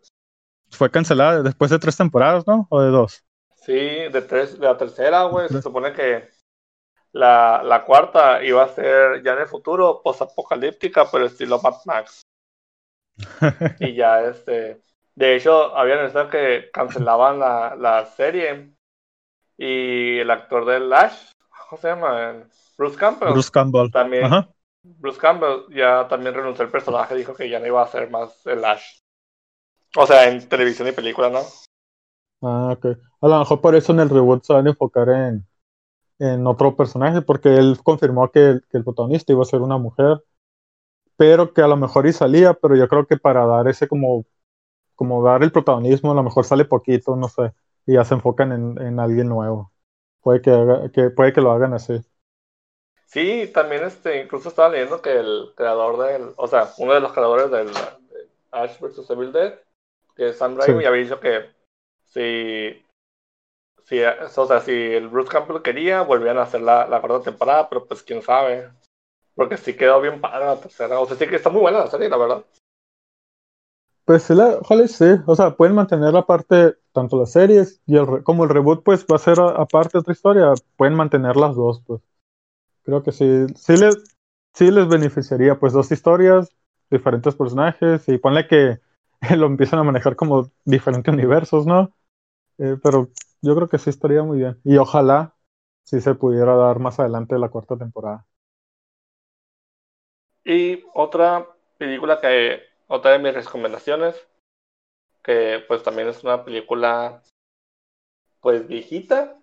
Fue 0.70 0.90
cancelada 0.90 1.42
después 1.42 1.70
de 1.70 1.78
tres 1.78 1.96
temporadas, 1.96 2.46
¿no? 2.46 2.66
¿O 2.70 2.80
de 2.80 2.90
dos? 2.90 3.24
Sí, 3.54 3.72
de 3.72 4.22
tres, 4.22 4.58
de 4.58 4.66
la 4.66 4.76
tercera, 4.76 5.24
güey. 5.24 5.48
Se 5.48 5.62
supone 5.62 5.92
que 5.92 6.28
la, 7.12 7.62
la 7.64 7.84
cuarta 7.84 8.42
iba 8.42 8.62
a 8.62 8.68
ser 8.68 9.22
ya 9.22 9.32
en 9.32 9.40
el 9.40 9.46
futuro, 9.46 10.00
post-apocalíptica, 10.02 11.10
pero 11.10 11.26
estilo 11.26 11.60
Mad 11.60 11.74
Max. 11.84 12.22
y 13.80 13.94
ya 13.94 14.22
este. 14.22 14.80
De 15.14 15.34
hecho, 15.34 15.76
habían 15.76 15.98
anunciado 15.98 16.30
que 16.30 16.70
cancelaban 16.72 17.40
la, 17.40 17.74
la 17.76 18.06
serie. 18.06 18.74
Y 19.56 20.18
el 20.20 20.30
actor 20.30 20.64
de 20.64 20.78
Lash, 20.78 21.32
¿cómo 21.68 21.82
se 21.82 21.88
llama? 21.88 22.44
Bruce 22.76 22.96
Campbell. 22.96 23.32
Bruce 23.32 23.50
Campbell. 23.50 23.90
También. 23.90 24.30
Bruce 24.82 25.18
Campbell 25.18 25.66
ya 25.70 26.06
también 26.08 26.34
renunció 26.34 26.64
al 26.64 26.70
personaje, 26.70 27.16
dijo 27.16 27.34
que 27.34 27.50
ya 27.50 27.58
no 27.58 27.66
iba 27.66 27.80
a 27.80 27.84
hacer 27.84 28.08
más 28.08 28.46
el 28.46 28.64
Ash. 28.64 29.00
O 29.96 30.06
sea, 30.06 30.28
en 30.28 30.48
televisión 30.48 30.88
y 30.88 30.92
película, 30.92 31.30
¿no? 31.30 31.40
Ah, 32.42 32.74
ok. 32.76 32.86
A 33.20 33.28
lo 33.28 33.38
mejor 33.38 33.60
por 33.60 33.74
eso 33.74 33.92
en 33.92 34.00
el 34.00 34.10
reboot 34.10 34.44
se 34.44 34.52
van 34.52 34.66
a 34.66 34.70
enfocar 34.70 35.08
en, 35.08 35.46
en 36.18 36.46
otro 36.46 36.76
personaje, 36.76 37.22
porque 37.22 37.56
él 37.56 37.78
confirmó 37.82 38.30
que 38.30 38.50
el, 38.50 38.66
que 38.70 38.78
el 38.78 38.84
protagonista 38.84 39.32
iba 39.32 39.42
a 39.42 39.46
ser 39.46 39.60
una 39.60 39.78
mujer, 39.78 40.22
pero 41.16 41.52
que 41.52 41.62
a 41.62 41.68
lo 41.68 41.76
mejor 41.76 42.06
y 42.06 42.12
salía, 42.12 42.54
pero 42.54 42.76
yo 42.76 42.88
creo 42.88 43.06
que 43.06 43.16
para 43.16 43.44
dar 43.46 43.66
ese 43.68 43.88
como, 43.88 44.24
como 44.94 45.22
dar 45.22 45.42
el 45.42 45.52
protagonismo, 45.52 46.12
a 46.12 46.14
lo 46.14 46.22
mejor 46.22 46.44
sale 46.44 46.64
poquito, 46.64 47.16
no 47.16 47.28
sé, 47.28 47.52
y 47.86 47.94
ya 47.94 48.04
se 48.04 48.14
enfocan 48.14 48.52
en, 48.52 48.80
en 48.80 49.00
alguien 49.00 49.28
nuevo. 49.28 49.72
Puede 50.20 50.42
que, 50.42 50.90
que, 50.92 51.10
puede 51.10 51.32
que 51.32 51.40
lo 51.40 51.50
hagan 51.52 51.74
así. 51.74 52.00
Sí, 53.06 53.50
también 53.54 53.84
este, 53.84 54.22
incluso 54.22 54.50
estaba 54.50 54.68
leyendo 54.68 55.00
que 55.00 55.18
el 55.18 55.52
creador 55.56 55.98
del, 55.98 56.34
o 56.36 56.46
sea, 56.46 56.68
uno 56.76 56.92
de 56.92 57.00
los 57.00 57.12
creadores 57.12 57.50
del 57.50 57.70
Ash 58.50 58.78
vs 58.78 59.08
Evil 59.08 59.32
Dead, 59.32 59.58
que 60.18 60.30
es 60.30 60.36
Sam 60.36 60.56
Raimi, 60.56 60.84
había 60.84 61.04
dicho 61.04 61.20
que 61.20 61.48
si, 62.06 62.84
si, 63.84 64.02
o 64.02 64.46
sea, 64.46 64.60
si 64.60 64.72
el 64.72 65.08
Bruce 65.08 65.30
Campbell 65.30 65.62
quería, 65.62 66.02
volvían 66.02 66.38
a 66.38 66.42
hacer 66.42 66.60
la, 66.60 66.88
la 66.88 67.00
cuarta 67.00 67.30
temporada, 67.30 67.68
pero 67.68 67.86
pues 67.86 68.02
quién 68.02 68.20
sabe. 68.20 68.68
Porque 69.36 69.56
sí 69.56 69.74
quedó 69.74 70.00
bien 70.00 70.20
padre 70.20 70.46
la 70.46 70.60
tercera. 70.60 70.98
O 70.98 71.06
sea, 71.06 71.16
sí 71.16 71.28
que 71.28 71.36
está 71.36 71.50
muy 71.50 71.60
buena 71.60 71.78
la 71.78 71.86
serie, 71.86 72.08
la 72.08 72.16
verdad. 72.16 72.44
Pues 74.04 74.24
sí, 74.24 74.34
la, 74.34 74.58
ojalá 74.60 74.88
sí. 74.88 75.04
O 75.24 75.36
sea, 75.36 75.54
pueden 75.54 75.76
mantener 75.76 76.12
la 76.12 76.26
parte, 76.26 76.74
tanto 76.92 77.16
las 77.16 77.30
series 77.30 77.80
y 77.86 77.96
el, 77.96 78.24
como 78.24 78.42
el 78.42 78.50
reboot, 78.50 78.82
pues 78.82 79.06
va 79.06 79.14
a 79.14 79.20
ser 79.20 79.38
aparte 79.38 79.98
otra 79.98 80.12
historia. 80.12 80.52
Pueden 80.76 80.94
mantener 80.94 81.36
las 81.36 81.54
dos, 81.54 81.80
pues. 81.86 82.02
Creo 82.82 83.04
que 83.04 83.12
sí. 83.12 83.46
Sí 83.54 83.76
les, 83.76 83.96
sí 84.52 84.72
les 84.72 84.88
beneficiaría, 84.88 85.60
pues, 85.60 85.72
dos 85.72 85.92
historias, 85.92 86.48
diferentes 86.90 87.36
personajes, 87.36 88.08
y 88.08 88.18
ponle 88.18 88.48
que 88.48 88.80
lo 89.36 89.46
empiezan 89.46 89.80
a 89.80 89.84
manejar 89.84 90.16
como 90.16 90.50
diferentes 90.64 91.12
universos, 91.12 91.66
¿no? 91.66 91.92
Eh, 92.58 92.76
pero 92.82 93.10
yo 93.42 93.54
creo 93.54 93.68
que 93.68 93.78
sí 93.78 93.90
estaría 93.90 94.22
muy 94.22 94.38
bien. 94.38 94.60
Y 94.64 94.76
ojalá 94.76 95.34
sí 95.84 96.00
se 96.00 96.14
pudiera 96.14 96.54
dar 96.56 96.78
más 96.78 96.98
adelante 97.00 97.38
la 97.38 97.48
cuarta 97.48 97.76
temporada. 97.76 98.26
Y 100.44 100.84
otra 100.94 101.46
película 101.78 102.20
que 102.20 102.62
otra 102.86 103.12
de 103.12 103.18
mis 103.18 103.34
recomendaciones, 103.34 104.16
que 105.22 105.62
pues 105.68 105.82
también 105.82 106.08
es 106.08 106.24
una 106.24 106.44
película 106.44 107.22
pues 108.40 108.66
viejita, 108.66 109.38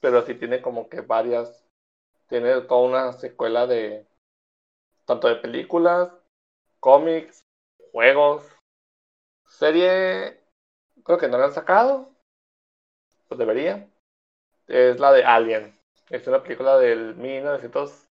pero 0.00 0.22
sí 0.22 0.34
tiene 0.34 0.60
como 0.62 0.88
que 0.88 1.00
varias, 1.00 1.64
tiene 2.28 2.60
toda 2.62 2.88
una 2.88 3.12
secuela 3.12 3.66
de 3.66 4.06
tanto 5.04 5.28
de 5.28 5.36
películas, 5.36 6.12
cómics, 6.80 7.44
juegos, 7.92 8.44
serie, 9.48 10.40
creo 11.04 11.18
que 11.18 11.28
no 11.28 11.38
la 11.38 11.46
han 11.46 11.52
sacado, 11.52 12.10
pues 13.28 13.38
debería. 13.38 13.88
Es 14.66 15.00
la 15.00 15.12
de 15.12 15.24
Alien. 15.24 15.78
Es 16.10 16.26
una 16.26 16.42
película 16.42 16.78
del 16.78 17.16
1900 17.16 18.08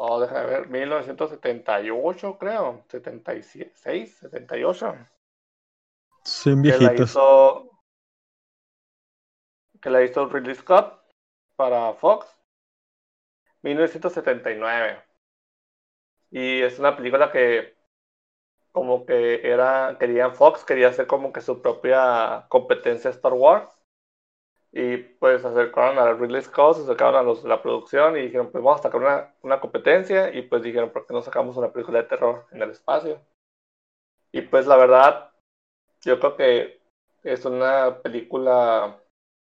Oh, 0.00 0.20
déjame 0.20 0.46
ver, 0.46 0.68
1978 0.68 2.38
creo, 2.38 2.84
76, 2.88 4.16
78. 4.16 4.96
Sí, 6.22 6.54
viejitos. 6.54 6.78
Que 6.78 6.94
la 6.94 7.02
hizo, 7.02 7.70
que 9.82 9.90
la 9.90 10.04
hizo 10.04 10.28
Ridley 10.28 10.54
Scott 10.54 11.02
para 11.56 11.94
Fox, 11.94 12.28
1979. 13.62 15.02
Y 16.30 16.62
es 16.62 16.78
una 16.78 16.96
película 16.96 17.32
que 17.32 17.77
como 18.72 19.06
que 19.06 19.50
era, 19.50 19.96
querían 19.98 20.34
Fox, 20.34 20.64
quería 20.64 20.88
hacer 20.88 21.06
como 21.06 21.32
que 21.32 21.40
su 21.40 21.62
propia 21.62 22.46
competencia 22.48 23.10
Star 23.10 23.32
Wars 23.34 23.78
y 24.72 24.98
pues 24.98 25.42
se 25.42 25.48
acercaron 25.48 25.98
a 25.98 26.12
Ridley 26.12 26.42
Scott, 26.42 26.76
se 26.76 26.82
acercaron 26.82 27.16
a 27.16 27.22
los 27.22 27.42
la 27.44 27.62
producción 27.62 28.16
y 28.16 28.22
dijeron, 28.22 28.50
pues 28.50 28.62
vamos 28.62 28.80
a 28.80 28.82
sacar 28.84 29.00
una, 29.00 29.34
una 29.42 29.60
competencia. 29.60 30.34
Y 30.34 30.42
pues 30.42 30.62
dijeron, 30.62 30.90
¿por 30.90 31.06
qué 31.06 31.14
no 31.14 31.22
sacamos 31.22 31.56
una 31.56 31.72
película 31.72 32.02
de 32.02 32.08
terror 32.08 32.46
en 32.52 32.62
el 32.62 32.70
espacio? 32.70 33.20
Y 34.32 34.42
pues 34.42 34.66
la 34.66 34.76
verdad, 34.76 35.30
yo 36.02 36.18
creo 36.20 36.36
que 36.36 36.80
es 37.22 37.44
una 37.44 38.00
película 38.02 39.00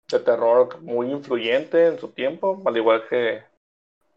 de 0.09 0.19
terror 0.19 0.81
muy 0.81 1.11
influyente 1.11 1.87
en 1.87 1.99
su 1.99 2.09
tiempo, 2.09 2.61
al 2.65 2.77
igual 2.77 3.07
que 3.07 3.43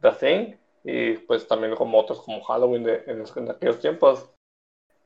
The 0.01 0.13
Thing, 0.13 0.57
y 0.85 1.19
pues 1.19 1.47
también 1.47 1.75
como 1.77 1.99
otros 1.99 2.21
como 2.21 2.43
Halloween 2.43 2.85
de, 2.85 3.05
en 3.07 3.51
aquellos 3.51 3.81
tiempos. 3.81 4.31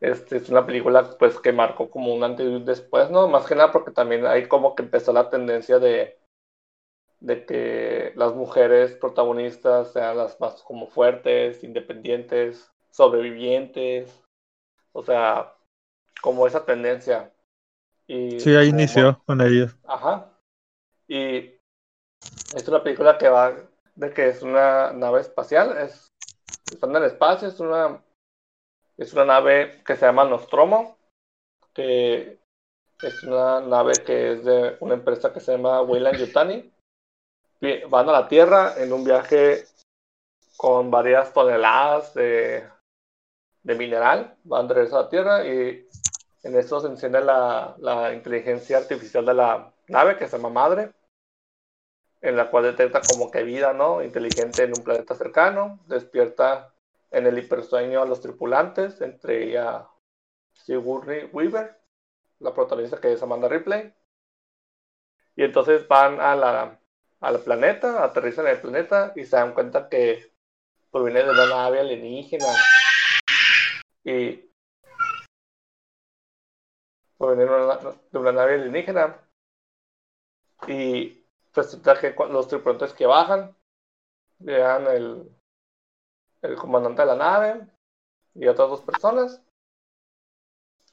Este, 0.01 0.39
es 0.39 0.49
una 0.49 0.65
película 0.65 1.11
pues 1.19 1.39
que 1.39 1.53
marcó 1.53 1.91
como 1.91 2.15
un 2.15 2.25
antes 2.25 2.47
y 2.47 2.49
un 2.49 2.65
después, 2.65 3.11
¿no? 3.11 3.29
Más 3.29 3.47
que 3.47 3.55
nada 3.55 3.71
porque 3.71 3.91
también 3.91 4.27
hay 4.27 4.49
como 4.49 4.75
que 4.75 4.83
empezó 4.83 5.13
la 5.13 5.29
tendencia 5.29 5.79
de, 5.79 6.19
de 7.21 7.45
que 7.45 8.13
las 8.17 8.35
mujeres 8.35 8.95
protagonistas 8.95 9.93
sean 9.93 10.17
las 10.17 10.41
más 10.41 10.63
como 10.63 10.87
fuertes, 10.87 11.63
independientes, 11.63 12.73
sobrevivientes, 12.91 14.25
o 14.93 15.03
sea, 15.03 15.55
como 16.23 16.47
esa 16.47 16.65
tendencia. 16.65 17.31
Y 18.07 18.41
sí, 18.41 18.57
ahí 18.57 18.69
inició 18.69 19.23
con 19.27 19.43
ellos. 19.43 19.77
Ajá. 19.85 20.33
Y 21.09 21.59
es 22.57 22.69
una 22.69 22.83
película 22.83 23.19
que 23.19 23.29
va 23.29 23.55
de 23.95 24.13
que 24.15 24.29
es 24.29 24.43
una 24.43 24.93
nave 24.93 25.21
espacial, 25.21 25.77
es, 25.77 26.11
están 26.73 26.91
en 26.91 26.97
el 26.97 27.05
espacio, 27.05 27.49
es 27.49 27.61
una 27.61 28.03
es 29.01 29.15
una 29.15 29.25
nave 29.25 29.83
que 29.83 29.97
se 29.97 30.05
llama 30.05 30.25
Nostromo, 30.25 30.99
que 31.73 32.39
es 33.03 33.23
una 33.23 33.63
nave 33.63 33.95
que 34.05 34.33
es 34.33 34.45
de 34.45 34.77
una 34.81 34.93
empresa 34.93 35.33
que 35.33 35.41
se 35.41 35.53
llama 35.53 35.81
Weyland 35.81 36.19
Yutani. 36.19 36.71
Van 37.89 38.09
a 38.11 38.13
la 38.13 38.29
Tierra 38.29 38.75
en 38.77 38.93
un 38.93 39.03
viaje 39.03 39.65
con 40.59 40.91
varias 40.91 41.33
toneladas 41.33 42.13
de, 42.13 42.69
de 43.63 43.75
mineral. 43.75 44.37
Van 44.45 44.69
de 44.69 44.75
regreso 44.75 44.99
a 44.99 45.03
la 45.05 45.09
Tierra 45.09 45.47
y 45.47 45.89
en 46.43 46.59
eso 46.59 46.79
se 46.83 46.89
enciende 46.89 47.23
la, 47.23 47.75
la 47.79 48.13
inteligencia 48.13 48.77
artificial 48.77 49.25
de 49.25 49.33
la 49.33 49.73
nave 49.89 50.19
que 50.19 50.29
se 50.29 50.37
llama 50.37 50.51
Madre, 50.51 50.93
en 52.21 52.37
la 52.37 52.51
cual 52.51 52.65
detecta 52.65 53.01
como 53.01 53.31
que 53.31 53.45
vida, 53.45 53.73
¿no? 53.73 54.03
Inteligente 54.03 54.65
en 54.65 54.75
un 54.77 54.85
planeta 54.85 55.15
cercano, 55.15 55.79
despierta 55.87 56.75
en 57.11 57.27
el 57.27 57.39
hipersueño 57.39 58.03
a 58.03 58.07
los 58.07 58.21
tripulantes, 58.21 59.01
entre 59.01 59.45
ella 59.45 59.89
Sigourney 60.53 61.31
Weaver, 61.33 61.81
la 62.39 62.55
protagonista 62.55 63.01
que 63.01 63.13
es 63.13 63.23
Amanda 63.23 63.49
Ripley. 63.49 63.93
Y 65.37 65.45
entonces 65.45 65.87
van 65.89 66.21
a 66.21 66.37
la, 66.37 66.81
al 67.21 67.41
planeta, 67.43 68.05
aterrizan 68.05 68.47
en 68.47 68.53
el 68.53 68.61
planeta 68.61 69.13
y 69.17 69.25
se 69.25 69.37
dan 69.37 69.55
cuenta 69.55 69.89
que 69.89 70.33
proviene 70.91 71.25
de 71.25 71.31
una 71.31 71.47
nave 71.47 71.81
alienígena. 71.81 72.47
Y 74.05 74.51
proviene 77.17 77.45
de 77.45 78.19
una, 78.19 78.33
nave 78.33 78.55
alienígena. 78.55 79.19
Y 80.69 81.27
resulta 81.55 81.99
que 81.99 82.15
los 82.31 82.49
tripulantes 82.49 82.93
que 82.93 83.07
bajan 83.07 83.57
vean 84.39 84.87
el, 84.87 85.40
el 86.43 86.57
comandante 86.57 87.03
de 87.03 87.07
la 87.07 87.17
nave 87.17 87.67
y 88.35 88.47
otras 88.47 88.69
dos 88.69 88.81
personas. 88.83 89.43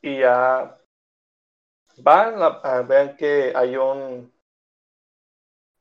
Y 0.02 0.20
ya 0.20 0.80
van, 1.98 2.42
a, 2.42 2.82
ver 2.82 3.16
que 3.16 3.54
hay 3.56 3.76
un, 3.76 4.32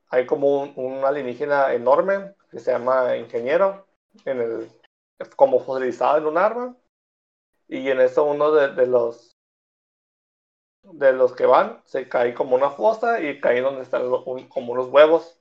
hay 0.09 0.26
como 0.26 0.62
un, 0.62 1.05
alienígena 1.05 1.74
enorme 1.74 2.35
que 2.50 2.59
se 2.59 2.72
llama 2.72 3.16
ingeniero, 3.16 3.87
en 4.24 4.40
el, 4.40 4.70
como 5.37 5.61
fosilizado 5.61 6.18
en 6.18 6.26
un 6.26 6.38
arma. 6.38 6.76
Y 7.68 7.90
en 7.90 8.00
eso 8.00 8.24
uno 8.24 8.52
de, 8.52 8.87
los 8.87 9.37
de 10.83 11.12
los 11.12 11.35
que 11.35 11.46
van 11.46 11.83
se 11.85 12.09
cae 12.09 12.33
como 12.33 12.55
una 12.55 12.70
fosa 12.70 13.20
y 13.20 13.40
cae 13.40 13.61
donde 13.61 13.83
están 13.83 14.09
como 14.48 14.72
unos 14.72 14.88
huevos. 14.88 15.40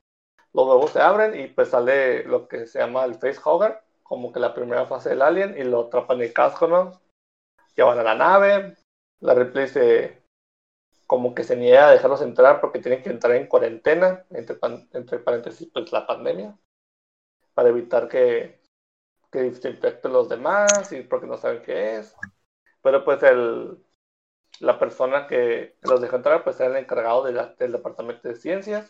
Los 0.54 0.68
huevos 0.68 0.92
se 0.92 1.02
abren 1.02 1.40
y 1.40 1.48
pues 1.48 1.70
sale 1.70 2.24
lo 2.24 2.48
que 2.48 2.66
se 2.66 2.80
llama 2.80 3.06
el 3.06 3.16
facehugger 3.16 3.85
como 4.06 4.32
que 4.32 4.40
la 4.40 4.54
primera 4.54 4.86
fase 4.86 5.10
del 5.10 5.24
alien 5.24 5.58
y 5.58 5.64
lo 5.64 5.88
atrapan 5.88 6.22
el 6.22 6.32
casco, 6.32 6.68
¿no? 6.68 7.02
Llevan 7.76 7.98
a 7.98 8.04
la 8.04 8.14
nave, 8.14 8.76
la 9.20 9.34
Ripley 9.34 9.68
se 9.68 10.24
como 11.08 11.34
que 11.34 11.44
se 11.44 11.56
niega 11.56 11.88
a 11.88 11.92
dejarlos 11.92 12.22
entrar 12.22 12.62
porque 12.62 12.80
tienen 12.80 13.02
que 13.02 13.10
entrar 13.10 13.36
en 13.36 13.48
cuarentena, 13.48 14.26
entre, 14.30 14.58
entre 14.94 15.20
paréntesis, 15.20 15.70
pues 15.74 15.92
la 15.92 16.06
pandemia, 16.06 16.58
para 17.56 17.70
evitar 17.70 18.08
que, 18.08 18.60
que 19.32 19.54
se 19.56 19.70
infecten 19.70 20.14
los 20.14 20.30
demás 20.30 20.92
y 20.92 21.02
porque 21.02 21.28
no 21.28 21.38
saben 21.38 21.64
qué 21.64 21.98
es. 21.98 22.16
Pero 22.84 23.04
pues 23.04 23.24
el, 23.24 23.84
la 24.60 24.78
persona 24.78 25.28
que 25.28 25.78
los 25.82 26.02
dejó 26.02 26.18
entrar 26.18 26.44
pues 26.44 26.60
era 26.60 26.70
el 26.70 26.84
encargado 26.84 27.24
del 27.24 27.72
departamento 27.72 28.28
de 28.28 28.36
ciencias. 28.36 28.90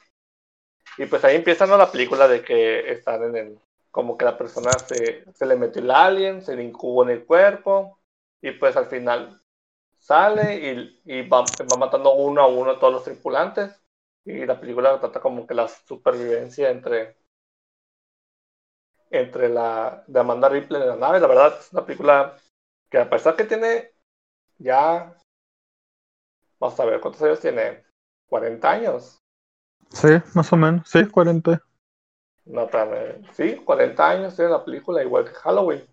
Y 0.97 1.05
pues 1.05 1.23
ahí 1.23 1.37
empieza 1.37 1.65
la 1.65 1.91
película 1.91 2.27
de 2.27 2.43
que 2.43 2.91
están 2.91 3.23
en 3.23 3.35
el, 3.35 3.59
como 3.95 4.17
que 4.17 4.25
la 4.25 4.37
persona 4.37 4.77
se, 4.77 5.23
se 5.33 5.45
le 5.45 5.55
metió 5.55 5.81
el 5.81 5.89
alien, 5.89 6.41
se 6.41 6.53
le 6.53 6.65
incubó 6.65 7.03
en 7.03 7.11
el 7.11 7.25
cuerpo 7.25 8.01
y 8.41 8.51
pues 8.51 8.75
al 8.75 8.87
final 8.87 9.41
sale 9.97 10.55
y, 10.55 11.01
y 11.05 11.29
va, 11.29 11.45
matando 11.79 12.13
uno 12.13 12.41
a 12.41 12.47
uno 12.47 12.71
a 12.71 12.77
todos 12.77 12.91
los 12.91 13.05
tripulantes 13.05 13.81
y 14.25 14.45
la 14.45 14.59
película 14.59 14.99
trata 14.99 15.21
como 15.21 15.47
que 15.47 15.53
la 15.53 15.69
supervivencia 15.69 16.71
entre 16.71 17.15
entre 19.11 19.47
la 19.47 20.03
de 20.07 20.19
Amanda 20.19 20.49
Ripley 20.49 20.81
en 20.81 20.89
la 20.89 20.97
nave, 20.97 21.21
la 21.21 21.27
verdad 21.27 21.57
es 21.57 21.71
una 21.71 21.85
película 21.85 22.35
que 22.89 22.97
a 22.97 23.09
pesar 23.09 23.37
que 23.37 23.45
tiene 23.45 23.93
ya 24.57 25.15
vamos 26.59 26.77
a 26.77 26.83
ver 26.83 26.99
cuántos 26.99 27.21
años 27.21 27.39
tiene 27.39 27.85
40 28.27 28.69
años. 28.69 29.23
Sí 29.89 30.09
más 30.33 30.51
o 30.51 30.57
menos 30.57 30.89
sí 30.89 31.07
40 31.07 31.61
no, 32.45 32.69
sí, 33.33 33.55
40 33.55 34.09
años 34.09 34.35
tiene 34.35 34.51
la 34.51 34.63
película, 34.63 35.03
igual 35.03 35.25
que 35.25 35.33
Halloween. 35.33 35.83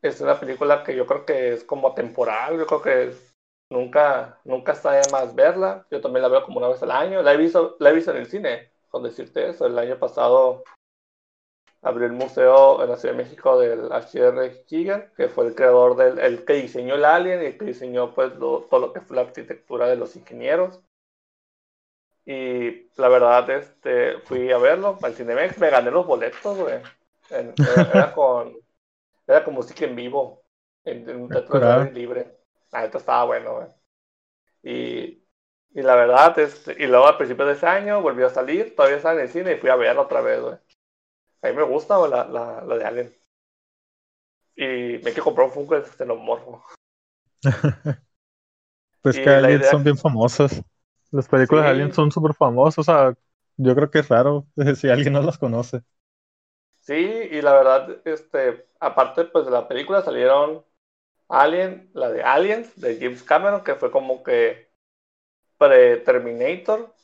Es 0.00 0.20
una 0.20 0.38
película 0.38 0.82
que 0.82 0.96
yo 0.96 1.06
creo 1.06 1.24
que 1.24 1.52
es 1.54 1.64
como 1.64 1.94
temporal, 1.94 2.58
yo 2.58 2.66
creo 2.66 2.82
que 2.82 3.14
nunca, 3.70 4.40
nunca 4.44 4.72
está 4.72 4.92
de 4.92 5.10
más 5.10 5.34
verla. 5.34 5.86
Yo 5.90 6.00
también 6.00 6.22
la 6.22 6.28
veo 6.28 6.44
como 6.44 6.58
una 6.58 6.68
vez 6.68 6.82
al 6.82 6.90
año. 6.90 7.22
La 7.22 7.32
he 7.32 7.36
visto, 7.36 7.76
la 7.80 7.90
he 7.90 7.94
visto 7.94 8.10
en 8.12 8.18
el 8.18 8.26
cine, 8.26 8.70
con 8.88 9.02
decirte 9.02 9.48
eso. 9.48 9.66
El 9.66 9.78
año 9.78 9.98
pasado 9.98 10.62
abrió 11.82 12.06
el 12.06 12.12
museo 12.12 12.82
en 12.82 12.90
la 12.90 12.96
Ciudad 12.96 13.16
de 13.16 13.24
México 13.24 13.58
del 13.58 13.92
H.R. 13.92 14.64
Gigan, 14.66 15.12
que 15.16 15.28
fue 15.28 15.46
el 15.46 15.54
creador 15.54 15.96
del 15.96 16.18
el 16.20 16.44
que 16.44 16.54
diseñó 16.54 16.94
el 16.94 17.04
Alien 17.04 17.42
y 17.42 17.46
el 17.46 17.58
que 17.58 17.64
diseñó 17.64 18.14
pues 18.14 18.38
todo 18.38 18.78
lo 18.78 18.92
que 18.92 19.00
fue 19.00 19.16
la 19.16 19.22
arquitectura 19.22 19.88
de 19.88 19.96
los 19.96 20.14
ingenieros. 20.14 20.80
Y 22.24 22.88
la 22.96 23.08
verdad, 23.08 23.50
este, 23.50 24.18
fui 24.20 24.50
a 24.52 24.58
verlo 24.58 24.98
al 25.02 25.14
Cinemex, 25.14 25.58
me 25.58 25.70
gané 25.70 25.90
los 25.90 26.06
boletos, 26.06 26.56
güey. 26.56 26.80
Era, 27.30 28.12
con, 28.14 28.56
era 29.26 29.44
con 29.44 29.54
música 29.54 29.84
en 29.84 29.96
vivo, 29.96 30.44
en, 30.84 31.08
un 31.22 31.28
teatro 31.28 31.84
libre. 31.84 32.38
La 32.70 32.82
neta 32.82 32.98
estaba 32.98 33.24
bueno, 33.24 33.56
güey. 33.56 33.68
Y, 34.62 35.24
y 35.74 35.82
la 35.82 35.96
verdad, 35.96 36.38
este, 36.38 36.76
y 36.82 36.86
luego 36.86 37.08
al 37.08 37.16
principio 37.16 37.46
de 37.46 37.54
ese 37.54 37.66
año 37.66 38.00
volvió 38.00 38.26
a 38.26 38.30
salir, 38.30 38.76
todavía 38.76 38.98
estaba 38.98 39.14
en 39.14 39.22
el 39.22 39.28
cine 39.28 39.52
y 39.52 39.56
fui 39.56 39.70
a 39.70 39.76
verlo 39.76 40.02
otra 40.02 40.20
vez, 40.20 40.40
güey. 40.40 40.54
A 41.42 41.48
mí 41.48 41.54
me 41.54 41.64
gusta 41.64 41.98
la, 42.06 42.24
la, 42.24 42.62
la 42.62 42.76
de 42.76 42.84
Alien. 42.84 43.16
Y 44.54 45.02
me 45.02 45.12
que 45.12 45.20
comprar 45.20 45.48
un 45.48 45.52
Funko 45.52 45.80
de 45.80 46.04
morro. 46.06 46.62
pues 49.02 49.16
que 49.16 49.28
Alien 49.28 49.64
son 49.64 49.82
bien 49.82 49.96
famosas. 49.96 50.62
Las 51.12 51.28
películas 51.28 51.64
de 51.64 51.70
Alien 51.70 51.92
son 51.92 52.10
súper 52.10 52.34
famosas. 52.34 52.78
O 52.78 52.82
sea, 52.82 53.14
yo 53.56 53.74
creo 53.74 53.90
que 53.90 54.00
es 54.00 54.08
raro 54.08 54.46
si 54.76 54.88
alguien 54.88 55.12
no 55.12 55.22
las 55.22 55.38
conoce. 55.38 55.82
Sí, 56.80 56.94
y 56.94 57.40
la 57.42 57.52
verdad, 57.52 58.00
este, 58.04 58.66
aparte 58.80 59.24
pues 59.26 59.44
de 59.44 59.52
la 59.52 59.68
película 59.68 60.02
salieron 60.02 60.64
Alien, 61.28 61.90
la 61.94 62.10
de 62.10 62.22
Aliens, 62.22 62.80
de 62.80 62.98
James 62.98 63.22
Cameron, 63.22 63.62
que 63.64 63.76
fue 63.76 63.90
como 63.90 64.22
que 64.22 64.70
pre-Terminator, 65.58 66.94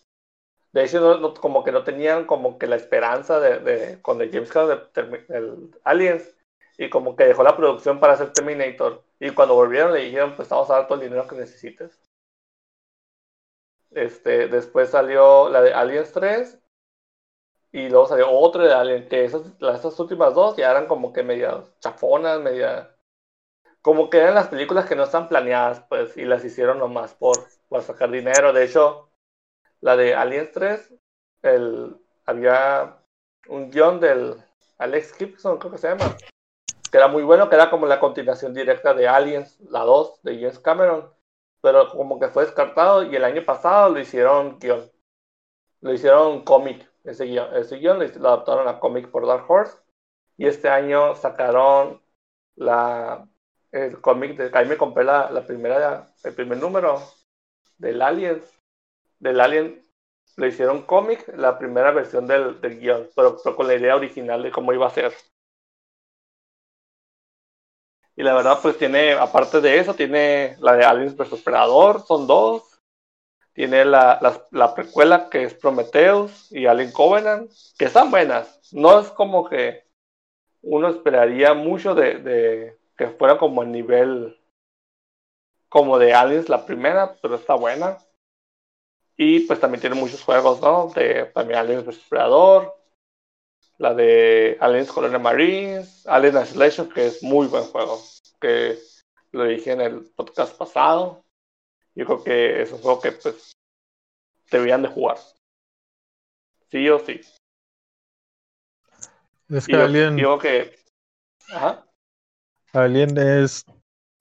de 0.73 0.85
hecho, 0.85 1.35
como 1.41 1.65
que 1.65 1.73
no 1.73 1.85
tenían 1.85 2.27
como 2.27 2.59
que 2.59 2.67
la 2.67 2.77
esperanza 2.77 3.41
de, 3.41 3.59
de 3.61 4.03
con 4.03 4.21
el 4.21 4.31
James 4.31 4.51
Cameron 4.51 4.89
el 5.29 5.71
Aliens 5.85 6.37
y 6.79 6.91
como 6.91 7.17
que 7.17 7.25
dejó 7.25 7.43
la 7.43 7.57
producción 7.57 8.01
para 8.01 8.15
hacer 8.15 8.33
Terminator 8.33 9.05
y 9.21 9.31
cuando 9.31 9.55
volvieron 9.55 9.93
le 9.93 10.05
dijeron 10.05 10.37
pues 10.37 10.49
vamos 10.49 10.71
a 10.71 10.75
dar 10.75 10.89
todo 10.89 11.01
el 11.01 11.09
dinero 11.09 11.27
que 11.27 11.37
necesites. 11.37 11.99
Este, 13.91 14.49
después 14.49 14.91
salió 14.91 15.49
la 15.49 15.63
de 15.63 15.73
Aliens 15.73 16.13
3 16.13 16.59
y 17.73 17.89
luego 17.89 18.07
salió 18.07 18.31
otra 18.31 18.65
de 18.65 18.73
Alien, 18.73 19.09
que 19.09 19.25
esas, 19.25 19.43
las, 19.61 19.85
últimas 19.99 20.35
dos 20.35 20.57
ya 20.57 20.71
eran 20.71 20.87
como 20.87 21.13
que 21.13 21.23
media 21.23 21.63
chafonas, 21.81 22.41
media... 22.41 22.95
Como 23.83 24.11
que 24.11 24.19
eran 24.19 24.35
las 24.35 24.49
películas 24.49 24.87
que 24.87 24.97
no 24.97 25.05
están 25.05 25.29
planeadas, 25.29 25.81
pues, 25.89 26.17
y 26.17 26.25
las 26.25 26.45
hicieron 26.45 26.79
nomás 26.79 27.15
por, 27.15 27.37
por 27.69 27.83
sacar 27.83 28.11
dinero. 28.11 28.53
De 28.53 28.65
hecho, 28.65 29.11
la 29.81 29.97
de 29.97 30.15
Aliens 30.15 30.51
3, 30.53 30.95
el, 31.43 31.97
había 32.27 32.99
un 33.49 33.71
guion 33.71 34.01
del 34.01 34.37
Alex 34.79 35.15
Gibson, 35.15 35.59
creo 35.59 35.73
que 35.73 35.79
se 35.79 35.89
llama, 35.89 36.17
que 36.91 36.97
era 36.97 37.09
muy 37.09 37.23
bueno, 37.23 37.49
que 37.49 37.55
era 37.55 37.71
como 37.71 37.87
la 37.87 38.01
continuación 38.01 38.53
directa 38.53 38.95
de 38.95 39.09
Aliens, 39.09 39.59
la 39.61 39.81
2 39.81 40.23
de 40.23 40.35
James 40.37 40.59
Cameron, 40.59 41.13
pero 41.61 41.89
como 41.91 42.19
que 42.19 42.29
fue 42.29 42.45
descartado 42.45 43.03
y 43.05 43.15
el 43.17 43.25
año 43.25 43.45
pasado 43.45 43.91
lo 43.91 44.01
hicieron 44.01 44.59
guion, 44.59 44.91
lo 45.81 45.93
hicieron 45.93 46.43
cómic, 46.45 46.89
ese 47.05 47.25
guion, 47.27 47.55
ese 47.57 47.77
guion 47.77 47.99
lo 47.99 48.29
adaptaron 48.29 48.69
a 48.69 48.81
cómic 48.81 49.11
por 49.11 49.27
Dark 49.27 49.45
Horse. 49.51 49.79
Y 50.37 50.47
este 50.47 50.69
año 50.69 51.15
sacaron 51.17 52.01
la 52.57 53.29
el 53.73 54.01
cómic 54.01 54.37
de 54.37 54.57
ahí 54.57 54.67
me 54.67 54.77
compré 54.79 55.05
la, 55.05 55.45
primera 55.47 56.07
el 56.25 56.35
primer 56.35 56.59
número 56.59 57.03
del 57.77 58.01
Aliens 58.01 58.45
del 59.19 59.41
Alien 59.41 59.83
lo 60.37 60.47
hicieron 60.47 60.83
cómic, 60.83 61.27
la 61.37 61.59
primera 61.59 61.91
versión 61.91 62.27
del, 62.29 62.61
del 62.61 62.79
guion, 62.79 63.09
pero, 63.17 63.37
con 63.57 63.67
la 63.67 63.75
idea 63.75 63.97
original 63.97 64.43
de 64.43 64.53
cómo 64.53 64.73
iba 64.73 64.87
a 64.87 64.91
ser. 64.91 65.13
Y 68.19 68.25
la 68.25 68.35
verdad, 68.35 68.59
pues 68.61 68.77
tiene, 68.77 69.13
aparte 69.13 69.61
de 69.61 69.79
eso, 69.79 69.95
tiene 69.95 70.57
la 70.59 70.73
de 70.75 70.85
Aliens 70.85 71.17
vs 71.17 71.41
Predador, 71.41 72.05
son 72.05 72.27
dos. 72.27 72.81
Tiene 73.53 73.85
la, 73.85 74.19
la, 74.51 74.75
precuela 74.75 75.31
que 75.31 75.45
es 75.45 75.55
Prometheus 75.55 76.51
y 76.51 76.67
Alien 76.67 76.91
Covenant, 76.91 77.49
que 77.79 77.85
están 77.85 78.11
buenas. 78.11 78.73
No 78.73 78.99
es 78.99 79.07
como 79.11 79.49
que 79.49 79.85
uno 80.63 80.89
esperaría 80.89 81.55
mucho 81.55 81.95
de, 81.95 82.19
de 82.19 82.79
que 82.97 83.07
fuera 83.07 83.39
como 83.39 83.63
el 83.63 83.71
nivel 83.71 84.37
como 85.69 85.97
de 86.01 86.13
Aliens 86.13 86.49
la 86.49 86.67
primera, 86.67 87.15
pero 87.23 87.37
está 87.37 87.55
buena. 87.55 87.99
Y 89.17 89.47
pues 89.47 89.61
también 89.61 89.81
tiene 89.81 89.95
muchos 89.95 90.25
juegos, 90.25 90.61
¿no? 90.61 90.89
De 90.93 91.27
también 91.27 91.61
Aliens 91.61 91.87
vs 91.87 92.05
Predador, 92.09 92.75
la 93.79 93.95
de 93.95 94.59
Aliens 94.61 94.91
Colonial 94.91 95.23
Marines, 95.23 96.07
Alien 96.07 96.43
Isolation, 96.43 96.89
que 96.89 97.07
es 97.07 97.23
muy 97.23 97.47
buen 97.47 97.65
juego, 97.65 98.03
que 98.41 98.79
lo 99.33 99.45
dije 99.45 99.73
en 99.73 99.81
el 99.81 100.11
podcast 100.17 100.57
pasado. 100.57 101.25
Yo 101.95 102.05
creo 102.05 102.25
que 102.25 102.63
es 102.63 102.73
un 102.73 102.79
juego 102.79 103.01
que 103.01 103.13
pues 103.13 103.53
deberían 104.51 104.83
de 104.83 104.89
jugar. 104.89 105.19
Sí 106.71 106.89
o 106.89 106.99
sí. 106.99 107.21
Es 109.49 109.67
que 109.67 109.77
Alien. 109.77 110.17
Digo 110.17 110.39
que. 110.39 110.77
Ajá. 111.51 111.87
Alien 112.73 113.17
es. 113.17 113.65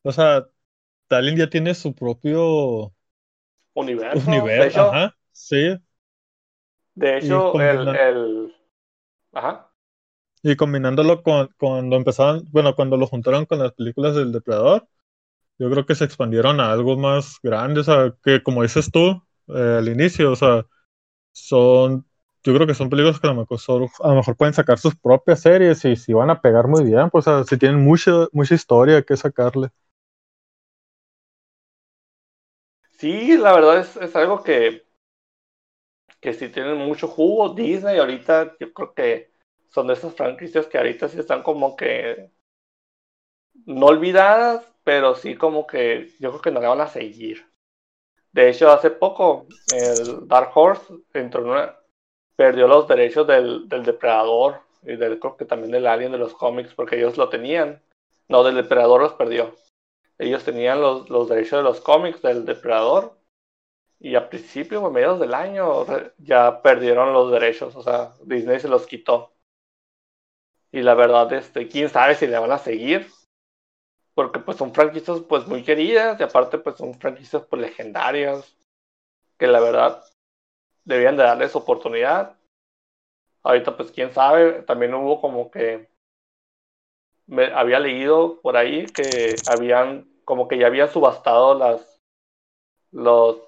O 0.04 0.12
sea, 0.12 0.48
Alien 1.10 1.38
ya 1.38 1.50
tiene 1.50 1.74
su 1.74 1.94
propio 1.94 2.94
universo. 3.74 4.32
de 4.32 4.68
hecho, 4.68 4.82
ajá, 4.82 5.16
sí. 5.32 5.78
De 6.96 7.18
hecho, 7.18 7.60
el, 7.60 7.88
el, 7.96 8.47
Ajá. 9.38 9.72
Y 10.44 10.56
combinándolo 10.56 11.24
con 11.24 11.50
cuando 11.58 11.96
empezaron, 11.96 12.46
bueno, 12.52 12.76
cuando 12.76 12.98
lo 12.98 13.08
juntaron 13.08 13.46
con 13.46 13.60
las 13.60 13.74
películas 13.74 14.16
del 14.16 14.32
Depredador, 14.32 14.88
yo 15.60 15.70
creo 15.72 15.86
que 15.86 15.96
se 15.96 16.06
expandieron 16.06 16.60
a 16.62 16.72
algo 16.72 16.98
más 16.98 17.38
grande, 17.44 17.82
o 17.82 17.86
sea, 17.86 18.14
que 18.24 18.44
como 18.44 18.64
dices 18.64 18.92
tú 18.92 19.24
eh, 19.50 19.78
al 19.80 19.90
inicio, 19.90 20.32
o 20.34 20.38
sea, 20.38 20.66
son, 21.34 22.08
yo 22.44 22.56
creo 22.56 22.68
que 22.68 22.76
son 22.76 22.90
películas 22.90 23.20
que 23.20 23.28
a 23.28 23.32
lo 23.34 23.42
mejor, 23.42 23.60
a 24.04 24.10
lo 24.10 24.16
mejor 24.16 24.38
pueden 24.38 24.54
sacar 24.56 24.80
sus 24.80 24.96
propias 24.98 25.42
series 25.42 25.86
y 25.86 25.96
si 25.98 26.14
van 26.14 26.32
a 26.32 26.42
pegar 26.42 26.68
muy 26.68 26.86
bien, 26.86 27.10
pues 27.12 27.28
o 27.28 27.38
sea, 27.40 27.46
si 27.46 27.58
tienen 27.58 27.84
mucha, 27.84 28.28
mucha 28.34 28.56
historia 28.56 29.04
que 29.04 29.18
sacarle. 29.18 29.70
Sí, 33.00 33.38
la 33.38 33.54
verdad 33.54 33.80
es, 33.80 33.96
es 33.98 34.16
algo 34.16 34.44
que, 34.44 34.87
que 36.20 36.34
sí 36.34 36.50
tienen 36.50 36.78
mucho 36.78 37.08
jugo. 37.08 37.54
Disney 37.54 37.98
ahorita 37.98 38.56
yo 38.60 38.74
creo 38.74 38.94
que 38.94 39.32
son 39.70 39.88
de 39.88 39.94
esas 39.94 40.14
franquicias 40.16 40.68
que 40.68 40.78
ahorita 40.78 41.08
sí 41.08 41.20
están 41.20 41.44
como 41.44 41.76
que 41.76 42.32
no 43.66 43.88
olvidadas, 43.88 44.66
pero 44.84 45.16
sí 45.16 45.36
como 45.36 45.68
que 45.68 46.12
yo 46.20 46.30
creo 46.30 46.42
que 46.42 46.52
no 46.52 46.62
le 46.62 46.68
van 46.68 46.82
a 46.82 46.88
seguir. 46.88 47.46
De 48.32 48.50
hecho, 48.50 48.72
hace 48.72 48.92
poco 48.92 49.48
el 49.68 50.28
Dark 50.28 50.52
Horse 50.56 50.94
perdió 52.36 52.68
los 52.68 52.88
derechos 52.88 53.28
del, 53.28 53.68
del 53.68 53.84
depredador 53.84 54.62
y 54.84 54.96
del, 54.96 55.20
creo 55.20 55.38
que 55.38 55.46
también 55.46 55.72
del 55.72 55.88
alien 55.88 56.12
de 56.12 56.18
los 56.18 56.34
cómics 56.34 56.74
porque 56.74 56.98
ellos 56.98 57.18
lo 57.18 57.30
tenían. 57.30 57.82
No, 58.30 58.44
del 58.44 58.56
depredador 58.56 59.02
los 59.02 59.14
perdió 59.14 59.56
ellos 60.20 60.44
tenían 60.44 60.82
los, 60.82 61.10
los 61.10 61.30
derechos 61.30 61.60
de 61.60 61.64
los 61.64 61.82
cómics 61.82 62.22
del 62.22 62.46
Depredador 62.46 63.17
y 64.00 64.16
a 64.16 64.30
principios 64.30 64.84
o 64.84 64.92
mediados 64.92 65.20
del 65.20 65.34
año 65.34 65.86
ya 66.18 66.62
perdieron 66.62 67.14
los 67.14 67.32
derechos, 67.32 67.76
o 67.76 67.82
sea, 67.82 68.14
Disney 68.24 68.60
se 68.60 68.68
los 68.68 68.86
quitó. 68.86 69.34
Y 70.72 70.82
la 70.82 70.94
verdad, 70.94 71.32
este, 71.34 71.68
quién 71.68 71.90
sabe 71.90 72.16
si 72.16 72.28
le 72.28 72.38
van 72.38 72.52
a 72.52 72.60
seguir, 72.60 73.10
porque 74.14 74.40
pues 74.40 74.58
son 74.58 74.74
franquicias 74.74 75.22
pues 75.22 75.48
muy 75.48 75.64
queridas 75.64 76.20
y 76.20 76.24
aparte 76.24 76.58
pues 76.58 76.78
son 76.78 76.94
franquicias 76.96 77.44
pues 77.46 77.62
legendarias, 77.62 78.56
que 79.38 79.48
la 79.48 79.60
verdad 79.60 80.04
debían 80.84 81.18
de 81.18 81.24
darles 81.24 81.56
oportunidad. 81.56 82.38
Ahorita 83.44 83.78
pues 83.78 83.92
quién 83.92 84.12
sabe, 84.14 84.64
también 84.64 84.94
hubo 84.94 85.22
como 85.22 85.50
que 85.50 85.90
me 87.28 87.46
había 87.54 87.80
leído 87.80 88.40
por 88.42 88.58
ahí 88.58 88.86
que 88.88 89.36
habían, 89.50 90.10
como 90.26 90.48
que 90.48 90.58
ya 90.58 90.68
habían 90.68 90.90
subastado 90.90 91.54
las, 91.54 92.02
los, 92.92 93.47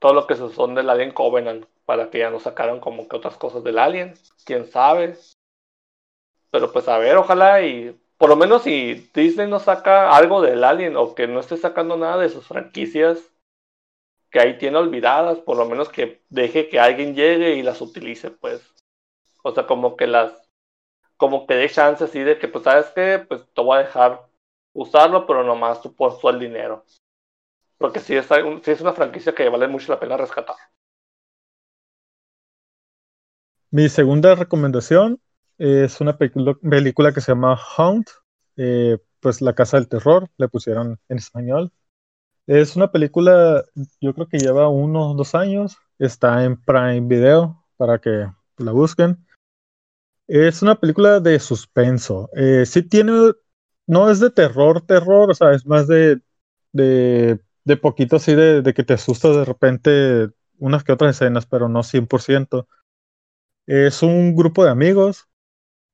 todo 0.00 0.14
lo 0.14 0.26
que 0.26 0.34
se 0.34 0.48
son 0.50 0.74
del 0.74 0.90
Alien 0.90 1.12
Covenant 1.12 1.66
para 1.84 2.10
que 2.10 2.18
ya 2.18 2.30
no 2.30 2.40
sacaran 2.40 2.80
como 2.80 3.08
que 3.08 3.16
otras 3.16 3.36
cosas 3.36 3.62
del 3.62 3.78
Alien, 3.78 4.14
quién 4.44 4.66
sabe. 4.66 5.16
Pero 6.50 6.72
pues 6.72 6.88
a 6.88 6.98
ver, 6.98 7.16
ojalá 7.16 7.62
y 7.62 7.96
por 8.16 8.28
lo 8.28 8.36
menos 8.36 8.62
si 8.64 9.08
Disney 9.14 9.46
no 9.46 9.60
saca 9.60 10.14
algo 10.16 10.42
del 10.42 10.64
Alien 10.64 10.96
o 10.96 11.14
que 11.14 11.28
no 11.28 11.38
esté 11.38 11.56
sacando 11.56 11.96
nada 11.96 12.18
de 12.18 12.28
sus 12.28 12.46
franquicias 12.46 13.30
que 14.30 14.40
ahí 14.40 14.58
tiene 14.58 14.78
olvidadas, 14.78 15.38
por 15.38 15.56
lo 15.56 15.66
menos 15.66 15.88
que 15.88 16.22
deje 16.28 16.68
que 16.68 16.78
alguien 16.80 17.14
llegue 17.14 17.56
y 17.56 17.62
las 17.62 17.80
utilice, 17.80 18.30
pues. 18.30 18.74
O 19.42 19.52
sea, 19.52 19.66
como 19.66 19.96
que 19.96 20.06
las 20.06 20.50
como 21.16 21.46
que 21.46 21.54
dé 21.54 21.68
chance 21.68 22.04
así 22.04 22.20
de 22.20 22.38
que, 22.38 22.48
pues, 22.48 22.64
¿sabes 22.64 22.86
qué? 22.94 23.18
Pues 23.28 23.42
te 23.52 23.60
voy 23.60 23.76
a 23.76 23.80
dejar 23.80 24.22
usarlo, 24.72 25.26
pero 25.26 25.44
nomás 25.44 25.82
tú 25.82 25.92
todo 25.92 26.30
el 26.30 26.38
dinero. 26.38 26.84
Porque 27.80 27.98
sí, 27.98 28.14
está, 28.14 28.36
sí 28.62 28.70
es 28.70 28.82
una 28.82 28.92
franquicia 28.92 29.34
que 29.34 29.48
vale 29.48 29.66
mucho 29.66 29.90
la 29.90 29.98
pena 29.98 30.18
rescatar. 30.18 30.54
Mi 33.70 33.88
segunda 33.88 34.34
recomendación 34.34 35.18
es 35.56 35.98
una 36.02 36.18
película 36.18 37.14
que 37.14 37.22
se 37.22 37.32
llama 37.32 37.58
Haunt, 37.76 38.10
eh, 38.58 38.98
pues 39.20 39.40
La 39.40 39.54
Casa 39.54 39.78
del 39.78 39.88
Terror, 39.88 40.28
le 40.36 40.48
pusieron 40.48 40.98
en 41.08 41.16
español. 41.16 41.72
Es 42.46 42.76
una 42.76 42.92
película, 42.92 43.64
yo 43.98 44.12
creo 44.12 44.28
que 44.28 44.38
lleva 44.38 44.68
unos 44.68 45.16
dos 45.16 45.34
años, 45.34 45.78
está 45.98 46.44
en 46.44 46.60
Prime 46.60 47.08
Video 47.08 47.64
para 47.78 47.98
que 47.98 48.26
la 48.58 48.72
busquen. 48.72 49.26
Es 50.28 50.60
una 50.60 50.78
película 50.78 51.18
de 51.20 51.40
suspenso. 51.40 52.28
Eh, 52.36 52.66
sí 52.66 52.82
tiene, 52.82 53.32
no 53.86 54.10
es 54.10 54.20
de 54.20 54.30
terror, 54.30 54.82
terror, 54.82 55.30
o 55.30 55.34
sea, 55.34 55.52
es 55.52 55.64
más 55.64 55.86
de, 55.88 56.20
de, 56.72 57.40
de 57.64 57.76
poquito 57.76 58.16
así 58.16 58.34
de, 58.34 58.62
que 58.74 58.84
te 58.84 58.94
asustas 58.94 59.36
de 59.36 59.44
repente 59.44 60.30
unas 60.58 60.84
que 60.84 60.92
otras 60.92 61.16
escenas, 61.16 61.46
pero 61.46 61.68
no 61.68 61.82
100%. 61.82 62.66
Es 63.66 64.02
un 64.02 64.34
grupo 64.36 64.64
de 64.64 64.70
amigos 64.70 65.28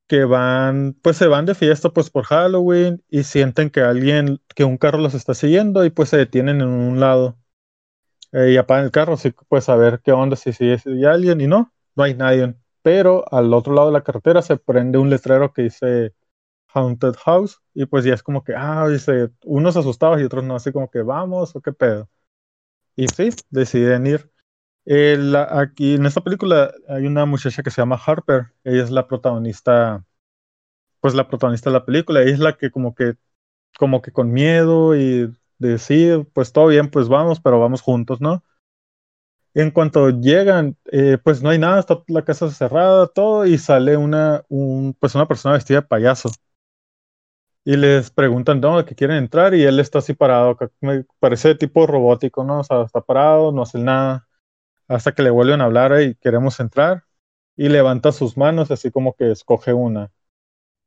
que 0.09 0.25
van, 0.25 0.95
pues 1.03 1.17
se 1.17 1.27
van 1.27 1.47
de 1.47 1.55
fiesta 1.55 1.91
pues 1.91 2.11
por 2.11 2.25
Halloween 2.25 3.03
y 3.09 3.25
sienten 3.25 3.71
que 3.71 3.81
alguien, 3.81 4.41
que 4.55 4.65
un 4.65 4.79
carro 4.79 4.99
los 4.99 5.15
está 5.15 5.35
siguiendo 5.35 5.85
y 5.85 5.91
pues 5.91 6.11
se 6.11 6.17
detienen 6.17 6.61
en 6.61 6.69
un 6.69 7.01
lado 7.01 7.39
eh, 8.33 8.53
y 8.53 8.57
apagan 8.57 8.85
el 8.85 8.91
carro, 8.91 9.15
así 9.15 9.33
pues 9.49 9.69
a 9.69 9.77
ver 9.77 10.01
qué 10.05 10.13
onda, 10.13 10.37
si 10.37 10.53
sigue 10.53 10.79
si, 10.79 11.05
alguien 11.05 11.41
y 11.41 11.47
no, 11.47 11.73
no 11.95 12.05
hay 12.05 12.15
nadie. 12.15 12.55
Pero 12.83 13.25
al 13.33 13.53
otro 13.55 13.75
lado 13.75 13.89
de 13.89 13.95
la 13.95 14.05
carretera 14.05 14.43
se 14.43 14.57
prende 14.57 14.99
un 14.99 15.11
letrero 15.11 15.53
que 15.53 15.63
dice 15.63 16.15
Haunted 16.77 17.15
House 17.25 17.61
y 17.75 17.87
pues 17.87 18.05
ya 18.05 18.15
es 18.15 18.23
como 18.23 18.45
que, 18.45 18.55
ah, 18.57 18.89
dice, 18.89 19.31
unos 19.45 19.77
asustados 19.77 20.21
y 20.21 20.25
otros 20.25 20.45
no, 20.45 20.57
así 20.57 20.73
como 20.73 20.91
que 20.91 21.03
vamos 21.03 21.57
o 21.57 21.61
qué 21.63 21.73
pedo. 21.73 22.09
Y 22.97 23.09
sí, 23.09 23.31
deciden 23.51 24.07
ir. 24.07 24.31
Eh, 24.87 25.19
aquí 25.51 25.95
en 25.97 26.07
esta 26.07 26.23
película 26.23 26.73
hay 26.89 27.07
una 27.07 27.27
muchacha 27.27 27.63
que 27.63 27.71
se 27.71 27.83
llama 27.83 28.01
Harper. 28.05 28.53
Ella 28.65 28.85
es 28.85 28.91
la 28.91 29.07
protagonista, 29.09 30.05
pues 31.01 31.15
la 31.15 31.29
protagonista 31.29 31.71
de 31.71 31.75
la 31.75 31.85
película. 31.87 32.23
Ella 32.23 32.33
es 32.35 32.41
la 32.41 32.57
que 32.57 32.71
como 32.71 32.95
que, 32.95 33.17
como 33.79 34.03
que 34.03 34.13
con 34.13 34.33
miedo 34.33 34.97
y 34.97 35.33
decir, 35.59 36.29
pues 36.35 36.53
todo 36.53 36.69
bien, 36.69 36.91
pues 36.91 37.09
vamos, 37.09 37.41
pero 37.41 37.61
vamos 37.61 37.83
juntos, 37.83 38.21
¿no? 38.21 38.45
En 39.55 39.71
cuanto 39.71 40.11
llegan, 40.11 40.77
eh, 40.93 41.19
pues 41.23 41.43
no 41.43 41.49
hay 41.51 41.59
nada, 41.59 41.81
está 41.81 42.03
la 42.09 42.25
casa 42.25 42.51
cerrada, 42.51 43.07
todo, 43.09 43.47
y 43.47 43.57
sale 43.59 43.97
una, 43.97 44.45
un, 44.49 44.95
pues 45.01 45.15
una 45.15 45.27
persona 45.27 45.55
vestida 45.55 45.81
de 45.81 45.87
payaso. 45.87 46.31
Y 47.67 47.77
les 47.77 48.11
preguntan 48.11 48.61
dónde 48.61 48.85
que 48.87 48.95
quieren 48.95 49.17
entrar 49.19 49.53
y 49.55 49.65
él 49.65 49.81
está 49.81 49.99
así 49.99 50.15
parado, 50.15 50.57
me 50.81 51.05
parece 51.19 51.55
tipo 51.57 51.87
robótico, 51.87 52.45
¿no? 52.45 52.61
O 52.61 52.65
sea, 52.65 52.83
está 52.85 53.01
parado, 53.03 53.53
no 53.53 53.63
hace 53.63 53.79
nada 53.81 54.27
hasta 54.89 55.13
que 55.15 55.23
le 55.23 55.31
vuelven 55.31 55.61
a 55.61 55.65
hablar 55.67 56.01
y 56.03 56.15
queremos 56.17 56.61
entrar 56.61 57.05
y 57.57 57.69
levanta 57.69 58.13
sus 58.13 58.37
manos 58.37 58.71
así 58.71 58.91
como 58.93 59.15
que 59.15 59.33
escoge 59.33 59.73
una. 59.73 60.13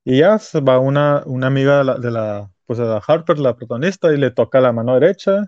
Y 0.06 0.20
ya 0.20 0.40
se 0.40 0.62
va 0.62 0.80
una, 0.80 1.24
una 1.26 1.48
amiga 1.48 1.80
de 2.00 2.12
la, 2.12 2.52
pues 2.66 2.80
de 2.80 2.86
la 2.86 3.02
Harper, 3.06 3.40
la 3.40 3.56
protagonista, 3.56 4.14
y 4.14 4.18
le 4.18 4.32
toca 4.32 4.62
la 4.62 4.74
mano 4.74 4.96
derecha 4.96 5.46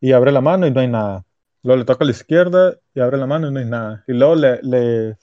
y 0.00 0.12
abre 0.12 0.32
la 0.32 0.40
mano 0.40 0.66
y 0.66 0.70
no 0.70 0.80
hay 0.80 0.88
nada. 0.88 1.24
Luego 1.62 1.78
le 1.80 1.84
toca 1.86 2.04
la 2.04 2.10
izquierda 2.12 2.76
y 2.94 3.00
abre 3.00 3.18
la 3.18 3.26
mano 3.26 3.48
y 3.48 3.52
no 3.52 3.60
hay 3.60 3.66
nada. 3.66 4.04
Y 4.06 4.12
luego 4.14 4.34
le 4.36 5.16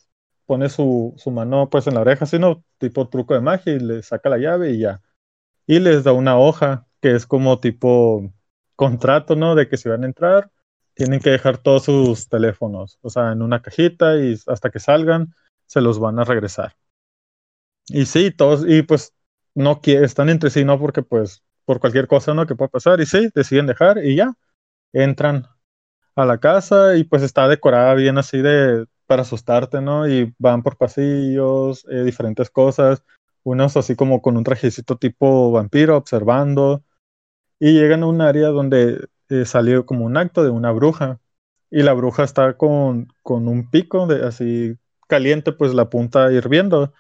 pone 0.52 0.68
su, 0.68 1.16
mano 1.28 1.70
pues 1.70 1.88
en 1.88 1.94
la 1.94 2.02
oreja, 2.02 2.26
así 2.26 2.38
no, 2.38 2.62
tipo 2.78 3.08
truco 3.08 3.34
de 3.34 3.40
magia 3.40 3.72
y 3.74 3.80
le 3.80 4.04
saca 4.04 4.28
la 4.28 4.38
llave 4.38 4.72
y 4.72 4.80
ya. 4.80 5.02
Y 5.66 5.80
les 5.80 6.04
da 6.04 6.12
una 6.12 6.38
hoja 6.38 6.88
que 7.02 7.16
es 7.16 7.26
como 7.26 7.62
tipo 7.62 8.30
contrato, 8.76 9.38
¿no? 9.38 9.56
De 9.56 9.70
que 9.70 9.78
si 9.78 9.88
van 9.88 10.04
a 10.04 10.08
entrar, 10.08 10.52
tienen 10.94 11.22
que 11.22 11.30
dejar 11.30 11.58
todos 11.58 11.86
sus 11.86 12.28
teléfonos, 12.28 13.00
o 13.02 13.10
sea, 13.10 13.32
en 13.32 13.42
una 13.42 13.62
cajita 13.62 14.18
y 14.18 14.38
hasta 14.46 14.70
que 14.72 14.80
salgan 14.82 15.34
se 15.68 15.80
los 15.80 16.00
van 16.00 16.20
a 16.20 16.26
regresar. 16.26 16.76
Y 17.88 18.06
sí, 18.06 18.30
todos, 18.32 18.66
y 18.68 18.82
pues 18.82 19.14
no 19.56 19.80
están 19.86 20.28
entre 20.28 20.50
sí, 20.50 20.66
no 20.66 20.78
porque 20.78 21.02
pues 21.02 21.44
por 21.64 21.80
cualquier 21.80 22.08
cosa, 22.08 22.34
¿no? 22.34 22.46
Que 22.46 22.56
pueda 22.56 22.68
pasar, 22.68 23.00
y 23.00 23.06
sí, 23.06 23.30
deciden 23.34 23.68
dejar 23.68 24.04
y 24.04 24.18
ya, 24.18 24.34
entran 24.92 25.48
a 26.16 26.26
la 26.26 26.40
casa 26.40 26.98
y 26.98 27.06
pues 27.06 27.24
está 27.24 27.48
decorada 27.48 27.94
bien 27.94 28.18
así 28.18 28.42
de, 28.42 28.86
para 29.12 29.24
asustarte, 29.24 29.82
¿no? 29.82 30.08
Y 30.08 30.34
van 30.40 30.64
por 30.64 30.78
pasillos, 30.78 31.86
eh, 31.90 32.04
diferentes 32.06 32.50
cosas, 32.50 33.04
unos 33.44 33.76
así 33.76 33.98
como 33.98 34.22
con 34.22 34.38
un 34.38 34.46
trajecito 34.46 34.96
tipo 34.96 35.52
vampiro 35.52 35.98
observando, 35.98 36.82
y 37.60 37.74
llegan 37.74 38.04
a 38.04 38.06
un 38.06 38.22
área 38.22 38.48
donde 38.48 39.06
eh, 39.28 39.44
salió 39.44 39.86
como 39.86 40.06
un 40.06 40.16
acto 40.16 40.46
de 40.46 40.50
una 40.50 40.72
bruja. 40.72 41.20
Y 41.70 41.84
la 41.84 41.92
bruja 41.92 42.24
está 42.24 42.56
con, 42.56 43.10
con 43.22 43.50
un 43.50 43.70
pico 43.70 44.08
de 44.08 44.26
así 44.26 44.78
caliente, 45.10 45.52
pues 45.52 45.74
la 45.74 45.90
punta 45.90 46.32
hirviendo. 46.32 46.94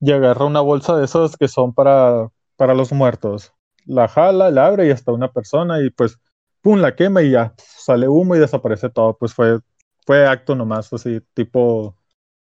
Y 0.00 0.12
agarra 0.12 0.46
una 0.46 0.62
bolsa 0.62 0.96
de 0.96 1.04
esos 1.04 1.36
que 1.36 1.48
son 1.48 1.74
para, 1.74 2.30
para 2.56 2.72
los 2.72 2.92
muertos. 2.92 3.52
La 3.84 4.08
jala, 4.08 4.50
la 4.50 4.68
abre 4.68 4.86
y 4.86 4.90
hasta 4.90 5.12
una 5.12 5.30
persona 5.30 5.82
y 5.82 5.90
pues, 5.90 6.18
pum, 6.62 6.78
la 6.78 6.96
quema 6.96 7.20
y 7.20 7.32
ya 7.32 7.52
sale 7.58 8.08
humo 8.08 8.36
y 8.36 8.38
desaparece 8.38 8.88
todo. 8.88 9.18
Pues 9.18 9.34
fue, 9.34 9.60
fue 10.06 10.26
acto 10.26 10.54
nomás, 10.54 10.92
así 10.92 11.20
tipo 11.34 11.96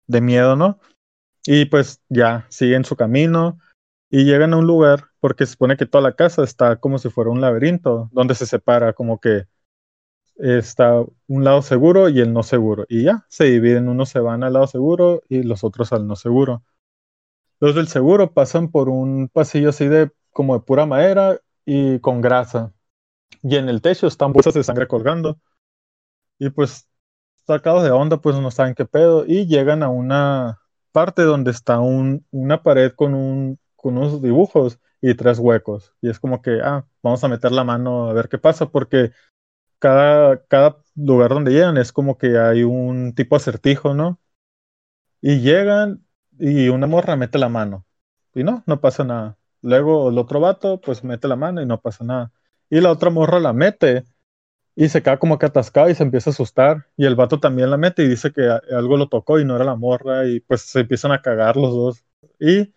de 0.06 0.20
miedo, 0.20 0.56
¿no? 0.56 0.80
Y 1.46 1.66
pues 1.66 2.02
ya 2.08 2.46
siguen 2.50 2.84
su 2.84 2.96
camino 2.96 3.58
y 4.10 4.24
llegan 4.24 4.54
a 4.54 4.58
un 4.58 4.66
lugar 4.66 5.10
porque 5.20 5.46
se 5.46 5.52
supone 5.52 5.76
que 5.76 5.86
toda 5.86 6.02
la 6.02 6.16
casa 6.16 6.44
está 6.44 6.76
como 6.76 6.98
si 6.98 7.10
fuera 7.10 7.30
un 7.30 7.40
laberinto 7.40 8.08
donde 8.12 8.34
se 8.34 8.46
separa 8.46 8.92
como 8.92 9.20
que 9.20 9.46
está 10.36 11.04
un 11.28 11.44
lado 11.44 11.62
seguro 11.62 12.08
y 12.08 12.20
el 12.20 12.32
no 12.32 12.42
seguro. 12.42 12.86
Y 12.88 13.04
ya 13.04 13.26
se 13.28 13.44
dividen 13.44 13.88
unos 13.88 14.08
se 14.10 14.20
van 14.20 14.42
al 14.42 14.54
lado 14.54 14.66
seguro 14.66 15.22
y 15.28 15.42
los 15.42 15.64
otros 15.64 15.92
al 15.92 16.06
no 16.06 16.16
seguro. 16.16 16.62
Los 17.60 17.74
del 17.74 17.88
seguro 17.88 18.32
pasan 18.32 18.70
por 18.70 18.88
un 18.88 19.28
pasillo 19.28 19.70
así 19.70 19.86
de 19.88 20.10
como 20.30 20.54
de 20.54 20.64
pura 20.64 20.86
madera 20.86 21.40
y 21.64 21.98
con 22.00 22.20
grasa. 22.20 22.72
Y 23.42 23.56
en 23.56 23.68
el 23.68 23.82
techo 23.82 24.06
están 24.06 24.32
bolsas 24.32 24.54
de 24.54 24.64
sangre 24.64 24.88
colgando. 24.88 25.38
Y 26.38 26.50
pues 26.50 26.88
sacados 27.46 27.82
de 27.82 27.90
onda 27.90 28.18
pues 28.20 28.36
no 28.36 28.50
saben 28.50 28.74
qué 28.74 28.84
pedo 28.84 29.24
y 29.26 29.46
llegan 29.46 29.82
a 29.82 29.88
una 29.88 30.60
parte 30.92 31.22
donde 31.22 31.50
está 31.50 31.80
un, 31.80 32.26
una 32.30 32.62
pared 32.62 32.92
con 32.92 33.14
un 33.14 33.58
con 33.84 33.98
unos 33.98 34.22
dibujos 34.22 34.80
y 35.02 35.14
tres 35.14 35.38
huecos. 35.38 35.92
Y 36.00 36.08
es 36.08 36.18
como 36.18 36.40
que, 36.40 36.60
ah, 36.62 36.86
vamos 37.02 37.22
a 37.22 37.28
meter 37.28 37.52
la 37.52 37.64
mano 37.64 38.08
a 38.08 38.14
ver 38.14 38.30
qué 38.30 38.38
pasa, 38.38 38.70
porque 38.70 39.12
cada, 39.78 40.42
cada 40.46 40.78
lugar 40.96 41.30
donde 41.30 41.52
llegan 41.52 41.76
es 41.76 41.92
como 41.92 42.16
que 42.16 42.38
hay 42.38 42.62
un 42.62 43.14
tipo 43.14 43.36
acertijo, 43.36 43.92
¿no? 43.92 44.18
Y 45.20 45.40
llegan 45.40 46.06
y 46.38 46.68
una 46.70 46.86
morra 46.86 47.16
mete 47.16 47.38
la 47.38 47.50
mano. 47.50 47.84
Y 48.34 48.44
no, 48.44 48.62
no 48.66 48.80
pasa 48.80 49.04
nada. 49.04 49.36
Luego 49.60 50.08
el 50.08 50.16
otro 50.16 50.40
vato, 50.40 50.80
pues 50.80 51.04
mete 51.04 51.28
la 51.28 51.36
mano 51.36 51.60
y 51.60 51.66
no 51.66 51.80
pasa 51.82 52.04
nada. 52.04 52.32
Y 52.70 52.80
la 52.80 52.90
otra 52.90 53.10
morra 53.10 53.40
la 53.40 53.52
mete 53.52 54.04
y 54.76 54.88
se 54.88 55.02
queda 55.02 55.18
como 55.18 55.38
que 55.38 55.46
atascada 55.46 55.90
y 55.90 55.94
se 55.94 56.02
empieza 56.02 56.30
a 56.30 56.32
asustar. 56.32 56.86
Y 56.96 57.06
el 57.06 57.16
vato 57.16 57.40
también 57.40 57.70
la 57.70 57.76
mete 57.76 58.02
y 58.04 58.08
dice 58.08 58.32
que 58.32 58.48
algo 58.74 58.96
lo 58.96 59.08
tocó 59.08 59.38
y 59.38 59.44
no 59.44 59.56
era 59.56 59.64
la 59.64 59.76
morra. 59.76 60.26
Y 60.26 60.40
pues 60.40 60.62
se 60.62 60.80
empiezan 60.80 61.12
a 61.12 61.22
cagar 61.22 61.56
los 61.56 61.72
dos. 61.72 62.04
Y 62.40 62.74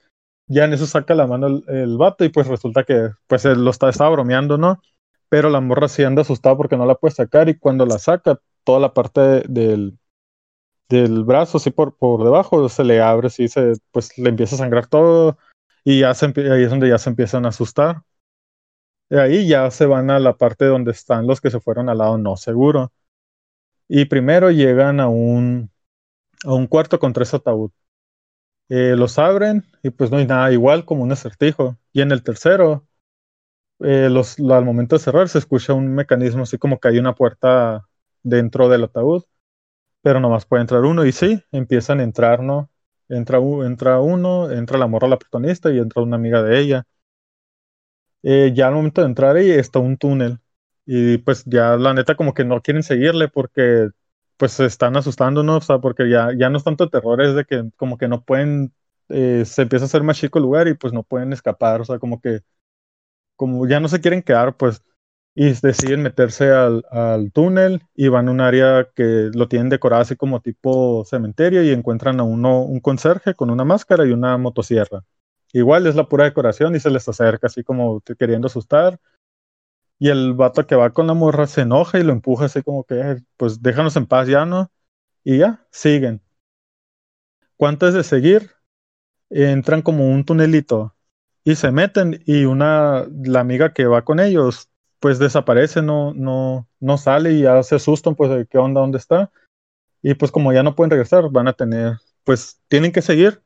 ya 0.47 0.65
en 0.65 0.73
eso 0.73 0.85
saca 0.85 1.15
la 1.15 1.27
mano 1.27 1.47
el, 1.67 1.97
vato 1.97 2.23
y 2.23 2.29
pues 2.29 2.47
resulta 2.47 2.83
que 2.83 3.09
pues 3.27 3.45
él 3.45 3.63
lo 3.63 3.71
está, 3.71 3.89
estaba 3.89 4.11
bromeando, 4.11 4.57
¿no? 4.57 4.81
Pero 5.29 5.49
la 5.49 5.59
morra 5.61 5.87
sí 5.87 6.03
anda 6.03 6.21
asustada 6.21 6.55
porque 6.55 6.77
no 6.77 6.85
la 6.85 6.95
puede 6.95 7.15
sacar 7.15 7.49
y 7.49 7.57
cuando 7.57 7.85
la 7.85 7.99
saca, 7.99 8.39
toda 8.63 8.79
la 8.79 8.93
parte 8.93 9.21
del, 9.47 9.97
del 10.89 11.23
brazo, 11.25 11.57
así 11.57 11.71
por, 11.71 11.97
por 11.97 12.23
debajo, 12.23 12.69
se 12.69 12.83
le 12.83 13.01
abre, 13.01 13.29
sí, 13.29 13.47
se, 13.47 13.73
pues 13.91 14.17
le 14.17 14.29
empieza 14.29 14.55
a 14.55 14.59
sangrar 14.59 14.87
todo 14.87 15.37
y 15.83 16.01
ya 16.01 16.11
ahí 16.11 16.63
es 16.63 16.69
donde 16.69 16.89
ya 16.89 16.97
se 16.97 17.09
empiezan 17.09 17.45
a 17.45 17.49
asustar. 17.49 18.03
Y 19.09 19.15
ahí 19.17 19.47
ya 19.47 19.69
se 19.71 19.85
van 19.85 20.09
a 20.09 20.19
la 20.19 20.37
parte 20.37 20.65
donde 20.65 20.91
están 20.91 21.27
los 21.27 21.41
que 21.41 21.49
se 21.51 21.59
fueron 21.59 21.89
al 21.89 21.99
lado 21.99 22.17
no 22.17 22.37
seguro. 22.37 22.91
Y 23.87 24.05
primero 24.05 24.51
llegan 24.51 24.99
a 24.99 25.09
un, 25.09 25.71
a 26.45 26.53
un 26.53 26.67
cuarto 26.67 26.99
con 26.99 27.13
tres 27.13 27.33
ataúd. 27.33 27.71
Eh, 28.69 28.95
los 28.97 29.17
abren 29.19 29.63
y 29.83 29.91
pues 29.91 30.11
no 30.11 30.17
hay 30.17 30.27
nada 30.27 30.51
igual 30.51 30.85
como 30.85 31.03
un 31.03 31.11
acertijo. 31.11 31.77
Y 31.93 32.01
en 32.01 32.11
el 32.11 32.23
tercero, 32.23 32.87
eh, 33.79 34.09
los, 34.11 34.39
al 34.39 34.65
momento 34.65 34.95
de 34.95 35.01
cerrar 35.03 35.29
se 35.29 35.39
escucha 35.39 35.73
un 35.73 35.93
mecanismo 35.95 36.43
así 36.43 36.57
como 36.57 36.79
que 36.79 36.89
hay 36.89 36.99
una 36.99 37.15
puerta 37.15 37.87
dentro 38.23 38.69
del 38.69 38.85
ataúd, 38.85 39.23
pero 40.01 40.19
nomás 40.19 40.45
puede 40.45 40.61
entrar 40.61 40.83
uno 40.83 41.05
y 41.05 41.11
sí, 41.13 41.43
empiezan 41.51 41.99
a 42.01 42.03
entrar, 42.03 42.41
¿no? 42.43 42.71
Entra, 43.09 43.39
entra 43.39 44.01
uno, 44.01 44.51
entra 44.51 44.77
la 44.79 44.87
morra 44.87 45.07
la 45.07 45.19
protagonista 45.19 45.71
y 45.71 45.79
entra 45.79 46.03
una 46.03 46.17
amiga 46.17 46.43
de 46.43 46.59
ella. 46.59 46.85
Eh, 48.23 48.51
ya 48.55 48.67
al 48.67 48.73
momento 48.75 49.01
de 49.01 49.07
entrar 49.07 49.35
ahí 49.35 49.51
está 49.51 49.79
un 49.79 49.97
túnel 49.97 50.39
y 50.85 51.17
pues 51.19 51.43
ya 51.45 51.77
la 51.77 51.93
neta 51.93 52.15
como 52.15 52.33
que 52.33 52.45
no 52.45 52.61
quieren 52.61 52.83
seguirle 52.83 53.27
porque 53.27 53.89
pues 54.37 54.53
se 54.53 54.65
están 54.65 54.95
asustando, 54.97 55.43
¿no? 55.43 55.57
O 55.57 55.61
sea, 55.61 55.79
porque 55.79 56.09
ya, 56.09 56.29
ya 56.37 56.49
no 56.49 56.57
es 56.57 56.63
tanto 56.63 56.89
terror, 56.89 57.21
es 57.21 57.35
de 57.35 57.45
que 57.45 57.69
como 57.75 57.97
que 57.97 58.07
no 58.07 58.23
pueden, 58.23 58.73
eh, 59.09 59.43
se 59.45 59.63
empieza 59.63 59.85
a 59.85 59.87
hacer 59.87 60.03
más 60.03 60.17
chico 60.17 60.39
el 60.39 60.43
lugar 60.43 60.67
y 60.67 60.75
pues 60.75 60.93
no 60.93 61.03
pueden 61.03 61.33
escapar, 61.33 61.81
o 61.81 61.85
sea, 61.85 61.99
como 61.99 62.21
que, 62.21 62.41
como 63.35 63.67
ya 63.67 63.79
no 63.79 63.87
se 63.89 64.01
quieren 64.01 64.23
quedar, 64.23 64.57
pues, 64.57 64.83
y 65.35 65.51
deciden 65.53 66.03
meterse 66.03 66.51
al, 66.51 66.85
al, 66.91 67.31
túnel 67.31 67.83
y 67.95 68.07
van 68.09 68.27
a 68.27 68.31
un 68.31 68.41
área 68.41 68.89
que 68.95 69.29
lo 69.33 69.47
tienen 69.47 69.69
decorado 69.69 70.01
así 70.01 70.15
como 70.15 70.41
tipo 70.41 71.05
cementerio 71.05 71.63
y 71.63 71.71
encuentran 71.71 72.19
a 72.19 72.23
uno, 72.23 72.61
un 72.63 72.79
conserje 72.79 73.35
con 73.35 73.51
una 73.51 73.65
máscara 73.65 74.05
y 74.07 74.11
una 74.11 74.37
motosierra. 74.37 75.03
Igual 75.53 75.87
es 75.87 75.95
la 75.95 76.07
pura 76.07 76.25
decoración 76.25 76.75
y 76.75 76.79
se 76.79 76.89
les 76.89 77.07
acerca 77.07 77.47
así 77.47 77.63
como 77.63 78.01
queriendo 78.17 78.47
asustar. 78.47 78.99
Y 79.99 80.09
el 80.09 80.33
vato 80.33 80.67
que 80.67 80.75
va 80.75 80.91
con 80.91 81.07
la 81.07 81.13
morra 81.13 81.47
se 81.47 81.61
enoja 81.61 81.99
y 81.99 82.03
lo 82.03 82.11
empuja 82.11 82.45
así 82.45 82.61
como 82.61 82.83
que, 82.83 83.17
pues 83.37 83.61
déjanos 83.61 83.95
en 83.95 84.05
paz 84.05 84.27
ya, 84.27 84.45
¿no? 84.45 84.71
Y 85.23 85.39
ya, 85.39 85.65
siguen. 85.71 86.21
¿Cuánto 87.55 87.87
es 87.87 87.93
de 87.93 88.03
seguir? 88.03 88.51
Entran 89.29 89.81
como 89.81 90.07
un 90.07 90.23
tunelito 90.23 90.95
y 91.43 91.55
se 91.55 91.71
meten 91.71 92.21
y 92.25 92.45
una, 92.45 93.07
la 93.23 93.39
amiga 93.39 93.73
que 93.73 93.85
va 93.87 94.05
con 94.05 94.19
ellos 94.19 94.69
pues 94.99 95.19
desaparece, 95.19 95.81
no, 95.81 96.13
no, 96.13 96.67
no 96.79 96.97
sale 96.97 97.33
y 97.33 97.41
ya 97.41 97.61
se 97.63 97.75
asustan, 97.75 98.15
pues, 98.15 98.31
de 98.31 98.45
qué 98.47 98.57
onda, 98.57 98.81
dónde 98.81 98.97
está. 98.97 99.31
Y 100.01 100.13
pues 100.15 100.31
como 100.31 100.53
ya 100.53 100.63
no 100.63 100.75
pueden 100.75 100.91
regresar, 100.91 101.29
van 101.31 101.47
a 101.47 101.53
tener, 101.53 101.97
pues, 102.23 102.59
tienen 102.67 102.91
que 102.91 103.01
seguir 103.01 103.41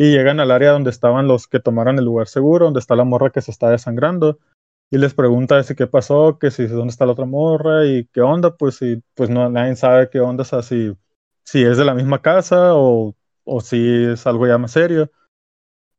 y 0.00 0.12
llegan 0.12 0.40
al 0.40 0.50
área 0.50 0.70
donde 0.70 0.88
estaban 0.88 1.28
los 1.28 1.46
que 1.46 1.60
tomaron 1.60 1.98
el 1.98 2.06
lugar 2.06 2.26
seguro, 2.26 2.64
donde 2.64 2.80
está 2.80 2.96
la 2.96 3.04
morra 3.04 3.28
que 3.28 3.42
se 3.42 3.50
está 3.50 3.68
desangrando. 3.68 4.38
Y 4.90 4.96
les 4.96 5.12
pregunta 5.12 5.62
si 5.62 5.74
qué 5.74 5.86
pasó, 5.86 6.38
que 6.38 6.50
si 6.50 6.66
dónde 6.68 6.90
está 6.90 7.04
la 7.04 7.12
otra 7.12 7.26
morra 7.26 7.84
y 7.84 8.06
qué 8.06 8.22
onda, 8.22 8.56
pues 8.56 8.76
si 8.76 9.02
pues 9.12 9.28
no 9.28 9.50
nadie 9.50 9.76
sabe 9.76 10.08
qué 10.08 10.20
onda, 10.20 10.40
o 10.40 10.44
sea, 10.46 10.62
si, 10.62 10.96
si 11.44 11.62
es 11.64 11.76
de 11.76 11.84
la 11.84 11.92
misma 11.92 12.22
casa 12.22 12.74
o, 12.76 13.14
o 13.44 13.60
si 13.60 14.04
es 14.06 14.26
algo 14.26 14.46
ya 14.46 14.56
más 14.56 14.70
serio. 14.70 15.10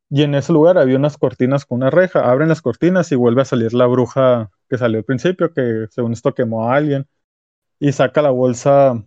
Y 0.10 0.24
en 0.24 0.34
ese 0.34 0.52
lugar 0.52 0.80
había 0.80 0.98
unas 0.98 1.20
cortinas 1.20 1.66
con 1.68 1.78
una 1.78 1.92
reja. 1.92 2.28
Abren 2.28 2.50
las 2.50 2.64
cortinas 2.64 3.12
y 3.12 3.16
vuelve 3.16 3.44
a 3.44 3.46
salir 3.46 3.72
la 3.76 3.86
bruja 3.86 4.50
que 4.68 4.80
salió 4.80 4.98
al 4.98 5.06
principio, 5.06 5.54
que 5.54 5.86
según 5.92 6.14
esto 6.14 6.34
quemó 6.34 6.72
a 6.72 6.76
alguien. 6.76 7.08
Y 7.80 7.92
saca 7.92 8.24
la 8.24 8.32
bolsa 8.32 9.06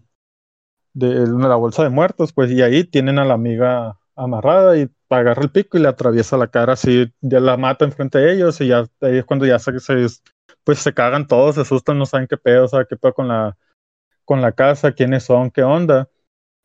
de 0.92 1.26
la 1.26 1.56
bolsa 1.56 1.82
de 1.82 1.90
muertos, 1.90 2.32
pues, 2.32 2.52
y 2.52 2.62
ahí 2.62 2.84
tienen 2.84 3.18
a 3.18 3.24
la 3.24 3.34
amiga 3.34 3.98
amarrada 4.16 4.76
y 4.76 4.88
agarra 5.10 5.42
el 5.42 5.50
pico 5.50 5.78
y 5.78 5.80
le 5.80 5.88
atraviesa 5.88 6.36
la 6.36 6.48
cara 6.48 6.74
así, 6.74 7.12
ya 7.20 7.40
la 7.40 7.56
mata 7.56 7.84
enfrente 7.84 8.18
de 8.18 8.34
ellos 8.34 8.60
y 8.60 8.68
ya 8.68 8.86
ahí 9.00 9.18
es 9.18 9.24
cuando 9.24 9.46
ya 9.46 9.58
se, 9.58 9.72
pues 10.64 10.78
se 10.78 10.94
cagan 10.94 11.26
todos, 11.26 11.54
se 11.54 11.60
asustan, 11.62 11.98
no 11.98 12.06
saben 12.06 12.26
qué 12.26 12.36
pedo, 12.36 12.64
o 12.64 12.68
sea, 12.68 12.84
qué 12.84 12.96
pedo 12.96 13.14
con 13.14 13.28
la, 13.28 13.56
con 14.24 14.40
la 14.40 14.52
casa, 14.52 14.92
quiénes 14.92 15.24
son, 15.24 15.50
qué 15.50 15.62
onda 15.62 16.08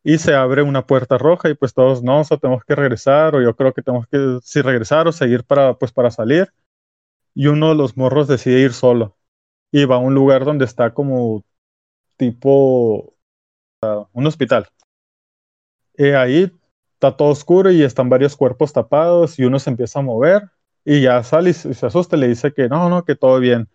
y 0.04 0.18
se 0.18 0.34
abre 0.34 0.62
una 0.62 0.86
puerta 0.86 1.18
roja 1.18 1.50
y 1.50 1.56
pues 1.56 1.74
todos, 1.74 2.02
no, 2.04 2.22
o 2.22 2.38
tenemos 2.38 2.64
que 2.64 2.76
regresar 2.76 3.36
o 3.36 3.42
yo 3.42 3.56
creo 3.56 3.74
que 3.74 3.82
tenemos 3.82 4.08
que, 4.08 4.40
si 4.44 4.62
regresar 4.62 5.08
o 5.08 5.12
seguir 5.12 5.44
para, 5.44 5.78
pues 5.78 5.92
para 5.92 6.12
salir. 6.12 6.52
Y 7.36 7.48
uno 7.48 7.70
de 7.70 7.76
los 7.76 7.98
morros 7.98 8.28
decide 8.28 8.62
ir 8.62 8.74
solo 8.74 9.18
y 9.72 9.86
va 9.86 9.96
a 9.96 10.00
un 10.00 10.16
lugar 10.16 10.46
donde 10.46 10.66
está 10.66 10.94
como 10.94 11.44
tipo 12.18 13.14
uh, 13.82 14.06
un 14.14 14.28
hospital. 14.28 14.68
Y 15.98 16.08
ahí 16.10 16.52
está 17.00 17.16
todo 17.16 17.30
oscuro 17.30 17.72
y 17.72 17.82
están 17.82 18.10
varios 18.10 18.36
cuerpos 18.36 18.74
tapados 18.74 19.40
y 19.40 19.46
uno 19.46 19.58
se 19.60 19.70
empieza 19.70 20.00
a 20.00 20.02
mover 20.02 20.50
y 20.84 21.02
ya 21.02 21.24
sale 21.24 21.52
y 21.52 21.54
se 21.54 21.86
asusta 21.86 22.18
y 22.18 22.20
le 22.20 22.28
dice 22.28 22.54
que 22.54 22.68
no, 22.68 22.90
no, 22.90 23.06
que 23.06 23.16
todo 23.16 23.40
bien. 23.40 23.70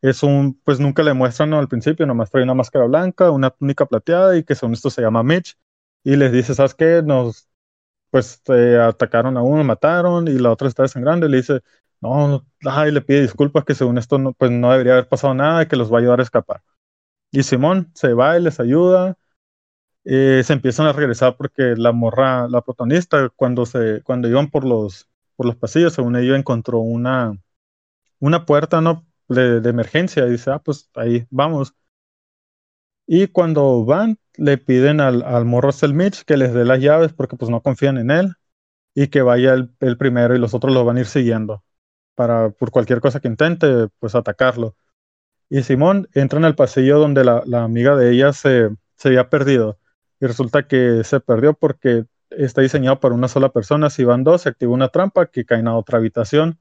Es 0.00 0.22
un, 0.22 0.58
pues 0.64 0.80
nunca 0.80 1.02
le 1.02 1.12
muestran 1.12 1.52
al 1.52 1.68
principio, 1.68 2.06
nomás 2.06 2.30
trae 2.30 2.42
una 2.42 2.54
máscara 2.54 2.86
blanca, 2.86 3.30
una 3.30 3.50
túnica 3.50 3.84
plateada 3.84 4.36
y 4.38 4.44
que 4.44 4.54
según 4.54 4.72
esto 4.72 4.88
se 4.88 5.02
llama 5.02 5.22
Mitch 5.22 5.58
y 6.04 6.16
les 6.16 6.32
dice, 6.32 6.54
¿sabes 6.54 6.74
qué? 6.74 7.02
Nos, 7.04 7.50
pues 8.10 8.42
atacaron 8.48 9.36
a 9.36 9.42
uno, 9.42 9.62
mataron 9.64 10.28
y 10.28 10.38
la 10.38 10.50
otra 10.50 10.68
está 10.68 10.84
desangrando 10.84 11.26
y 11.26 11.30
le 11.30 11.38
dice, 11.38 11.60
no, 12.00 12.28
no 12.28 12.46
ay, 12.64 12.92
le 12.92 13.02
pide 13.02 13.22
disculpas 13.22 13.64
que 13.64 13.74
según 13.74 13.98
esto 13.98 14.18
no, 14.18 14.32
pues 14.32 14.50
no 14.50 14.72
debería 14.72 14.94
haber 14.94 15.08
pasado 15.08 15.34
nada 15.34 15.62
y 15.64 15.66
que 15.68 15.76
los 15.76 15.92
va 15.92 15.98
a 15.98 16.00
ayudar 16.00 16.20
a 16.20 16.24
escapar. 16.24 16.62
Y 17.32 17.42
Simón 17.44 17.90
se 17.94 18.14
va 18.14 18.38
y 18.38 18.42
les 18.42 18.60
ayuda. 18.60 19.18
Eh, 20.04 20.42
se 20.44 20.52
empiezan 20.54 20.86
a 20.86 20.92
regresar 20.92 21.36
porque 21.36 21.74
la 21.76 21.92
morra, 21.92 22.48
la 22.48 22.62
protagonista, 22.62 23.28
cuando 23.36 23.66
se, 23.66 24.02
cuando 24.02 24.28
iban 24.28 24.50
por 24.50 24.64
los, 24.64 25.08
por 25.36 25.46
los 25.46 25.56
pasillos, 25.56 25.92
según 25.94 26.16
ella 26.16 26.36
encontró 26.36 26.78
una, 26.80 27.38
una 28.20 28.46
puerta, 28.46 28.80
¿no? 28.80 29.06
De, 29.28 29.60
de 29.60 29.70
emergencia 29.70 30.26
y 30.26 30.30
dice, 30.32 30.50
ah, 30.52 30.60
pues 30.60 30.90
ahí 30.94 31.26
vamos. 31.30 31.74
Y 33.06 33.26
cuando 33.28 33.84
van, 33.84 34.18
le 34.36 34.56
piden 34.58 35.00
al, 35.00 35.22
al 35.22 35.44
morro 35.44 35.70
Mitch 35.92 36.24
que 36.24 36.36
les 36.36 36.54
dé 36.54 36.64
las 36.64 36.80
llaves 36.80 37.12
porque 37.12 37.36
pues 37.36 37.50
no 37.50 37.62
confían 37.62 37.98
en 37.98 38.10
él 38.10 38.34
y 38.94 39.08
que 39.08 39.22
vaya 39.22 39.54
el, 39.54 39.98
primero 39.98 40.34
y 40.36 40.38
los 40.38 40.54
otros 40.54 40.72
lo 40.74 40.84
van 40.84 40.96
a 40.96 41.00
ir 41.00 41.06
siguiendo 41.06 41.64
para 42.14 42.50
por 42.50 42.70
cualquier 42.70 43.00
cosa 43.00 43.20
que 43.20 43.28
intente 43.28 43.88
pues 43.98 44.14
atacarlo. 44.14 44.76
Y 45.50 45.62
Simón 45.62 46.08
entra 46.14 46.38
en 46.38 46.46
el 46.46 46.54
pasillo 46.56 46.98
donde 46.98 47.24
la, 47.24 47.42
la 47.46 47.64
amiga 47.64 47.96
de 47.96 48.12
ella 48.12 48.32
se, 48.32 48.70
se 48.96 49.08
había 49.08 49.30
perdido 49.30 49.78
y 50.20 50.26
resulta 50.26 50.66
que 50.68 51.04
se 51.04 51.20
perdió 51.20 51.54
porque 51.54 52.06
está 52.30 52.62
diseñado 52.62 53.00
para 53.00 53.14
una 53.14 53.28
sola 53.28 53.50
persona. 53.50 53.90
Si 53.90 54.04
van 54.04 54.24
dos, 54.24 54.42
se 54.42 54.50
activa 54.50 54.72
una 54.72 54.88
trampa 54.88 55.26
que 55.26 55.44
cae 55.44 55.60
en 55.60 55.68
otra 55.68 55.98
habitación 55.98 56.60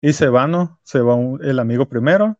y 0.00 0.14
se 0.14 0.28
van, 0.28 0.52
¿no? 0.52 0.80
se 0.84 1.00
va 1.00 1.16
el 1.42 1.58
amigo 1.58 1.88
primero 1.88 2.38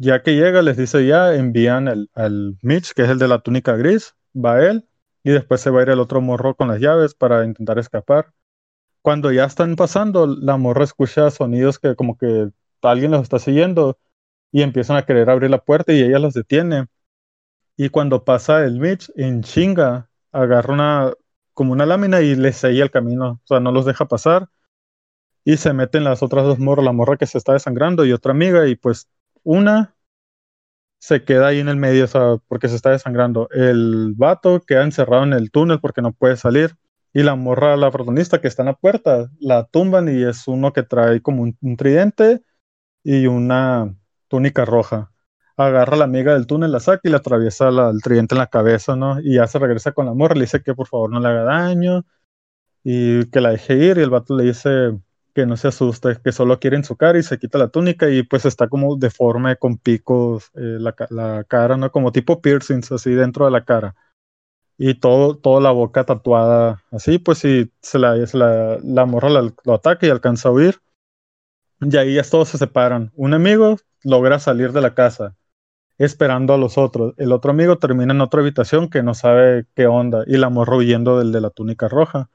ya 0.00 0.22
que 0.22 0.34
llega, 0.34 0.62
les 0.62 0.76
dice 0.78 1.06
ya, 1.06 1.34
envían 1.34 2.08
al 2.14 2.58
Mitch, 2.62 2.94
que 2.94 3.02
es 3.02 3.10
el 3.10 3.18
de 3.18 3.28
la 3.28 3.40
túnica 3.40 3.76
gris, 3.76 4.14
va 4.34 4.64
él, 4.66 4.88
y 5.22 5.30
después 5.30 5.60
se 5.60 5.70
va 5.70 5.80
a 5.80 5.82
ir 5.84 5.90
el 5.90 6.00
otro 6.00 6.22
morro 6.22 6.54
con 6.56 6.68
las 6.68 6.80
llaves 6.80 7.14
para 7.14 7.44
intentar 7.44 7.78
escapar. 7.78 8.32
Cuando 9.02 9.32
ya 9.32 9.44
están 9.46 9.76
pasando, 9.76 10.26
la 10.26 10.56
morra 10.58 10.84
escucha 10.84 11.30
sonidos 11.30 11.78
que 11.78 11.96
como 11.96 12.18
que 12.18 12.50
alguien 12.82 13.10
los 13.12 13.22
está 13.22 13.38
siguiendo 13.38 13.98
y 14.52 14.62
empiezan 14.62 14.96
a 14.96 15.06
querer 15.06 15.30
abrir 15.30 15.50
la 15.50 15.64
puerta 15.64 15.92
y 15.92 16.02
ella 16.02 16.18
los 16.18 16.34
detiene. 16.34 16.86
Y 17.82 17.88
cuando 17.88 18.24
pasa 18.26 18.62
el 18.66 18.78
Mitch, 18.78 19.10
en 19.16 19.42
chinga, 19.42 20.10
agarra 20.32 20.74
una 20.74 21.14
como 21.54 21.72
una 21.72 21.86
lámina 21.86 22.20
y 22.20 22.34
les 22.36 22.56
sella 22.56 22.82
el 22.82 22.90
camino, 22.90 23.40
o 23.42 23.46
sea, 23.46 23.58
no 23.58 23.72
los 23.72 23.86
deja 23.86 24.06
pasar. 24.06 24.50
Y 25.44 25.56
se 25.56 25.72
meten 25.72 26.04
las 26.04 26.22
otras 26.22 26.44
dos 26.44 26.58
morras, 26.58 26.84
la 26.84 26.92
morra 26.92 27.16
que 27.16 27.24
se 27.24 27.38
está 27.38 27.54
desangrando 27.54 28.04
y 28.04 28.12
otra 28.12 28.32
amiga, 28.32 28.68
y 28.68 28.76
pues 28.76 29.08
una 29.44 29.96
se 30.98 31.24
queda 31.24 31.48
ahí 31.48 31.60
en 31.60 31.70
el 31.70 31.76
medio, 31.76 32.04
o 32.04 32.06
sea, 32.06 32.36
porque 32.48 32.68
se 32.68 32.76
está 32.76 32.90
desangrando. 32.90 33.48
El 33.50 34.12
vato 34.14 34.60
queda 34.60 34.84
encerrado 34.84 35.24
en 35.24 35.32
el 35.32 35.50
túnel 35.50 35.80
porque 35.80 36.02
no 36.02 36.12
puede 36.12 36.36
salir. 36.36 36.76
Y 37.14 37.22
la 37.22 37.34
morra, 37.34 37.78
la 37.78 37.90
protagonista 37.90 38.42
que 38.42 38.48
está 38.48 38.62
en 38.62 38.66
la 38.66 38.76
puerta, 38.76 39.30
la 39.40 39.64
tumban 39.64 40.06
y 40.14 40.22
es 40.22 40.46
uno 40.48 40.74
que 40.74 40.82
trae 40.82 41.22
como 41.22 41.44
un, 41.44 41.76
tridente 41.78 42.42
y 43.02 43.26
una 43.26 43.96
túnica 44.28 44.66
roja. 44.66 45.12
Agarra 45.60 45.94
a 45.94 45.98
la 45.98 46.04
amiga 46.04 46.32
del 46.34 46.46
túnel, 46.46 46.72
la 46.72 46.80
saca 46.80 47.02
y 47.04 47.10
le 47.10 47.16
atraviesa 47.16 47.68
el 47.68 48.02
tridente 48.02 48.34
en 48.34 48.38
la 48.38 48.46
cabeza, 48.46 48.96
¿no? 48.96 49.20
Y 49.20 49.34
ya 49.34 49.46
se 49.46 49.58
regresa 49.58 49.92
con 49.92 50.06
la 50.06 50.14
morra, 50.14 50.34
le 50.34 50.42
dice 50.42 50.62
que 50.62 50.74
por 50.74 50.86
favor 50.88 51.10
no 51.10 51.20
le 51.20 51.28
haga 51.28 51.42
daño 51.44 52.04
y 52.84 53.26
que 53.30 53.40
la 53.40 53.50
deje 53.50 53.74
ir. 53.76 53.98
Y 53.98 54.02
el 54.02 54.10
vato 54.10 54.36
le 54.36 54.44
dice, 54.44 54.92
que 55.34 55.46
no 55.46 55.56
se 55.56 55.68
asuste, 55.68 56.18
que 56.22 56.32
solo 56.32 56.58
quiere 56.60 56.76
en 56.76 56.84
su 56.84 56.96
cara 56.96 57.18
y 57.18 57.22
se 57.22 57.38
quita 57.38 57.58
la 57.58 57.68
túnica 57.68 58.08
y 58.10 58.22
pues 58.22 58.44
está 58.44 58.68
como 58.68 58.96
deforme 58.96 59.56
con 59.56 59.78
picos 59.78 60.50
eh, 60.54 60.78
la, 60.80 60.94
la, 61.10 61.44
cara, 61.44 61.76
¿no? 61.76 61.90
Como 61.90 62.12
tipo 62.12 62.40
piercings 62.40 62.92
así 62.92 63.12
dentro 63.12 63.44
de 63.44 63.50
la 63.52 63.64
cara. 63.64 63.94
Y 64.78 64.94
todo, 64.94 65.36
toda 65.36 65.60
la 65.60 65.72
boca 65.72 66.04
tatuada 66.04 66.82
así, 66.90 67.18
pues 67.18 67.38
si 67.38 67.70
se 67.82 67.98
la, 67.98 68.16
la, 68.16 68.78
la 68.82 69.06
morra 69.06 69.28
lo 69.30 69.74
ataca 69.74 70.06
y 70.06 70.10
alcanza 70.10 70.48
a 70.48 70.52
huir. 70.52 70.80
Y 71.80 71.96
ahí 71.96 72.14
ya 72.14 72.22
todos 72.22 72.48
se 72.50 72.58
separan. 72.58 73.12
Un 73.14 73.34
amigo 73.34 73.76
logra 74.04 74.38
salir 74.38 74.72
de 74.72 74.80
la 74.80 74.94
casa 74.94 75.36
esperando 76.04 76.54
a 76.54 76.58
los 76.58 76.78
otros. 76.78 77.14
El 77.18 77.30
otro 77.32 77.50
amigo 77.50 77.78
termina 77.78 78.14
en 78.14 78.22
otra 78.22 78.40
habitación 78.40 78.88
que 78.88 79.02
no 79.02 79.14
sabe 79.14 79.66
qué 79.74 79.86
onda 79.86 80.24
y 80.26 80.38
la 80.38 80.48
morra 80.48 80.76
huyendo 80.76 81.18
del 81.18 81.30
de 81.30 81.42
la 81.42 81.50
túnica 81.50 81.88
roja. 81.88 82.30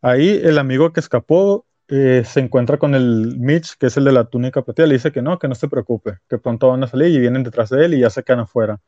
Ahí 0.00 0.40
el 0.42 0.58
amigo 0.58 0.92
que 0.92 1.00
escapó 1.00 1.66
eh, 1.88 2.22
se 2.24 2.40
encuentra 2.40 2.78
con 2.78 2.94
el 2.94 3.36
Mitch, 3.38 3.76
que 3.76 3.86
es 3.86 3.96
el 3.98 4.04
de 4.04 4.12
la 4.12 4.24
túnica 4.24 4.62
plateada, 4.62 4.88
le 4.88 4.94
dice 4.94 5.12
que 5.12 5.20
no, 5.20 5.38
que 5.38 5.48
no 5.48 5.54
se 5.54 5.68
preocupe, 5.68 6.18
que 6.28 6.38
pronto 6.38 6.68
van 6.68 6.82
a 6.82 6.86
salir 6.88 7.08
y 7.08 7.20
vienen 7.20 7.42
detrás 7.42 7.68
de 7.68 7.84
él 7.84 7.94
y 7.94 8.00
ya 8.00 8.10
se 8.10 8.22
quedan 8.24 8.40
afuera. 8.40 8.80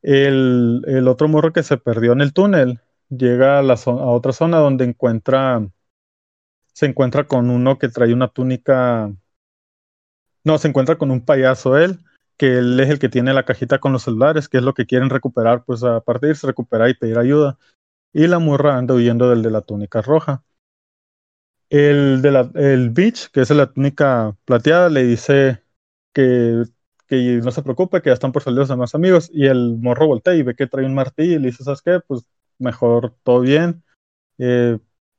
El, 0.00 0.82
el 0.86 1.08
otro 1.08 1.28
morro 1.28 1.52
que 1.52 1.62
se 1.62 1.76
perdió 1.76 2.12
en 2.12 2.22
el 2.22 2.32
túnel 2.32 2.80
llega 3.10 3.58
a, 3.58 3.62
la 3.62 3.74
a 3.74 4.06
otra 4.06 4.32
zona 4.32 4.58
donde 4.58 4.84
encuentra, 4.86 5.68
se 6.72 6.86
encuentra 6.86 7.26
con 7.26 7.50
uno 7.50 7.78
que 7.78 7.90
trae 7.90 8.14
una 8.14 8.28
túnica, 8.28 9.12
no, 10.42 10.56
se 10.56 10.68
encuentra 10.68 10.96
con 10.96 11.10
un 11.10 11.24
payaso 11.24 11.76
él, 11.76 11.98
que 12.38 12.58
él 12.58 12.78
es 12.80 12.88
el 12.88 12.98
que 12.98 13.08
tiene 13.08 13.34
la 13.34 13.44
cajita 13.44 13.80
con 13.80 13.92
los 13.92 14.04
celulares, 14.04 14.48
que 14.48 14.58
es 14.58 14.62
lo 14.62 14.72
que 14.74 14.86
quieren 14.86 15.10
recuperar, 15.10 15.64
pues 15.64 15.82
a 15.82 16.00
partir 16.00 16.30
irse, 16.30 16.46
recuperar 16.46 16.88
y 16.88 16.94
pedir 16.94 17.18
ayuda. 17.18 17.58
Y 18.12 18.26
la 18.28 18.38
morra 18.38 18.78
anda 18.78 18.94
huyendo 18.94 19.28
del 19.28 19.42
de 19.42 19.50
la 19.50 19.60
túnica 19.62 20.00
roja. 20.02 20.44
El 21.68 22.22
de 22.22 22.30
la, 22.30 22.50
el 22.54 22.90
Beach, 22.90 23.28
que 23.30 23.40
es 23.42 23.50
la 23.50 23.70
túnica 23.72 24.36
plateada, 24.44 24.88
le 24.88 25.04
dice 25.04 25.62
que, 26.14 26.62
que 27.06 27.40
no 27.44 27.50
se 27.50 27.62
preocupe, 27.62 28.00
que 28.00 28.10
ya 28.10 28.14
están 28.14 28.32
por 28.32 28.42
salir 28.42 28.60
los 28.60 28.68
demás 28.68 28.94
amigos. 28.94 29.30
Y 29.32 29.46
el 29.46 29.76
morro 29.78 30.06
voltea 30.06 30.34
y 30.34 30.42
ve 30.42 30.54
que 30.54 30.66
trae 30.66 30.86
un 30.86 30.94
martillo 30.94 31.34
y 31.34 31.38
le 31.40 31.48
dice, 31.48 31.64
¿sabes 31.64 31.82
qué? 31.82 32.00
Pues 32.06 32.24
mejor 32.58 33.14
todo 33.24 33.40
bien. 33.40 33.82
Eh, 34.38 34.78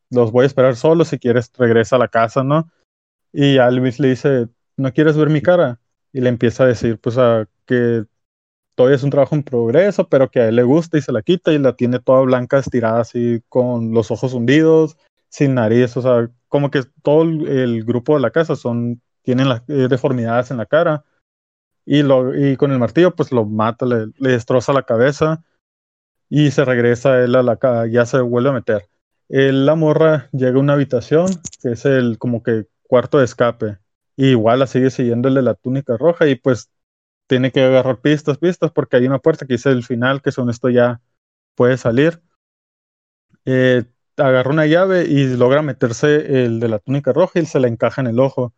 los 0.10 0.32
voy 0.32 0.44
a 0.44 0.48
esperar 0.48 0.76
solo, 0.76 1.06
si 1.06 1.20
quieres 1.20 1.52
regresa 1.58 1.98
a 1.98 2.00
la 2.00 2.08
casa, 2.08 2.44
¿no? 2.44 2.72
Y 3.34 3.58
Alvis 3.58 4.00
le 4.00 4.10
dice, 4.10 4.48
¿no 4.78 4.94
quieres 4.94 5.18
ver 5.18 5.30
mi 5.30 5.42
cara? 5.42 5.79
Y 6.14 6.22
le 6.22 6.30
empieza 6.30 6.64
a 6.64 6.68
decir, 6.68 7.00
pues, 7.00 7.18
a 7.18 7.48
que 7.66 8.06
todavía 8.76 8.96
es 8.96 9.04
un 9.04 9.10
trabajo 9.10 9.36
en 9.36 9.44
progreso, 9.44 10.08
pero 10.08 10.32
que 10.32 10.40
a 10.40 10.48
él 10.48 10.56
le 10.56 10.64
gusta 10.64 10.98
y 10.98 11.02
se 11.02 11.12
la 11.12 11.22
quita 11.22 11.52
y 11.52 11.60
la 11.60 11.76
tiene 11.76 12.00
toda 12.00 12.22
blanca 12.22 12.60
estirada 12.60 13.02
así 13.02 13.44
con 13.50 13.94
los 13.94 14.10
ojos 14.10 14.34
hundidos, 14.34 14.98
sin 15.30 15.56
nariz, 15.56 15.96
o 15.98 16.02
sea, 16.02 16.30
como 16.48 16.72
que 16.72 16.84
todo 17.04 17.24
el, 17.24 17.84
grupo 17.84 18.16
de 18.16 18.22
la 18.22 18.32
casa 18.32 18.56
son, 18.56 19.02
tienen 19.22 19.50
las 19.50 19.62
eh, 19.68 19.88
deformidades 19.90 20.52
en 20.52 20.58
la 20.58 20.66
cara 20.66 21.04
y, 21.86 22.04
lo, 22.04 22.36
y 22.36 22.56
con 22.56 22.72
el 22.72 22.80
martillo 22.80 23.16
pues 23.16 23.32
lo 23.32 23.46
mata, 23.46 23.86
le, 23.86 24.08
destroza 24.20 24.74
la 24.74 24.84
cabeza 24.84 25.44
y 26.30 26.52
se 26.52 26.64
regresa 26.64 27.24
él 27.24 27.36
a 27.36 27.44
la 27.44 27.58
casa, 27.58 27.88
ya 27.88 28.06
se 28.06 28.22
vuelve 28.22 28.50
a 28.50 28.54
meter. 28.54 28.90
la 29.28 29.76
morra 29.76 30.30
llega 30.32 30.58
a 30.58 30.62
una 30.62 30.74
habitación 30.74 31.28
que 31.62 31.72
es 31.72 31.86
el 31.86 32.18
como 32.18 32.44
que 32.44 32.68
cuarto 32.84 33.20
de 33.20 33.26
escape. 33.26 33.78
Igual 34.22 34.60
la 34.60 34.68
sigue 34.68 34.90
siguiéndole 34.90 35.42
la 35.42 35.54
túnica 35.54 35.96
roja 35.96 36.28
y 36.28 36.36
pues 36.36 36.70
tiene 37.28 37.54
que 37.54 37.64
agarrar 37.64 38.02
pistas, 38.02 38.38
pistas, 38.38 38.70
porque 38.70 38.98
hay 38.98 39.08
una 39.08 39.20
puerta 39.20 39.46
que 39.46 39.54
dice 39.54 39.70
el 39.70 39.86
final, 39.86 40.22
que 40.22 40.34
son 40.34 40.50
esto 40.50 40.70
ya 40.70 41.00
puede 41.56 41.78
salir. 41.78 42.22
Eh, 43.46 43.86
agarra 44.18 44.52
una 44.52 44.66
llave 44.66 45.06
y 45.06 45.26
logra 45.38 45.62
meterse 45.62 46.44
el 46.44 46.60
de 46.60 46.68
la 46.68 46.80
túnica 46.80 47.14
roja 47.14 47.40
y 47.40 47.46
se 47.46 47.62
la 47.62 47.70
encaja 47.70 48.02
en 48.02 48.08
el 48.08 48.20
ojo. 48.20 48.54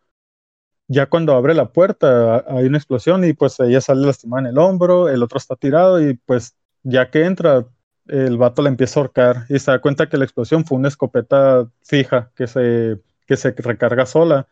Ya 0.88 1.07
cuando 1.07 1.36
abre 1.36 1.53
la 1.53 1.72
puerta 1.72 2.43
hay 2.47 2.66
una 2.66 2.80
explosión 2.80 3.24
y 3.24 3.34
pues 3.34 3.59
ella 3.59 3.82
sale 3.82 4.07
lastimada 4.07 4.41
en 4.41 4.47
el 4.47 4.57
hombro, 4.57 5.09
el 5.09 5.22
otro 5.22 5.38
está 5.38 5.55
tirado 5.55 6.01
y 6.01 6.16
pues 6.16 6.55
ya 6.82 7.12
que 7.12 7.26
entra 7.26 7.68
el 8.07 8.38
vato 8.38 8.64
la 8.64 8.70
empieza 8.70 8.99
a 8.99 9.03
ahorcar 9.03 9.45
y 9.47 9.59
se 9.59 9.70
da 9.70 9.80
cuenta 9.80 10.09
que 10.09 10.18
la 10.18 10.26
explosión 10.26 10.66
fue 10.66 10.80
una 10.80 10.88
escopeta 10.88 11.70
fija 11.84 12.32
que 12.36 12.47
se, 12.47 12.99
que 13.28 13.38
se 13.38 13.51
recarga 13.51 14.07
sola 14.07 14.47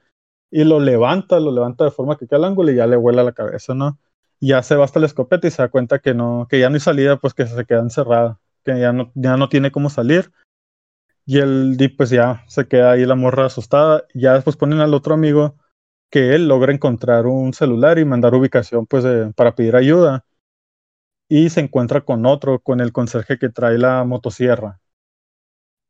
y 0.51 0.63
lo 0.63 0.79
levanta, 0.79 1.39
lo 1.39 1.51
levanta 1.51 1.83
de 1.85 1.91
forma 1.91 2.17
que 2.17 2.27
queda 2.27 2.37
al 2.37 2.45
ángulo 2.45 2.71
y 2.71 2.75
ya 2.75 2.87
le 2.87 2.95
vuela 2.95 3.23
la 3.23 3.33
cabeza, 3.33 3.73
¿no? 3.73 3.99
ya 4.41 4.63
se 4.63 4.75
va 4.75 4.85
hasta 4.85 4.99
la 4.99 5.05
escopeta 5.05 5.47
y 5.47 5.51
se 5.51 5.61
da 5.61 5.69
cuenta 5.69 5.99
que 5.99 6.13
no, 6.13 6.47
que 6.49 6.59
ya 6.59 6.69
no 6.69 6.75
hay 6.75 6.79
salida, 6.79 7.17
pues 7.17 7.33
que 7.33 7.45
se 7.45 7.65
queda 7.65 7.79
encerrada, 7.79 8.39
que 8.63 8.79
ya 8.79 8.93
no, 8.93 9.11
ya 9.15 9.37
no 9.37 9.49
tiene 9.49 9.71
cómo 9.71 9.89
salir. 9.89 10.31
Y 11.25 11.39
el 11.39 11.77
Deep 11.77 11.97
pues 11.97 12.09
ya 12.09 12.43
se 12.47 12.67
queda 12.67 12.91
ahí 12.91 13.05
la 13.05 13.15
morra 13.15 13.45
asustada. 13.45 14.05
Ya 14.13 14.33
después 14.33 14.55
ponen 14.55 14.79
al 14.79 14.93
otro 14.93 15.13
amigo 15.13 15.55
que 16.09 16.35
él 16.35 16.47
logra 16.47 16.73
encontrar 16.73 17.27
un 17.27 17.53
celular 17.53 17.99
y 17.99 18.05
mandar 18.05 18.33
ubicación 18.33 18.87
pues 18.87 19.05
para 19.35 19.55
pedir 19.55 19.75
ayuda. 19.75 20.25
Y 21.29 21.49
se 21.49 21.61
encuentra 21.61 22.01
con 22.01 22.25
otro, 22.25 22.59
con 22.59 22.79
el 22.81 22.91
conserje 22.91 23.37
que 23.37 23.49
trae 23.49 23.77
la 23.77 24.03
motosierra. 24.03 24.79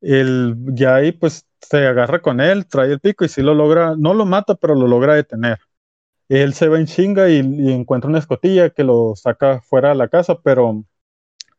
El, 0.01 0.55
ya 0.73 0.95
ahí 0.95 1.11
pues 1.13 1.45
se 1.61 1.85
agarra 1.87 2.21
con 2.21 2.39
él, 2.41 2.67
trae 2.67 2.91
el 2.91 2.99
pico 2.99 3.25
y 3.25 3.29
sí 3.29 3.41
lo 3.41 3.53
logra, 3.53 3.95
no 3.97 4.13
lo 4.13 4.25
mata, 4.25 4.55
pero 4.55 4.75
lo 4.75 4.87
logra 4.87 5.15
detener. 5.15 5.59
Él 6.29 6.53
se 6.53 6.67
va 6.69 6.79
en 6.79 6.85
chinga 6.85 7.29
y, 7.29 7.39
encuentra 7.39 8.09
una 8.09 8.19
escotilla 8.19 8.69
que 8.69 8.83
lo 8.83 9.15
saca 9.15 9.61
fuera 9.61 9.89
de 9.89 9.95
la 9.95 10.09
casa, 10.09 10.39
pero 10.41 10.85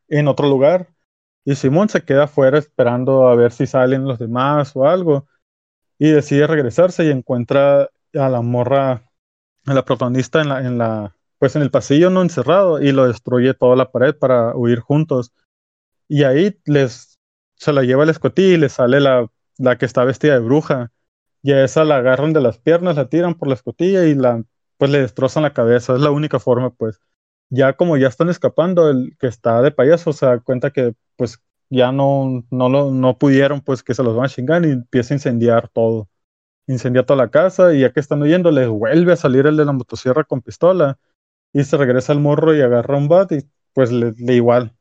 en 0.09 0.28
otro 0.28 0.48
lugar. 0.48 0.88
Y 1.44 1.57
Simón 1.57 1.88
se 1.88 2.05
queda 2.05 2.24
afuera 2.24 2.59
esperando 2.59 3.28
a 3.28 3.34
ver 3.34 3.53
si 3.53 3.66
salen 3.66 4.05
los 4.05 4.18
demás 4.18 4.72
o 4.76 4.86
algo. 4.86 5.26
Y 5.98 6.11
decide 6.11 6.46
regresarse 6.46 7.05
y 7.05 7.11
encuentra 7.11 7.90
a 8.14 8.28
la 8.28 8.42
morra, 8.42 9.11
a 9.66 9.74
la 9.74 9.84
protagonista 9.84 10.40
en 10.42 10.48
la, 10.48 10.61
en 10.61 10.78
la, 10.78 11.16
pues 11.38 11.57
en 11.57 11.62
el 11.62 11.70
pasillo 11.70 12.11
no 12.11 12.22
encerrado 12.22 12.80
y 12.82 12.92
lo 12.92 13.07
destruye 13.07 13.55
toda 13.55 13.76
la 13.76 13.90
pared 13.90 14.14
para 14.16 14.57
huir 14.57 14.80
juntos. 14.80 15.32
Y 16.09 16.24
ahí 16.24 16.59
les 16.66 17.18
se 17.57 17.72
la 17.72 17.82
lleva 17.82 18.07
la 18.07 18.12
escotilla 18.12 18.55
y 18.55 18.59
le 18.59 18.68
sale 18.70 19.01
la, 19.01 19.28
la 19.61 19.78
que 19.78 19.86
está 19.86 20.04
vestida 20.04 20.34
de 20.34 20.40
bruja. 20.40 20.92
Y 21.42 21.52
a 21.52 21.64
esa 21.64 21.84
la 21.84 21.96
agarran 21.98 22.32
de 22.32 22.40
las 22.40 22.58
piernas, 22.58 22.96
la 22.96 23.08
tiran 23.08 23.34
por 23.34 23.48
la 23.48 23.54
escotilla 23.54 24.06
y 24.06 24.14
la 24.14 24.44
pues 24.78 24.90
le 24.90 25.00
destrozan 25.02 25.42
la 25.44 25.52
cabeza, 25.52 25.94
es 25.94 26.00
la 26.00 26.11
única 26.11 26.40
forma, 26.40 26.70
pues. 26.70 27.00
Ya 27.50 27.74
como 27.74 27.96
ya 27.98 28.08
están 28.08 28.30
escapando, 28.30 28.88
el 28.90 29.16
que 29.18 29.26
está 29.26 29.62
de 29.62 29.72
payaso 29.72 30.12
se 30.12 30.26
da 30.26 30.40
cuenta 30.40 30.70
que 30.72 30.94
pues 31.16 31.40
ya 31.68 31.92
no, 31.92 32.44
no, 32.50 32.68
lo, 32.70 32.90
no 32.92 33.18
pudieron, 33.18 33.61
pues 33.61 33.82
que 33.82 33.94
se 33.94 34.02
los 34.02 34.16
van 34.16 34.26
a 34.26 34.28
chingar 34.30 34.64
y 34.64 34.70
empieza 34.72 35.14
a 35.14 35.16
incendiar 35.18 35.68
todo. 35.68 36.08
Incendia 36.66 37.04
toda 37.04 37.18
la 37.18 37.30
casa 37.30 37.74
y 37.74 37.80
ya 37.80 37.92
que 37.92 38.00
están 38.00 38.22
huyendo, 38.22 38.50
les 38.52 38.68
vuelve 38.68 39.12
a 39.12 39.16
salir 39.16 39.46
el 39.46 39.56
de 39.56 39.64
la 39.66 39.72
motosierra 39.72 40.24
con 40.24 40.42
pistola 40.42 40.98
y 41.52 41.64
se 41.64 41.76
regresa 41.76 42.12
al 42.12 42.20
morro 42.20 42.54
y 42.56 42.62
agarra 42.62 42.96
un 42.98 43.08
bat 43.08 43.32
y 43.32 43.48
pues 43.74 43.92
le, 43.92 44.14
igual 44.34 44.74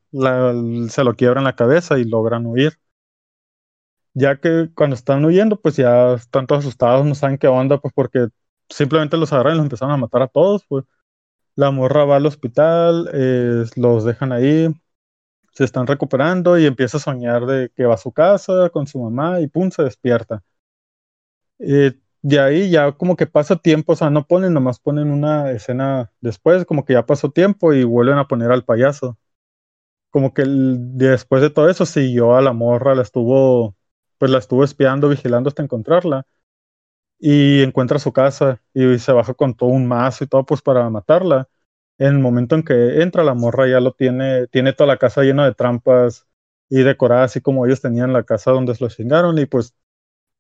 se 0.90 1.04
lo 1.04 1.16
quiebran 1.16 1.44
la 1.46 1.56
cabeza 1.56 2.00
y 2.00 2.06
logran 2.06 2.46
huir. 2.46 2.80
Ya 4.14 4.40
que 4.40 4.70
cuando 4.76 4.96
están 4.96 5.24
huyendo, 5.26 5.60
pues 5.62 5.76
ya 5.78 6.14
están 6.16 6.48
todos 6.48 6.66
asustados, 6.66 7.06
no 7.06 7.16
saben 7.16 7.38
qué 7.38 7.48
onda, 7.48 7.80
pues 7.80 7.94
porque 7.94 8.28
simplemente 8.70 9.18
los 9.18 9.32
agarran 9.34 9.54
y 9.56 9.58
los 9.58 9.66
empezaron 9.66 9.94
a 9.94 9.98
matar 9.98 10.22
a 10.24 10.28
todos, 10.28 10.66
pues. 10.68 10.86
La 11.56 11.72
morra 11.72 12.06
va 12.06 12.18
al 12.18 12.26
hospital, 12.28 13.10
eh, 13.14 13.66
los 13.76 14.06
dejan 14.06 14.32
ahí, 14.34 14.70
se 15.54 15.66
están 15.66 15.88
recuperando 15.88 16.58
y 16.60 16.66
empieza 16.68 16.98
a 16.98 17.02
soñar 17.02 17.46
de 17.46 17.72
que 17.76 17.86
va 17.86 17.96
a 17.96 17.98
su 17.98 18.12
casa 18.14 18.70
con 18.72 18.88
su 18.88 19.00
mamá 19.02 19.42
y 19.42 19.48
pum, 19.48 19.72
se 19.72 19.84
despierta. 19.84 20.44
Eh, 21.60 21.94
de 22.22 22.40
ahí 22.40 22.70
ya 22.70 22.92
como 22.94 23.16
que 23.16 23.28
pasa 23.28 23.56
tiempo, 23.58 23.94
o 23.94 23.96
sea, 23.96 24.10
no 24.10 24.26
ponen, 24.28 24.54
nomás 24.54 24.80
ponen 24.80 25.12
una 25.12 25.52
escena 25.52 26.12
después, 26.22 26.66
como 26.66 26.86
que 26.86 26.94
ya 26.94 27.06
pasó 27.06 27.32
tiempo 27.32 27.74
y 27.74 27.84
vuelven 27.84 28.18
a 28.18 28.28
poner 28.28 28.52
al 28.52 28.66
payaso. 28.66 29.18
Como 30.12 30.34
que 30.34 30.44
después 30.48 31.42
de 31.42 31.50
todo 31.52 31.70
eso 31.70 31.86
siguió 31.86 32.36
a 32.36 32.42
la 32.42 32.54
morra, 32.54 32.96
la 32.96 33.04
estuvo, 33.04 33.76
pues 34.20 34.32
la 34.32 34.40
estuvo 34.40 34.64
espiando, 34.64 35.10
vigilando 35.10 35.50
hasta 35.50 35.64
encontrarla 35.64 36.28
y 37.20 37.64
encuentra 37.64 38.00
su 38.00 38.14
casa 38.14 38.62
y 38.74 39.00
se 39.00 39.12
baja 39.12 39.34
con 39.34 39.56
todo 39.56 39.70
un 39.70 39.88
mazo 39.88 40.24
y 40.24 40.28
todo 40.28 40.46
pues 40.46 40.62
para 40.62 40.90
matarla. 40.90 41.50
En 41.98 42.08
el 42.16 42.20
momento 42.20 42.56
en 42.56 42.64
que 42.64 43.02
entra 43.02 43.24
la 43.24 43.34
morra 43.34 43.68
ya 43.68 43.80
lo 43.82 43.94
tiene, 43.94 44.48
tiene 44.48 44.74
toda 44.74 44.88
la 44.88 44.98
casa 44.98 45.24
llena 45.24 45.46
de 45.46 45.56
trampas 45.56 46.28
y 46.70 46.84
decorada 46.84 47.26
así 47.26 47.42
como 47.42 47.66
ellos 47.66 47.82
tenían 47.82 48.14
la 48.14 48.24
casa 48.24 48.52
donde 48.52 48.76
se 48.76 48.84
lo 48.84 48.90
chingaron 48.90 49.38
y 49.40 49.46
pues 49.48 49.76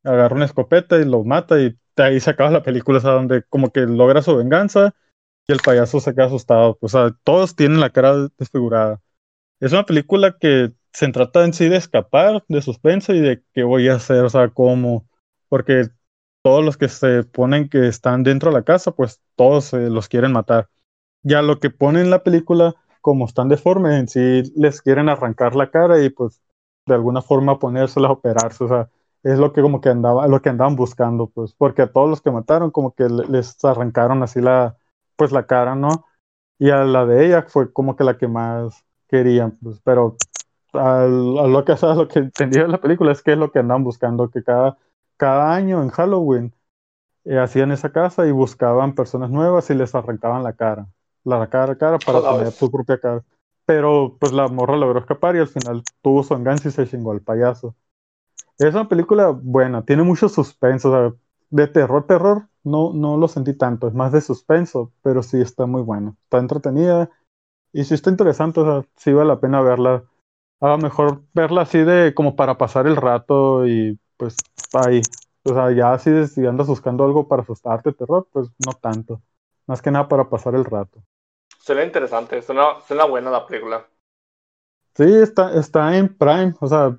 agarra 0.04 0.36
una 0.36 0.46
escopeta 0.46 0.98
y 0.98 1.06
lo 1.06 1.24
mata 1.24 1.60
y 1.60 1.78
de 1.96 2.04
ahí 2.04 2.20
se 2.20 2.30
acaba 2.30 2.52
la 2.52 2.64
película, 2.64 3.00
o 3.00 3.02
sea, 3.02 3.12
donde 3.12 3.44
como 3.50 3.72
que 3.72 3.82
logra 3.82 4.22
su 4.22 4.36
venganza 4.38 4.96
y 5.48 5.54
el 5.54 5.60
payaso 5.60 6.00
se 6.00 6.14
queda 6.14 6.26
asustado. 6.28 6.78
O 6.82 6.88
sea, 6.90 7.12
todos 7.24 7.56
tienen 7.56 7.80
la 7.82 7.90
cara 7.92 8.30
desfigurada. 8.38 9.02
Es 9.60 9.74
una 9.74 9.86
película 9.86 10.38
que 10.40 10.72
se 10.94 11.12
trata 11.12 11.46
en 11.46 11.54
sí 11.54 11.70
de 11.70 11.78
escapar, 11.78 12.44
de 12.48 12.62
suspenso 12.62 13.14
y 13.14 13.20
de 13.20 13.44
qué 13.54 13.64
voy 13.64 13.90
a 13.90 13.96
hacer, 13.96 14.24
o 14.24 14.30
sea, 14.30 14.50
cómo, 14.50 15.08
porque 15.48 15.90
todos 16.44 16.64
los 16.64 16.78
que 16.78 16.88
se 16.90 17.24
ponen 17.24 17.70
que 17.70 17.88
están 17.88 18.24
dentro 18.24 18.52
de 18.52 18.58
la 18.58 18.64
casa, 18.64 18.92
pues 18.92 19.22
todos 19.36 19.74
los 19.74 20.08
quieren 20.08 20.32
matar. 20.32 20.70
Ya 21.24 21.42
lo 21.42 21.60
que 21.60 21.70
ponen 21.70 22.04
en 22.04 22.10
la 22.10 22.24
película, 22.24 22.76
como 23.02 23.26
están 23.26 23.50
deformes, 23.50 24.00
en 24.00 24.08
sí 24.08 24.52
les 24.56 24.82
quieren 24.82 25.10
arrancar 25.10 25.56
la 25.56 25.70
cara 25.70 26.04
y 26.04 26.10
pues 26.10 26.42
de 26.86 26.96
alguna 26.96 27.22
forma 27.22 27.60
ponérsela 27.60 28.08
a 28.08 28.12
operarse, 28.12 28.64
o 28.64 28.68
sea, 28.68 28.90
es 29.24 29.38
lo 29.38 29.54
que 29.54 29.62
como 29.62 29.82
que 29.82 29.90
andaba, 29.90 30.28
lo 30.28 30.42
que 30.42 30.50
andaban 30.50 30.76
buscando, 30.76 31.28
pues, 31.28 31.54
porque 31.54 31.84
a 31.84 31.92
todos 31.92 32.10
los 32.10 32.22
que 32.22 32.32
mataron 32.32 32.72
como 32.72 32.94
que 32.96 33.08
les 33.10 33.64
arrancaron 33.64 34.24
así 34.24 34.42
la, 34.42 34.78
pues 35.16 35.32
la 35.32 35.46
cara, 35.46 35.76
¿no? 35.76 36.06
Y 36.58 36.70
a 36.72 36.84
la 36.86 37.06
de 37.06 37.26
ella 37.26 37.46
fue 37.48 37.72
como 37.72 37.96
que 37.96 38.04
la 38.04 38.18
que 38.18 38.28
más 38.28 38.86
querían, 39.08 39.58
pues, 39.62 39.80
pero 39.84 40.16
a, 40.74 41.06
lo 41.06 41.66
que, 41.66 41.74
a 41.74 41.94
lo 41.96 42.08
que 42.08 42.20
entendí 42.20 42.60
de 42.60 42.68
la 42.68 42.80
película 42.80 43.12
es 43.12 43.22
que 43.22 43.34
es 43.34 43.38
lo 43.38 43.52
que 43.52 43.60
andaban 43.60 43.84
buscando, 43.84 44.30
que 44.30 44.44
cada 44.44 44.78
cada 45.20 45.54
año 45.54 45.84
en 45.84 45.90
Halloween 45.90 46.54
eh, 47.26 47.38
hacían 47.38 47.74
esa 47.74 47.92
casa 47.92 48.26
y 48.26 48.32
buscaban 48.32 48.96
personas 48.96 49.30
nuevas 49.30 49.70
y 49.70 49.76
les 49.76 49.94
arrancaban 49.94 50.44
la 50.44 50.54
cara, 50.54 50.88
la 51.26 51.48
cara, 51.50 51.78
cara 51.78 52.00
para 52.00 52.22
tener 52.22 52.52
su 52.54 52.72
propia 52.72 52.98
cara. 53.00 53.24
Pero 53.66 54.16
pues 54.18 54.32
la 54.32 54.48
morra 54.48 54.78
logró 54.78 55.00
escapar 55.00 55.36
y 55.36 55.40
al 55.40 55.50
final 55.50 55.84
tuvo 56.02 56.24
su 56.24 56.34
enganche 56.34 56.70
y 56.70 56.72
se 56.72 56.88
chingó 56.88 57.12
al 57.12 57.22
payaso. 57.22 57.76
Es 58.58 58.74
una 58.74 58.88
película 58.88 59.28
buena, 59.30 59.84
tiene 59.84 60.04
mucho 60.04 60.30
suspenso, 60.30 61.18
de 61.50 61.68
terror, 61.68 62.08
terror, 62.08 62.48
no, 62.64 62.94
no 62.94 63.18
lo 63.18 63.28
sentí 63.28 63.54
tanto, 63.54 63.90
es 63.90 63.94
más 63.94 64.14
de 64.14 64.22
suspenso, 64.22 64.94
pero 65.02 65.22
sí 65.22 65.42
está 65.42 65.66
muy 65.66 65.82
bueno, 65.82 66.16
está 66.24 66.40
entretenida 66.40 67.10
y 67.74 67.84
sí 67.84 67.94
está 67.94 68.10
interesante, 68.10 68.62
o 68.62 68.66
sea, 68.66 68.90
sí 68.96 69.12
vale 69.12 69.28
la 69.28 69.40
pena 69.40 69.62
verla. 69.62 70.06
A 70.62 70.68
lo 70.68 70.78
mejor 70.78 71.24
verla 71.34 71.62
así 71.62 71.80
de 71.80 72.14
como 72.14 72.36
para 72.36 72.58
pasar 72.58 72.88
el 72.88 72.96
rato 72.96 73.66
y 73.68 73.98
pues 74.18 74.36
ahí. 74.74 75.02
O 75.44 75.54
sea, 75.54 75.72
ya 75.72 75.98
si, 75.98 76.46
andas 76.46 76.68
buscando 76.68 77.06
algo 77.06 77.28
para 77.28 77.44
asustarte, 77.44 77.94
terror, 77.94 78.28
pues 78.32 78.50
no 78.66 78.74
tanto. 78.74 79.22
Más 79.68 79.82
que 79.82 79.92
nada 79.92 80.08
para 80.08 80.30
pasar 80.30 80.56
el 80.56 80.66
rato. 80.66 81.02
Suena 81.60 81.84
interesante, 81.84 82.42
suena, 82.42 82.82
suena 82.86 83.06
buena 83.06 83.32
la 83.32 83.46
película. 83.46 83.88
Sí, 84.96 85.04
está, 85.04 85.58
está 85.58 85.98
en 85.98 86.14
Prime, 86.14 86.56
o 86.60 86.68
sea, 86.68 86.98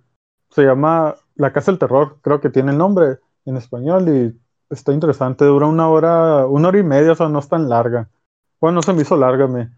se 0.51 0.63
llama 0.63 1.17
La 1.35 1.53
Casa 1.53 1.71
del 1.71 1.79
Terror, 1.79 2.19
creo 2.23 2.41
que 2.41 2.49
tiene 2.49 2.73
el 2.73 2.79
nombre 2.79 3.19
en 3.45 3.57
español 3.57 4.09
y 4.09 4.41
está 4.73 4.93
interesante, 4.93 5.45
dura 5.45 5.67
una 5.67 5.89
hora, 5.89 6.47
una 6.47 6.69
hora 6.69 6.79
y 6.79 6.83
media, 6.83 7.13
o 7.13 7.17
sea, 7.17 7.29
no 7.29 7.41
es 7.41 7.49
tan 7.49 7.69
larga. 7.69 8.09
Bueno, 8.61 8.77
no 8.77 8.83
se 8.83 8.93
me 8.93 9.03
hizo 9.03 9.17
larga, 9.17 9.49
me. 9.49 9.71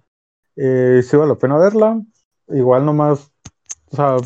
Eh, 0.57 1.03
sí 1.03 1.17
vale 1.17 1.31
la 1.31 1.39
pena 1.39 1.57
verla, 1.57 2.01
igual 2.49 2.85
nomás, 2.85 3.33
o 3.93 3.97
sea, 3.97 4.17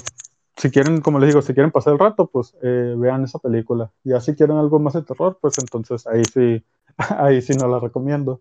si 0.57 0.71
quieren, 0.71 1.01
como 1.01 1.19
les 1.19 1.29
digo, 1.29 1.43
si 1.43 1.53
quieren 1.53 1.73
pasar 1.73 1.95
el 1.95 1.99
rato, 1.99 2.29
pues 2.29 2.57
eh, 2.63 2.95
vean 2.97 3.25
esa 3.25 3.41
película. 3.41 3.93
Ya 4.05 4.21
si 4.21 4.37
quieren 4.37 4.57
algo 4.57 4.79
más 4.79 4.95
de 4.95 5.03
terror, 5.03 5.39
pues 5.41 5.59
entonces 5.59 6.07
ahí 6.07 6.25
sí, 6.25 6.65
ahí 7.19 7.43
sí 7.43 7.55
no 7.55 7.67
la 7.69 7.81
recomiendo. 7.81 8.41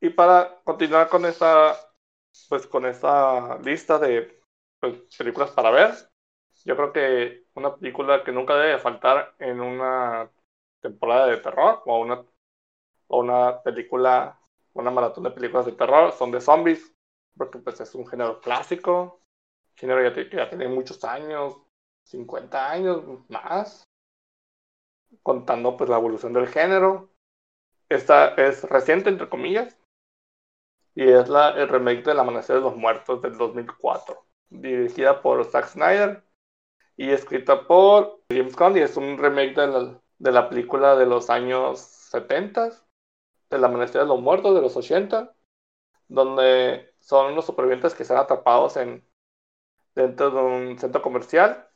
Y 0.00 0.10
para 0.10 0.60
continuar 0.64 1.08
con 1.08 1.24
esta, 1.26 1.76
pues 2.48 2.66
con 2.68 2.86
esta 2.86 3.58
lista 3.58 3.98
de 3.98 4.40
pues, 4.80 4.94
películas 5.18 5.50
para 5.50 5.70
ver, 5.70 5.92
yo 6.64 6.76
creo 6.76 6.92
que 6.92 7.44
una 7.54 7.74
película 7.76 8.22
que 8.22 8.32
nunca 8.32 8.54
debe 8.56 8.78
faltar 8.78 9.34
en 9.38 9.60
una 9.60 10.30
temporada 10.80 11.26
de 11.26 11.38
terror 11.38 11.82
o 11.86 12.00
una, 12.00 12.24
o 13.08 13.20
una 13.20 13.60
película, 13.62 14.40
una 14.74 14.90
maratón 14.90 15.24
de 15.24 15.30
películas 15.32 15.66
de 15.66 15.72
terror 15.72 16.12
son 16.12 16.30
de 16.30 16.40
zombies, 16.40 16.94
porque 17.36 17.58
pues 17.58 17.80
es 17.80 17.94
un 17.94 18.06
género 18.06 18.40
clásico, 18.40 19.21
género 19.76 20.08
ya, 20.08 20.30
ya 20.30 20.48
tiene 20.48 20.68
muchos 20.68 21.04
años, 21.04 21.56
50 22.04 22.70
años 22.70 23.02
más, 23.28 23.88
contando 25.22 25.76
pues 25.76 25.90
la 25.90 25.96
evolución 25.96 26.32
del 26.32 26.48
género. 26.48 27.10
Esta 27.88 28.34
es 28.36 28.64
reciente, 28.64 29.10
entre 29.10 29.28
comillas, 29.28 29.76
y 30.94 31.08
es 31.10 31.28
la, 31.28 31.50
el 31.50 31.68
remake 31.68 32.04
de 32.04 32.12
El 32.12 32.20
Amanecer 32.20 32.56
de 32.56 32.62
los 32.62 32.76
Muertos 32.76 33.22
del 33.22 33.36
2004, 33.36 34.24
dirigida 34.50 35.22
por 35.22 35.44
Zack 35.44 35.68
Snyder. 35.68 36.24
Y 36.96 37.10
escrita 37.10 37.66
por 37.66 38.22
James 38.30 38.54
Gunn, 38.54 38.76
y 38.76 38.80
es 38.80 38.96
un 38.96 39.18
remake 39.18 39.54
de 39.54 39.66
la, 39.66 40.00
de 40.18 40.32
la 40.32 40.48
película 40.48 40.94
de 40.96 41.06
los 41.06 41.30
años 41.30 41.80
70, 41.80 42.70
El 43.50 43.64
Amanecer 43.64 44.02
de 44.02 44.08
los 44.08 44.20
Muertos 44.20 44.54
de 44.54 44.60
los 44.60 44.76
80, 44.76 45.34
donde 46.08 46.94
son 47.00 47.34
los 47.34 47.46
supervivientes 47.46 47.94
que 47.94 48.02
están 48.02 48.18
atrapados 48.18 48.76
en, 48.76 49.04
dentro 49.94 50.30
de 50.30 50.40
un 50.40 50.78
centro 50.78 51.02
comercial. 51.02 51.68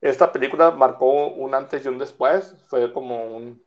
Esta 0.00 0.32
película 0.32 0.70
marcó 0.72 1.28
un 1.28 1.54
antes 1.54 1.84
y 1.84 1.88
un 1.88 1.98
después, 1.98 2.54
fue 2.68 2.92
como 2.92 3.24
un 3.36 3.66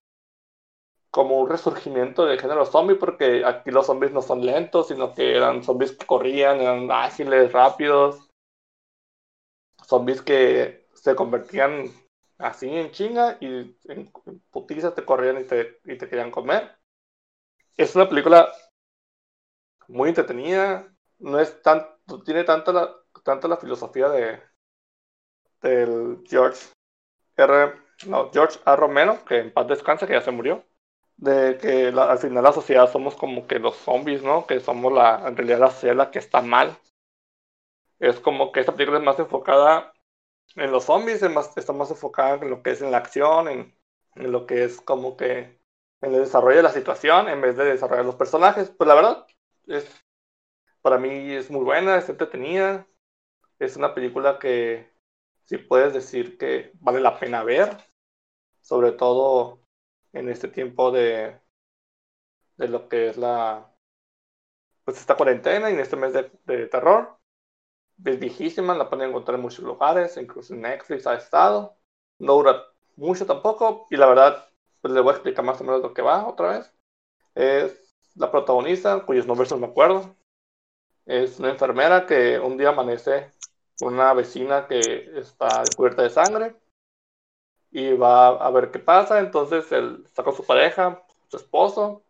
como 1.12 1.40
un 1.40 1.50
resurgimiento 1.50 2.26
del 2.26 2.40
género 2.40 2.66
zombie, 2.66 2.96
porque 2.96 3.44
aquí 3.46 3.72
los 3.72 3.88
zombies 3.88 4.12
no 4.12 4.22
son 4.22 4.46
lentos, 4.46 4.90
sino 4.90 5.14
que 5.14 5.36
eran 5.36 5.64
zombies 5.64 5.94
que 5.94 6.06
corrían, 6.06 6.62
eran 6.62 6.92
ágiles, 6.92 7.52
rápidos, 7.52 8.30
zombies 9.84 10.22
que 10.22 10.88
se 10.94 11.16
convertían 11.16 11.86
así 12.38 12.70
en 12.70 12.92
chinga 12.92 13.38
y 13.40 13.76
en 13.86 14.12
putizas 14.52 14.96
te 14.96 15.04
corrían 15.04 15.42
y 15.42 15.44
te, 15.46 15.80
y 15.86 15.98
te 15.98 16.08
querían 16.08 16.32
comer. 16.32 16.78
Es 17.76 17.96
una 17.96 18.08
película 18.08 18.52
muy 19.88 20.10
entretenida, 20.10 20.88
no 21.20 21.40
es 21.40 21.62
tan, 21.62 21.86
tiene 22.26 22.44
tanta 22.44 22.72
la, 22.72 22.96
tanto 23.30 23.48
la 23.48 23.58
filosofía 23.58 24.10
de 24.10 24.42
del 25.62 26.24
George 26.26 26.68
R. 27.38 27.74
No, 28.08 28.32
George 28.32 28.60
A. 28.66 28.76
Romero, 28.76 29.24
que 29.26 29.40
en 29.40 29.54
paz 29.54 29.68
descansa, 29.68 30.08
que 30.08 30.14
ya 30.14 30.22
se 30.22 30.32
murió 30.32 30.64
de 31.20 31.58
que 31.58 31.88
al 31.88 32.18
final 32.20 32.44
la 32.44 32.54
sociedad 32.54 32.90
somos 32.90 33.16
como 33.16 33.46
que 33.46 33.60
los 33.60 33.76
zombies, 33.76 34.24
¿no? 34.24 34.48
Que 34.48 34.60
somos 34.62 34.94
la, 34.94 35.28
en 35.28 35.36
realidad 35.36 35.60
la 35.60 35.72
sociedad 35.72 35.96
la 35.96 36.12
que 36.12 36.20
está 36.20 36.42
mal. 36.42 36.78
Es 38.00 38.20
como 38.22 38.52
que 38.52 38.62
esta 38.62 38.74
película 38.74 39.00
es 39.00 39.04
más 39.06 39.20
enfocada 39.20 39.94
en 40.56 40.72
los 40.72 40.86
zombies, 40.86 41.22
más, 41.30 41.56
está 41.58 41.74
más 41.74 41.92
enfocada 41.92 42.36
en 42.36 42.50
lo 42.50 42.64
que 42.64 42.72
es 42.72 42.82
en 42.82 42.92
la 42.92 42.98
acción, 42.98 43.50
en, 43.50 43.76
en, 44.16 44.32
lo 44.32 44.46
que 44.46 44.64
es 44.64 44.80
como 44.82 45.18
que 45.18 45.60
en 46.02 46.14
el 46.14 46.22
desarrollo 46.22 46.58
de 46.58 46.64
la 46.64 46.72
situación, 46.72 47.28
en 47.28 47.42
vez 47.42 47.58
de 47.58 47.66
desarrollar 47.66 48.06
los 48.06 48.16
personajes. 48.16 48.70
Pues 48.72 48.88
la 48.88 48.96
verdad, 48.96 49.28
es, 49.68 49.86
para 50.82 50.98
mí 50.98 51.34
es 51.34 51.52
muy 51.52 51.66
buena, 51.66 51.98
es 51.98 52.08
entretenida. 52.10 52.88
Es 53.60 53.76
una 53.78 53.94
película 53.94 54.40
que 54.40 54.90
sí 55.44 55.58
puedes 55.58 55.94
decir 55.94 56.38
que 56.38 56.72
vale 56.80 57.00
la 57.00 57.20
pena 57.20 57.44
ver, 57.44 57.78
sobre 58.62 58.94
todo 58.94 59.62
en 60.14 60.30
este 60.30 60.48
tiempo 60.50 60.92
de, 60.92 61.40
de 62.58 62.68
lo 62.68 62.88
que 62.88 63.10
es 63.10 63.18
la 63.18 63.74
pues 64.84 64.98
esta 64.98 65.16
cuarentena 65.16 65.70
y 65.70 65.74
en 65.74 65.80
este 65.80 65.96
mes 65.96 66.14
de, 66.14 66.32
de 66.46 66.68
terror. 66.68 67.18
Es 68.06 68.20
viejísima, 68.20 68.76
la 68.76 68.90
pueden 68.90 69.10
encontrar 69.10 69.36
en 69.36 69.42
muchos 69.44 69.66
lugares, 69.66 70.18
incluso 70.18 70.54
en 70.54 70.62
Netflix 70.62 71.08
ha 71.08 71.16
estado. 71.16 71.78
No 72.20 72.36
dura 72.36 72.64
mucho 72.96 73.26
tampoco, 73.26 73.88
y 73.92 73.98
la 73.98 74.08
verdad, 74.08 74.50
pues 74.82 74.94
le 74.94 75.02
voy 75.02 75.12
a 75.12 75.16
explicar 75.16 75.46
más 75.46 75.62
o 75.62 75.64
menos 75.66 75.82
lo 75.82 75.94
que 75.94 76.02
va 76.02 76.28
otra 76.28 76.52
vez. 76.60 76.74
Es 77.36 77.96
la 78.16 78.32
protagonista, 78.32 79.06
cuyos 79.06 79.28
nombres 79.28 79.52
no 79.52 79.58
me 79.60 79.68
acuerdo. 79.68 80.16
Es 81.06 81.40
una 81.40 81.50
enfermera 81.52 82.06
que 82.06 82.40
un 82.40 82.58
día 82.58 82.70
amanece 82.70 83.32
una 83.82 84.14
vecina 84.14 84.68
que 84.68 84.80
está 85.20 85.64
cubierta 85.76 86.04
de 86.04 86.10
sangre 86.10 86.56
y 87.72 87.94
va 87.94 88.28
a 88.30 88.50
ver 88.52 88.72
qué 88.72 88.80
pasa. 88.80 89.20
Entonces 89.20 89.72
él 89.72 90.04
está 90.06 90.24
con 90.24 90.36
su 90.36 90.46
pareja, 90.46 91.04
su 91.28 91.38
esposo, 91.38 92.04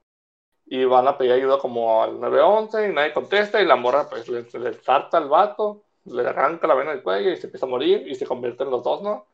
y 0.65 0.85
van 0.85 1.07
a 1.07 1.17
pedir 1.17 1.33
ayuda 1.33 1.59
como 1.59 2.03
al 2.03 2.19
911 2.19 2.89
y 2.89 2.93
nadie 2.93 3.13
contesta 3.13 3.61
y 3.61 3.65
la 3.65 3.75
morra 3.75 4.09
pues 4.09 4.27
le, 4.29 4.43
le 4.43 4.73
salta 4.75 5.17
al 5.17 5.29
vato, 5.29 5.83
le 6.05 6.27
arranca 6.27 6.67
la 6.67 6.75
vena 6.75 6.91
del 6.91 7.03
cuello 7.03 7.31
y 7.31 7.37
se 7.37 7.47
empieza 7.47 7.65
a 7.65 7.69
morir 7.69 8.07
y 8.07 8.15
se 8.15 8.27
convierte 8.27 8.63
en 8.63 8.71
los 8.71 8.83
dos, 8.83 9.01
¿no? 9.01 9.27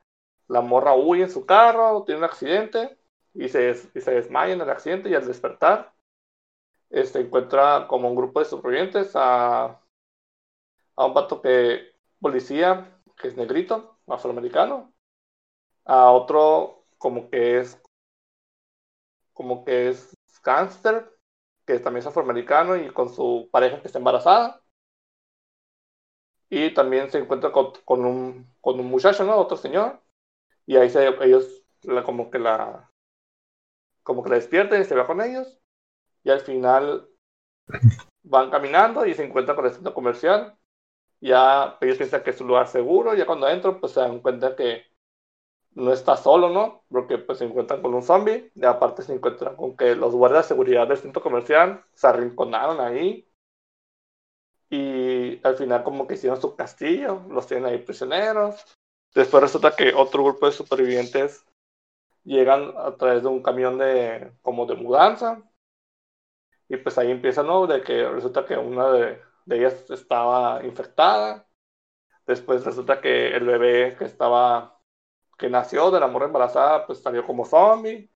La 0.47 0.61
morra 0.61 0.95
huye 0.95 1.23
en 1.23 1.31
su 1.31 1.45
carro, 1.45 2.03
tiene 2.05 2.19
un 2.19 2.25
accidente 2.25 2.97
y 3.33 3.49
se, 3.49 3.71
y 3.95 4.01
se 4.01 4.11
desmaya 4.11 4.53
en 4.53 4.61
el 4.61 4.69
accidente 4.69 5.09
y 5.09 5.15
al 5.15 5.27
despertar 5.27 5.93
este, 6.89 7.19
encuentra 7.21 7.87
como 7.87 8.09
un 8.09 8.15
grupo 8.15 8.39
de 8.39 8.45
supervivientes 8.45 9.11
a, 9.15 9.79
a 10.95 11.05
un 11.05 11.13
vato 11.13 11.41
que 11.41 11.94
policía 12.25 12.67
que 13.17 13.27
es 13.29 13.35
negrito, 13.37 13.99
afroamericano, 14.07 14.93
a 15.85 16.11
otro 16.11 16.85
como 16.97 17.29
que 17.29 17.59
es 17.59 17.81
como 19.33 19.63
que 19.65 19.89
es 19.89 20.15
gangster, 20.43 21.11
que 21.65 21.79
también 21.79 22.01
es 22.01 22.07
afroamericano 22.07 22.75
y 22.77 22.89
con 22.91 23.09
su 23.13 23.49
pareja 23.51 23.81
que 23.81 23.87
está 23.87 23.99
embarazada. 23.99 24.61
Y 26.49 26.73
también 26.73 27.11
se 27.11 27.19
encuentra 27.19 27.51
con, 27.51 27.73
con, 27.85 28.05
un, 28.05 28.55
con 28.61 28.79
un 28.79 28.87
muchacho, 28.87 29.23
¿no? 29.23 29.35
Otro 29.37 29.57
señor. 29.57 30.01
Y 30.65 30.77
ahí 30.77 30.89
se, 30.89 31.07
ellos 31.25 31.63
como 32.05 32.31
que 32.31 32.39
la 32.39 32.91
como 34.03 34.23
que 34.23 34.29
la 34.29 34.35
despiertan 34.35 34.81
y 34.81 34.85
se 34.85 34.95
va 34.95 35.07
con 35.07 35.21
ellos. 35.21 35.59
Y 36.23 36.31
al 36.31 36.41
final 36.41 37.09
van 38.23 38.49
caminando 38.51 39.05
y 39.05 39.13
se 39.13 39.23
encuentran 39.23 39.55
con 39.55 39.65
el 39.65 39.71
centro 39.71 39.93
comercial. 39.93 40.57
Ya 41.21 41.77
ellos 41.81 41.97
piensan 41.97 42.23
que 42.23 42.31
es 42.31 42.41
un 42.41 42.47
lugar 42.47 42.67
seguro. 42.67 43.13
Ya 43.15 43.25
cuando 43.25 43.47
entran, 43.49 43.79
pues 43.79 43.93
se 43.93 43.99
dan 44.01 44.19
cuenta 44.19 44.55
que 44.55 44.85
no 45.73 45.93
está 45.93 46.17
solo, 46.17 46.49
¿no? 46.49 46.83
Porque 46.89 47.17
pues 47.17 47.39
se 47.39 47.45
encuentran 47.45 47.81
con 47.81 47.93
un 47.93 48.03
zombie 48.03 48.51
y 48.55 48.65
aparte 48.65 49.03
se 49.03 49.13
encuentran 49.13 49.55
con 49.55 49.75
que 49.77 49.95
los 49.95 50.13
guardias 50.15 50.45
de 50.45 50.49
seguridad 50.49 50.87
del 50.87 50.97
centro 50.97 51.21
comercial 51.21 51.83
se 51.93 52.07
arrinconaron 52.07 52.79
ahí 52.81 53.27
y 54.69 55.39
al 55.45 55.55
final 55.57 55.83
como 55.83 56.07
que 56.07 56.15
hicieron 56.15 56.41
su 56.41 56.55
castillo, 56.55 57.21
los 57.29 57.47
tienen 57.47 57.65
ahí 57.67 57.77
prisioneros. 57.79 58.77
Después 59.13 59.43
resulta 59.43 59.75
que 59.75 59.93
otro 59.93 60.23
grupo 60.23 60.45
de 60.47 60.51
supervivientes 60.51 61.45
llegan 62.23 62.73
a 62.77 62.95
través 62.97 63.23
de 63.23 63.29
un 63.29 63.43
camión 63.43 63.77
de 63.77 64.31
como 64.41 64.65
de 64.65 64.75
mudanza 64.75 65.43
y 66.67 66.77
pues 66.77 66.97
ahí 66.97 67.11
empieza, 67.11 67.43
¿no? 67.43 67.67
De 67.67 67.81
que 67.81 68.07
resulta 68.09 68.45
que 68.45 68.57
una 68.57 68.91
de, 68.91 69.21
de 69.45 69.57
ellas 69.57 69.89
estaba 69.89 70.63
infectada. 70.65 71.47
Después 72.27 72.65
resulta 72.65 73.01
que 73.01 73.35
el 73.35 73.45
bebé 73.45 73.95
que 73.97 74.05
estaba 74.05 74.75
que 75.37 75.49
nació 75.49 75.91
de 75.91 75.99
la 75.99 76.07
morra 76.07 76.27
embarazada, 76.27 76.85
pues 76.85 77.01
salió 77.01 77.25
como 77.25 77.45
zombie. 77.45 78.09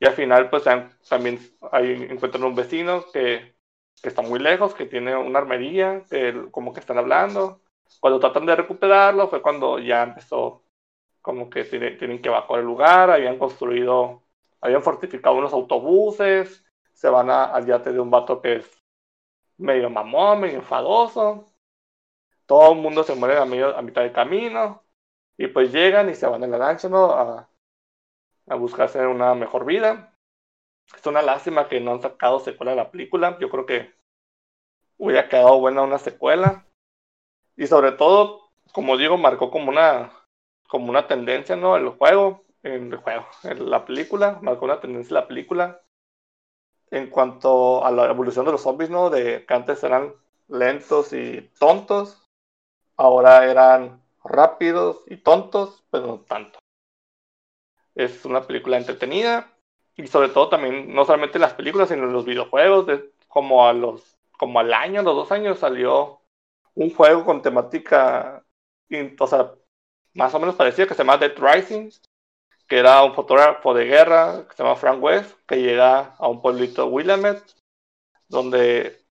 Y 0.00 0.06
al 0.06 0.14
final, 0.14 0.50
pues 0.50 0.64
también 1.08 1.40
ahí 1.72 1.92
encuentran 2.10 2.44
un 2.44 2.54
vecino 2.54 3.04
que, 3.12 3.56
que 4.02 4.08
está 4.08 4.22
muy 4.22 4.38
lejos, 4.40 4.74
que 4.74 4.86
tiene 4.86 5.16
una 5.16 5.38
armería, 5.40 6.04
que 6.10 6.48
como 6.50 6.72
que 6.72 6.80
están 6.80 6.98
hablando. 6.98 7.62
Cuando 8.00 8.20
tratan 8.20 8.46
de 8.46 8.56
recuperarlo 8.56 9.28
fue 9.28 9.42
cuando 9.42 9.78
ya 9.78 10.02
empezó, 10.02 10.64
como 11.22 11.48
que 11.50 11.64
tienen 11.64 12.20
que 12.22 12.28
evacuar 12.28 12.60
el 12.60 12.66
lugar, 12.66 13.10
habían 13.10 13.38
construido, 13.38 14.24
habían 14.60 14.82
fortificado 14.82 15.36
unos 15.36 15.52
autobuses, 15.52 16.64
se 16.92 17.08
van 17.08 17.30
a, 17.30 17.44
al 17.44 17.66
yate 17.66 17.92
de 17.92 18.00
un 18.00 18.10
vato 18.10 18.40
que 18.42 18.56
es 18.56 18.83
medio 19.58 19.90
mamón, 19.90 20.40
medio 20.40 20.56
enfadoso. 20.56 21.46
Todo 22.46 22.72
el 22.72 22.78
mundo 22.78 23.04
se 23.04 23.14
muere 23.14 23.38
a, 23.38 23.44
medio, 23.44 23.76
a 23.76 23.82
mitad 23.82 24.02
del 24.02 24.12
camino 24.12 24.82
y 25.36 25.48
pues 25.48 25.72
llegan 25.72 26.10
y 26.10 26.14
se 26.14 26.26
van 26.26 26.44
en 26.44 26.50
la 26.52 26.58
lancha, 26.58 26.88
¿no? 26.88 27.12
A, 27.12 27.50
a 28.48 28.54
buscarse 28.56 29.06
una 29.06 29.34
mejor 29.34 29.66
vida. 29.66 30.16
Es 30.96 31.06
una 31.06 31.22
lástima 31.22 31.68
que 31.68 31.80
no 31.80 31.92
han 31.92 32.02
sacado 32.02 32.40
secuela 32.40 32.72
de 32.72 32.78
la 32.78 32.90
película. 32.90 33.38
Yo 33.40 33.50
creo 33.50 33.66
que 33.66 33.94
hubiera 34.98 35.28
quedado 35.28 35.58
buena 35.60 35.82
una 35.82 35.98
secuela. 35.98 36.66
Y 37.56 37.68
sobre 37.68 37.92
todo, 37.92 38.50
como 38.72 38.96
digo, 38.98 39.18
marcó 39.18 39.50
como 39.50 39.70
una, 39.70 40.12
como 40.68 40.90
una 40.90 41.08
tendencia, 41.08 41.56
¿no? 41.56 41.76
El 41.76 41.90
juego, 41.90 42.44
en 42.62 42.92
el 42.92 42.98
juego, 42.98 43.26
en 43.44 43.70
la 43.70 43.84
película, 43.86 44.38
marcó 44.42 44.66
una 44.66 44.80
tendencia 44.80 45.14
la 45.14 45.28
película. 45.28 45.82
En 46.94 47.08
cuanto 47.08 47.84
a 47.84 47.90
la 47.90 48.06
evolución 48.06 48.46
de 48.46 48.52
los 48.52 48.62
zombies, 48.62 48.88
¿no? 48.88 49.10
De 49.10 49.44
que 49.44 49.52
antes 49.52 49.82
eran 49.82 50.14
lentos 50.46 51.12
y 51.12 51.40
tontos, 51.58 52.22
ahora 52.96 53.50
eran 53.50 54.00
rápidos 54.22 55.02
y 55.08 55.16
tontos, 55.16 55.82
pero 55.90 56.06
no 56.06 56.20
tanto. 56.20 56.60
Es 57.96 58.24
una 58.24 58.42
película 58.42 58.76
entretenida 58.76 59.52
y 59.96 60.06
sobre 60.06 60.28
todo 60.28 60.48
también, 60.48 60.94
no 60.94 61.04
solamente 61.04 61.40
las 61.40 61.54
películas, 61.54 61.88
sino 61.88 62.06
los 62.06 62.24
videojuegos, 62.24 62.86
como 63.26 63.66
a 63.66 63.72
los, 63.72 64.16
como 64.38 64.60
al 64.60 64.72
año, 64.72 65.02
los 65.02 65.16
dos 65.16 65.32
años 65.32 65.58
salió 65.58 66.20
un 66.76 66.94
juego 66.94 67.24
con 67.24 67.42
temática, 67.42 68.44
o 69.18 69.26
sea, 69.26 69.52
más 70.12 70.32
o 70.32 70.38
menos 70.38 70.54
parecido 70.54 70.86
que 70.86 70.94
se 70.94 71.02
llama 71.02 71.18
Dead 71.18 71.34
Rising, 71.36 71.90
era 72.78 73.04
un 73.04 73.14
fotógrafo 73.14 73.74
de 73.74 73.84
guerra 73.84 74.46
que 74.48 74.56
se 74.56 74.62
llama 74.62 74.76
Frank 74.76 75.02
West, 75.02 75.36
que 75.46 75.56
llega 75.56 76.14
a 76.18 76.28
un 76.28 76.40
pueblito 76.40 76.86
Willamette, 76.86 77.44
donde 78.28 79.04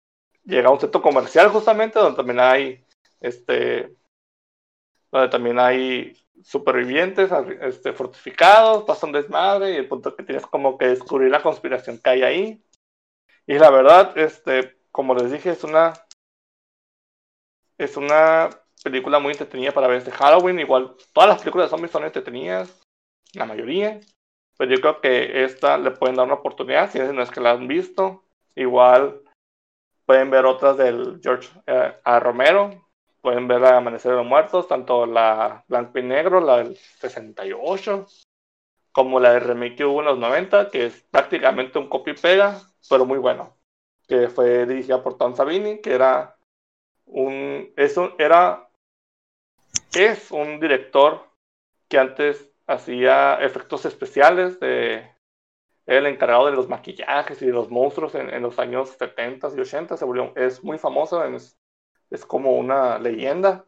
llega 0.45 0.69
a 0.69 0.73
un 0.73 0.81
centro 0.81 1.03
comercial 1.03 1.49
justamente, 1.49 1.99
donde 1.99 2.17
también 2.17 2.41
hay 2.41 2.85
este 3.21 3.97
donde 5.11 5.29
también 5.29 5.59
hay 5.59 6.17
supervivientes 6.43 7.31
este, 7.63 7.93
fortificados, 7.93 8.85
pasa 8.85 9.07
un 9.07 9.13
desmadre 9.13 9.73
y 9.73 9.77
el 9.77 9.89
punto 9.89 10.15
que 10.15 10.23
tienes 10.23 10.47
como 10.47 10.79
que 10.79 10.87
descubrir 10.87 11.31
la 11.31 11.43
conspiración 11.43 11.99
que 11.99 12.11
hay 12.11 12.23
ahí. 12.23 12.65
Y 13.47 13.59
la 13.59 13.71
verdad, 13.71 14.17
este, 14.17 14.79
como 14.93 15.15
les 15.15 15.33
dije, 15.33 15.51
es 15.51 15.65
una 15.65 15.93
es 17.79 17.97
una 17.97 18.51
película 18.85 19.19
muy 19.19 19.33
entretenida 19.33 19.73
para 19.73 19.89
ver 19.89 19.99
este 19.99 20.11
Halloween. 20.13 20.61
Igual 20.61 20.95
todas 21.13 21.29
las 21.29 21.39
películas 21.41 21.67
de 21.67 21.71
zombies 21.71 21.91
son 21.91 22.05
entretenidas, 22.05 22.81
la 23.35 23.47
mayoría. 23.47 24.01
Pero 24.57 24.75
yo 24.75 24.81
creo 24.81 25.01
que 25.01 25.45
esta 25.45 25.79
le 25.79 25.91
pueden 25.93 26.17
dar 26.17 26.27
una 26.27 26.35
oportunidad 26.35 26.91
si 26.91 26.99
no 26.99 27.23
es 27.23 27.31
que 27.31 27.41
la 27.41 27.53
han 27.53 27.67
visto. 27.67 28.25
Igual 28.55 29.23
pueden 30.11 30.31
ver 30.31 30.45
otras 30.45 30.77
del 30.77 31.21
George 31.23 31.49
eh, 31.67 31.95
a 32.03 32.21
Romero, 32.21 32.89
pueden 33.21 33.47
ver 33.47 33.61
la 33.61 33.77
Amanecer 33.77 34.11
de 34.11 34.17
los 34.19 34.27
Muertos, 34.27 34.67
tanto 34.67 35.07
la 35.07 35.65
blanco 35.69 35.99
y 35.99 36.03
negro, 36.03 36.41
la 36.41 36.59
del 36.59 36.77
68, 36.77 38.07
como 38.93 39.21
la 39.21 39.35
de 39.35 39.41
remake 39.41 39.77
que 39.77 39.85
hubo 39.85 40.01
en 40.01 40.07
los 40.07 40.19
90, 40.19 40.71
que 40.71 40.87
es 40.87 41.03
prácticamente 41.11 41.79
un 41.79 41.89
copy 41.89 42.15
pega, 42.15 42.61
pero 42.89 43.05
muy 43.07 43.19
bueno, 43.19 43.57
que 44.09 44.29
fue 44.29 44.67
dirigida 44.67 45.03
por 45.03 45.17
Tom 45.17 45.37
Savini, 45.37 45.81
que 45.81 45.93
era 45.93 46.37
un, 47.07 47.73
es 47.77 47.97
era, 48.19 48.69
es 49.95 50.33
un 50.33 50.59
director 50.59 51.25
que 51.89 51.99
antes 51.99 52.50
hacía 52.71 53.35
efectos 53.41 53.85
especiales 53.85 54.61
de 54.61 55.11
el 55.87 56.07
encargado 56.07 56.47
de 56.47 56.53
los 56.53 56.69
maquillajes 56.69 57.43
y 57.43 57.47
de 57.47 57.53
los 57.53 57.69
monstruos 57.69 58.15
en, 58.15 58.43
los 58.43 58.59
años 58.61 58.91
70 58.91 59.49
y 59.57 59.61
80 59.61 59.97
se 59.97 60.05
volvió, 60.05 60.33
es 60.37 60.63
muy 60.63 60.79
famoso 60.79 61.25
en, 61.25 61.35
es 61.35 62.27
como 62.27 62.53
una 62.53 62.99
leyenda. 62.99 63.67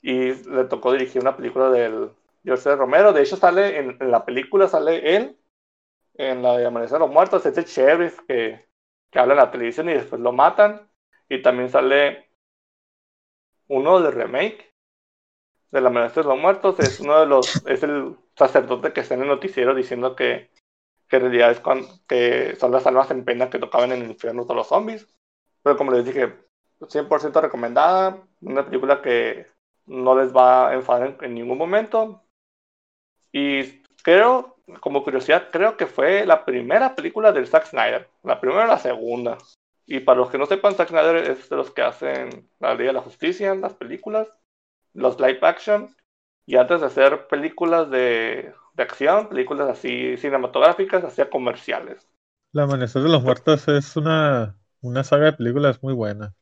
Y 0.00 0.32
le 0.32 0.64
tocó 0.64 0.92
dirigir 0.92 1.20
una 1.20 1.36
película 1.36 1.68
del 1.68 2.10
George 2.42 2.74
Romero. 2.74 3.12
De 3.12 3.22
hecho, 3.22 3.36
sale 3.36 3.78
en, 3.78 3.98
la 4.10 4.24
película, 4.24 4.66
sale 4.66 5.16
él, 5.16 5.38
en 6.14 6.42
la 6.42 6.56
de 6.56 6.64
Amanecer 6.64 6.94
de 6.94 7.00
los 7.00 7.10
Muertos, 7.10 7.44
ese 7.44 7.64
sheriff 7.64 8.20
que, 8.26 8.66
que 9.10 9.18
habla 9.18 9.34
en 9.34 9.40
la 9.40 9.50
televisión 9.50 9.90
y 9.90 9.94
después 9.94 10.22
lo 10.22 10.32
matan. 10.32 10.90
Y 11.28 11.42
también 11.42 11.68
sale 11.68 12.30
uno 13.68 14.00
del 14.00 14.12
remake 14.12 14.69
de 15.70 15.80
la 15.80 15.88
Amanecer 15.88 16.24
de 16.24 16.30
los 16.30 16.38
Muertos. 16.38 16.78
Es 16.80 17.00
uno 17.00 17.20
de 17.20 17.26
los, 17.26 17.64
es 17.66 17.82
el 17.82 18.16
sacerdote 18.36 18.92
que 18.92 19.00
está 19.00 19.14
en 19.14 19.22
el 19.22 19.28
noticiero 19.28 19.74
diciendo 19.74 20.16
que, 20.16 20.50
que 21.08 21.16
en 21.16 21.22
realidad 21.22 21.50
es 21.50 21.62
que 22.06 22.56
son 22.56 22.72
las 22.72 22.86
almas 22.86 23.10
en 23.10 23.24
pena 23.24 23.50
que 23.50 23.58
tocaban 23.58 23.92
en 23.92 24.02
el 24.02 24.10
infierno 24.10 24.44
todos 24.44 24.56
los 24.56 24.68
zombies. 24.68 25.06
Pero 25.62 25.76
como 25.76 25.92
les 25.92 26.04
dije, 26.04 26.34
100% 26.80 27.40
recomendada, 27.40 28.26
una 28.40 28.64
película 28.64 29.02
que 29.02 29.46
no 29.86 30.18
les 30.18 30.34
va 30.34 30.70
a 30.70 30.74
enfadar 30.74 31.16
en, 31.20 31.34
ningún 31.34 31.58
momento. 31.58 32.22
Y 33.32 33.82
creo, 34.02 34.56
como 34.80 35.04
curiosidad, 35.04 35.48
creo 35.50 35.76
que 35.76 35.86
fue 35.86 36.24
la 36.26 36.44
primera 36.44 36.94
película 36.94 37.32
del 37.32 37.46
Zack 37.46 37.66
Snyder, 37.66 38.08
la 38.22 38.40
primera 38.40 38.64
y 38.64 38.68
la 38.68 38.78
segunda. 38.78 39.38
Y 39.86 40.00
para 40.00 40.20
los 40.20 40.30
que 40.30 40.38
no 40.38 40.46
sepan, 40.46 40.74
Zack 40.74 40.88
Snyder 40.88 41.16
es 41.16 41.48
de 41.48 41.56
los 41.56 41.70
que 41.70 41.82
hacen 41.82 42.48
la 42.60 42.74
Ley 42.74 42.86
de 42.86 42.92
la 42.92 43.02
Justicia, 43.02 43.54
las 43.54 43.74
películas, 43.74 44.28
los 44.94 45.18
live 45.20 45.40
action. 45.42 45.94
Y 46.46 46.56
antes 46.56 46.80
de 46.80 46.86
hacer 46.86 47.26
películas 47.28 47.90
de, 47.90 48.52
de 48.74 48.82
acción, 48.82 49.28
películas 49.28 49.68
así 49.68 50.16
cinematográficas, 50.16 51.04
hacía 51.04 51.30
comerciales. 51.30 52.08
La 52.52 52.64
Amanecer 52.64 53.02
de 53.02 53.08
los 53.08 53.22
Muertos 53.22 53.68
es 53.68 53.96
una, 53.96 54.56
una 54.80 55.04
saga 55.04 55.26
de 55.26 55.32
películas 55.34 55.82
muy 55.82 55.94
buena. 55.94 56.34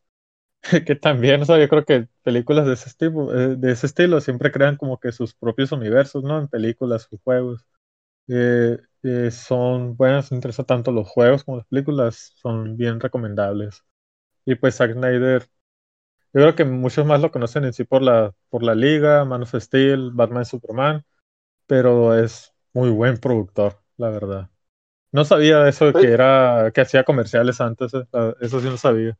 que 0.86 0.94
también, 0.96 1.42
o 1.42 1.44
sea, 1.44 1.58
yo 1.58 1.68
creo 1.68 1.84
que 1.84 2.08
películas 2.22 2.66
de 2.66 2.74
ese, 2.74 2.90
tipo, 2.96 3.32
eh, 3.32 3.56
de 3.56 3.72
ese 3.72 3.86
estilo 3.86 4.20
siempre 4.20 4.50
crean 4.52 4.76
como 4.76 4.98
que 4.98 5.12
sus 5.12 5.34
propios 5.34 5.72
universos, 5.72 6.24
¿no? 6.24 6.38
En 6.38 6.48
películas 6.48 7.08
o 7.10 7.18
juegos. 7.18 7.66
Eh, 8.28 8.78
eh, 9.04 9.30
son 9.30 9.96
buenas, 9.96 10.32
interesa 10.32 10.64
tanto 10.64 10.92
los 10.92 11.08
juegos 11.08 11.44
como 11.44 11.58
las 11.58 11.66
películas, 11.66 12.34
son 12.36 12.76
bien 12.76 13.00
recomendables. 13.00 13.84
Y 14.44 14.56
pues 14.56 14.76
Zack 14.76 14.92
Snyder, 14.94 15.48
yo 16.32 16.40
creo 16.42 16.54
que 16.56 16.64
muchos 16.64 17.06
más 17.06 17.20
lo 17.20 17.30
conocen 17.30 17.64
en 17.64 17.72
sí 17.72 17.84
por 17.84 18.02
la, 18.02 18.34
por 18.50 18.62
la 18.62 18.74
Liga, 18.74 19.24
Man 19.24 19.42
of 19.42 19.54
Steel, 19.54 20.10
Batman 20.12 20.44
Superman, 20.44 21.04
pero 21.66 22.18
es 22.18 22.54
muy 22.74 22.90
buen 22.90 23.18
productor, 23.18 23.80
la 23.96 24.10
verdad. 24.10 24.50
No 25.12 25.24
sabía 25.24 25.68
eso 25.68 25.86
de 25.86 25.94
que 25.94 26.08
era, 26.12 26.70
que 26.74 26.82
hacía 26.82 27.04
comerciales 27.04 27.60
antes, 27.60 27.92
eso 28.40 28.60
sí 28.60 28.66
no 28.68 28.76
sabía. 28.78 29.18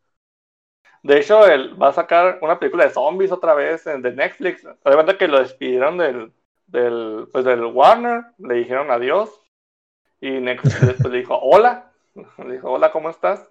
De 1.02 1.18
hecho, 1.18 1.46
él 1.46 1.80
va 1.80 1.88
a 1.88 1.92
sacar 1.92 2.38
una 2.42 2.59
película 2.59 2.84
de 2.84 2.90
zombies 2.90 3.32
otra 3.32 3.54
vez 3.54 3.84
de 3.84 4.12
Netflix. 4.12 4.66
Además 4.84 5.14
que 5.16 5.28
lo 5.28 5.38
despidieron 5.38 5.98
del, 5.98 6.32
del, 6.66 7.28
pues 7.32 7.44
del 7.44 7.64
Warner, 7.64 8.24
le 8.38 8.54
dijeron 8.54 8.90
adiós. 8.90 9.30
Y 10.20 10.30
Netflix 10.30 10.84
después 10.84 11.12
le 11.12 11.20
dijo, 11.20 11.38
hola. 11.40 11.92
Le 12.38 12.54
dijo, 12.54 12.72
hola, 12.72 12.90
¿cómo 12.90 13.11
estás? 13.11 13.48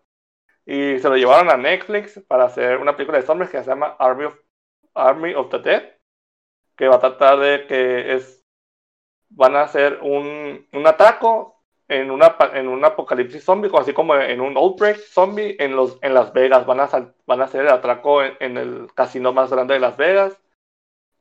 Y 0.68 1.00
se 1.00 1.08
lo 1.08 1.16
llevaron 1.16 1.50
a 1.50 1.56
Netflix 1.56 2.22
para 2.28 2.44
hacer 2.44 2.78
una 2.78 2.94
película 2.94 3.18
de 3.18 3.26
zombies 3.26 3.50
que 3.50 3.64
se 3.64 3.70
llama 3.70 3.96
Army 3.98 4.26
of, 4.26 4.36
Army 4.94 5.34
of 5.34 5.50
the 5.50 5.60
Dead. 5.60 5.84
Que 6.76 6.90
va 6.90 6.98
a 6.98 7.00
tratar 7.00 7.40
de 7.40 7.66
que 7.68 8.14
es, 8.14 8.44
van 9.30 9.56
a 9.56 9.62
hacer 9.62 10.00
un, 10.02 10.68
un 10.74 10.88
ataco 10.88 11.64
en, 11.88 12.12
una, 12.12 12.36
en 12.54 12.68
un 12.68 12.84
apocalipsis 12.84 13.46
zombie, 13.46 13.72
así 13.80 13.94
como 13.94 14.14
en 14.16 14.42
un 14.42 14.58
outbreak 14.58 14.98
zombie 14.98 15.56
en, 15.58 15.74
los, 15.74 15.98
en 16.02 16.14
Las 16.14 16.34
Vegas. 16.34 16.66
Van 16.66 16.82
a, 16.82 16.90
van 17.26 17.42
a 17.42 17.46
hacer 17.46 17.62
el 17.62 17.70
atraco 17.70 18.22
en, 18.22 18.58
el 18.58 18.90
casino 18.94 19.32
más 19.32 19.50
grande 19.50 19.76
de 19.76 19.80
Las 19.80 19.96
Vegas. 19.96 20.38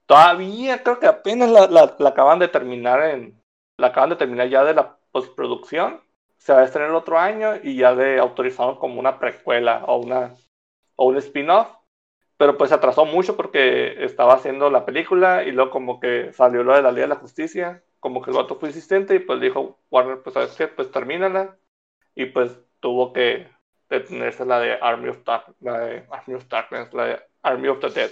Todavía 0.07 0.83
creo 0.83 0.99
que 0.99 1.07
apenas 1.07 1.51
la, 1.51 1.69
la, 1.69 2.09
acaban 2.09 2.41
de 2.41 2.49
terminar 2.49 3.01
en, 3.11 3.41
la 3.77 3.89
acaban 3.89 4.11
de 4.11 4.17
terminar 4.17 4.49
ya 4.49 4.65
de 4.65 4.75
la 4.75 4.97
postproducción. 5.13 6.01
Se 6.39 6.53
va 6.53 6.61
a 6.61 6.65
estrenar 6.65 6.91
el 6.91 6.97
otro 6.97 7.19
año 7.19 7.57
y 7.63 7.77
ya 7.77 7.95
de 7.95 8.19
autorizaron 8.19 8.77
como 8.77 9.01
una 9.01 9.19
precuela 9.19 9.85
o 9.87 9.99
una 9.99 10.35
o 10.97 11.07
un 11.07 11.17
spin-off. 11.17 11.69
Pero 12.37 12.59
pues 12.59 12.69
se 12.69 12.77
atrasó 12.77 13.07
mucho 13.07 13.37
porque 13.37 14.05
estaba 14.05 14.35
haciendo 14.35 14.71
la 14.71 14.85
película 14.85 15.45
y 15.45 15.53
luego 15.53 15.71
como 15.71 16.01
que 16.01 16.33
salió 16.33 16.63
lo 16.63 16.75
de 16.75 16.83
la 16.83 16.93
Ley 16.93 17.03
de 17.03 17.09
la 17.09 17.17
Justicia 17.17 17.83
como 18.07 18.23
que 18.23 18.31
el 18.31 18.37
vato 18.37 18.55
fue 18.55 18.69
insistente 18.69 19.17
y 19.17 19.19
pues 19.19 19.41
dijo 19.41 19.81
Warner, 19.91 20.23
pues 20.23 20.35
sabes 20.35 20.53
qué, 20.53 20.69
pues 20.69 20.93
termínala. 20.93 21.59
Y 22.15 22.27
pues 22.27 22.57
tuvo 22.79 23.13
que 23.13 23.49
detenerse 23.89 24.45
la 24.45 24.61
de 24.61 24.75
Army 24.81 25.09
of, 25.09 25.25
Dark, 25.25 25.57
la 25.61 25.81
de 25.81 26.07
Army 26.11 26.35
of 26.35 26.47
Darkness, 26.47 26.95
la 26.95 27.05
de 27.07 27.21
Army 27.43 27.67
of 27.67 27.81
the 27.81 27.91
Dead. 27.91 28.11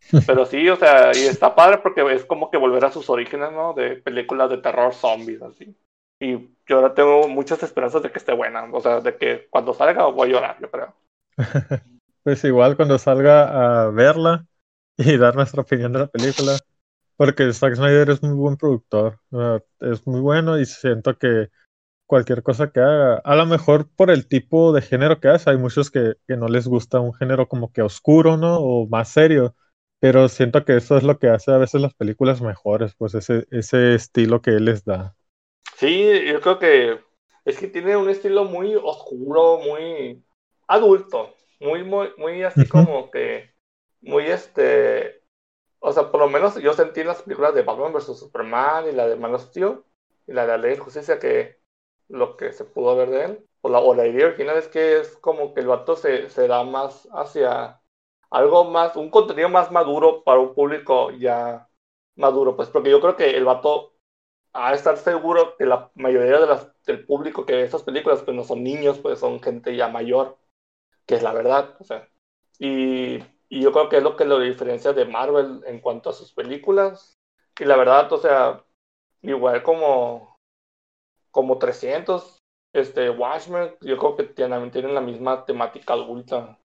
Pero 0.26 0.46
sí, 0.46 0.66
o 0.70 0.76
sea, 0.76 1.12
y 1.14 1.26
está 1.26 1.54
padre 1.54 1.78
porque 1.78 2.00
es 2.14 2.24
como 2.24 2.50
que 2.50 2.56
volver 2.56 2.82
a 2.86 2.92
sus 2.92 3.10
orígenes, 3.10 3.52
¿no? 3.52 3.74
De 3.74 3.96
películas 3.96 4.48
de 4.48 4.56
terror 4.56 4.94
zombies, 4.94 5.42
así. 5.42 5.76
Y 6.20 6.50
yo 6.66 6.76
ahora 6.76 6.94
tengo 6.94 7.26
muchas 7.28 7.62
esperanzas 7.62 8.02
de 8.02 8.12
que 8.12 8.18
esté 8.18 8.34
buena, 8.34 8.64
o 8.70 8.80
sea, 8.80 9.00
de 9.00 9.16
que 9.16 9.48
cuando 9.50 9.74
salga 9.74 10.06
voy 10.06 10.28
a 10.28 10.32
llorar, 10.32 10.56
yo 10.60 10.70
creo. 10.70 10.94
pues 12.22 12.44
igual 12.44 12.76
cuando 12.76 12.98
salga 12.98 13.86
a 13.86 13.90
verla 13.90 14.46
y 14.96 15.16
dar 15.16 15.34
nuestra 15.34 15.62
opinión 15.62 15.92
de 15.92 16.00
la 16.00 16.06
película, 16.06 16.58
porque 17.16 17.52
Zack 17.52 17.74
Snyder 17.74 18.10
es 18.10 18.22
muy 18.22 18.34
buen 18.34 18.56
productor, 18.56 19.18
es 19.80 20.06
muy 20.06 20.20
bueno 20.20 20.58
y 20.58 20.66
siento 20.66 21.16
que 21.16 21.48
cualquier 22.06 22.42
cosa 22.42 22.70
que 22.70 22.80
haga, 22.80 23.16
a 23.24 23.36
lo 23.36 23.46
mejor 23.46 23.88
por 23.88 24.10
el 24.10 24.26
tipo 24.26 24.72
de 24.72 24.82
género 24.82 25.20
que 25.20 25.28
hace, 25.28 25.50
hay 25.50 25.56
muchos 25.56 25.90
que, 25.90 26.16
no 26.28 26.48
les 26.48 26.66
gusta 26.66 27.00
un 27.00 27.14
género 27.14 27.48
como 27.48 27.72
que 27.72 27.82
oscuro, 27.82 28.36
¿no? 28.36 28.58
O 28.58 28.88
más 28.88 29.08
serio, 29.08 29.54
pero 30.00 30.28
siento 30.28 30.64
que 30.64 30.76
eso 30.76 30.96
es 30.96 31.02
lo 31.02 31.18
que 31.18 31.28
hace 31.28 31.52
a 31.52 31.58
veces 31.58 31.80
las 31.80 31.94
películas 31.94 32.42
mejores, 32.42 32.94
pues 32.96 33.14
ese, 33.14 33.46
ese 33.50 33.94
estilo 33.94 34.42
que 34.42 34.50
él 34.50 34.64
les 34.66 34.84
da. 34.84 35.14
Sí, 35.80 36.26
yo 36.26 36.40
creo 36.40 36.58
que 36.58 37.00
es 37.44 37.58
que 37.58 37.66
tiene 37.68 37.96
un 37.96 38.10
estilo 38.10 38.44
muy 38.44 38.74
oscuro, 38.76 39.58
muy 39.60 40.22
adulto, 40.66 41.34
muy, 41.58 41.82
muy, 41.84 42.10
muy 42.18 42.42
así 42.42 42.68
como 42.68 43.10
que, 43.10 43.54
muy 44.02 44.26
este, 44.26 45.22
o 45.80 45.92
sea, 45.92 46.10
por 46.12 46.20
lo 46.20 46.28
menos 46.28 46.56
yo 46.56 46.74
sentí 46.74 47.00
en 47.00 47.08
las 47.08 47.22
películas 47.22 47.54
de 47.54 47.62
Batman 47.62 47.92
vs. 47.94 48.18
Superman 48.18 48.88
y 48.88 48.92
la 48.92 49.08
de 49.08 49.16
Man 49.16 49.34
of 49.34 49.44
Steel 49.44 49.82
y 50.26 50.32
la 50.34 50.42
de 50.42 50.48
la 50.48 50.58
Ley 50.58 50.72
de 50.72 50.78
Justicia 50.80 51.18
que 51.18 51.60
lo 52.08 52.36
que 52.36 52.52
se 52.52 52.64
pudo 52.66 52.96
ver 52.96 53.10
de 53.10 53.24
él, 53.26 53.48
o 53.62 53.70
la, 53.70 53.80
o 53.80 53.94
la 53.94 54.06
idea 54.06 54.26
original 54.28 54.58
es 54.58 54.68
que 54.68 55.00
es 55.00 55.16
como 55.18 55.54
que 55.54 55.60
el 55.60 55.68
vato 55.68 55.96
se, 55.96 56.30
se 56.30 56.48
da 56.48 56.64
más 56.64 57.08
hacia 57.12 57.82
algo 58.30 58.64
más, 58.70 58.96
un 58.96 59.10
contenido 59.10 59.48
más 59.50 59.72
maduro 59.72 60.24
para 60.24 60.40
un 60.40 60.54
público 60.54 61.10
ya 61.12 61.68
maduro, 62.16 62.56
pues 62.56 62.68
porque 62.70 62.90
yo 62.90 63.00
creo 63.00 63.16
que 63.16 63.36
el 63.36 63.44
vato 63.44 63.89
a 64.52 64.74
estar 64.74 64.96
seguro 64.96 65.56
que 65.56 65.66
la 65.66 65.90
mayoría 65.94 66.40
de 66.40 66.46
las, 66.46 66.68
del 66.84 67.04
público 67.06 67.46
que 67.46 67.54
ve 67.54 67.62
estas 67.62 67.82
películas 67.82 68.22
pues 68.22 68.36
no 68.36 68.44
son 68.44 68.62
niños, 68.64 68.98
pues 68.98 69.18
son 69.20 69.40
gente 69.42 69.76
ya 69.76 69.88
mayor, 69.88 70.38
que 71.06 71.16
es 71.16 71.22
la 71.22 71.32
verdad, 71.32 71.76
o 71.80 71.84
sea. 71.84 72.08
Y, 72.58 73.18
y 73.48 73.62
yo 73.62 73.72
creo 73.72 73.88
que 73.88 73.98
es 73.98 74.02
lo 74.02 74.16
que 74.16 74.24
lo 74.24 74.38
diferencia 74.38 74.92
de 74.92 75.04
Marvel 75.04 75.62
en 75.66 75.80
cuanto 75.80 76.10
a 76.10 76.12
sus 76.12 76.32
películas. 76.32 77.18
Y 77.58 77.64
la 77.64 77.76
verdad, 77.76 78.12
o 78.12 78.18
sea, 78.18 78.64
igual 79.22 79.62
como, 79.62 80.38
como 81.30 81.58
300, 81.58 82.38
este, 82.72 83.10
Watchmen, 83.10 83.76
yo 83.80 83.98
creo 83.98 84.16
que 84.16 84.24
tienen, 84.24 84.70
tienen 84.70 84.94
la 84.94 85.00
misma 85.00 85.44
temática 85.44 85.94
adulta 85.94 86.58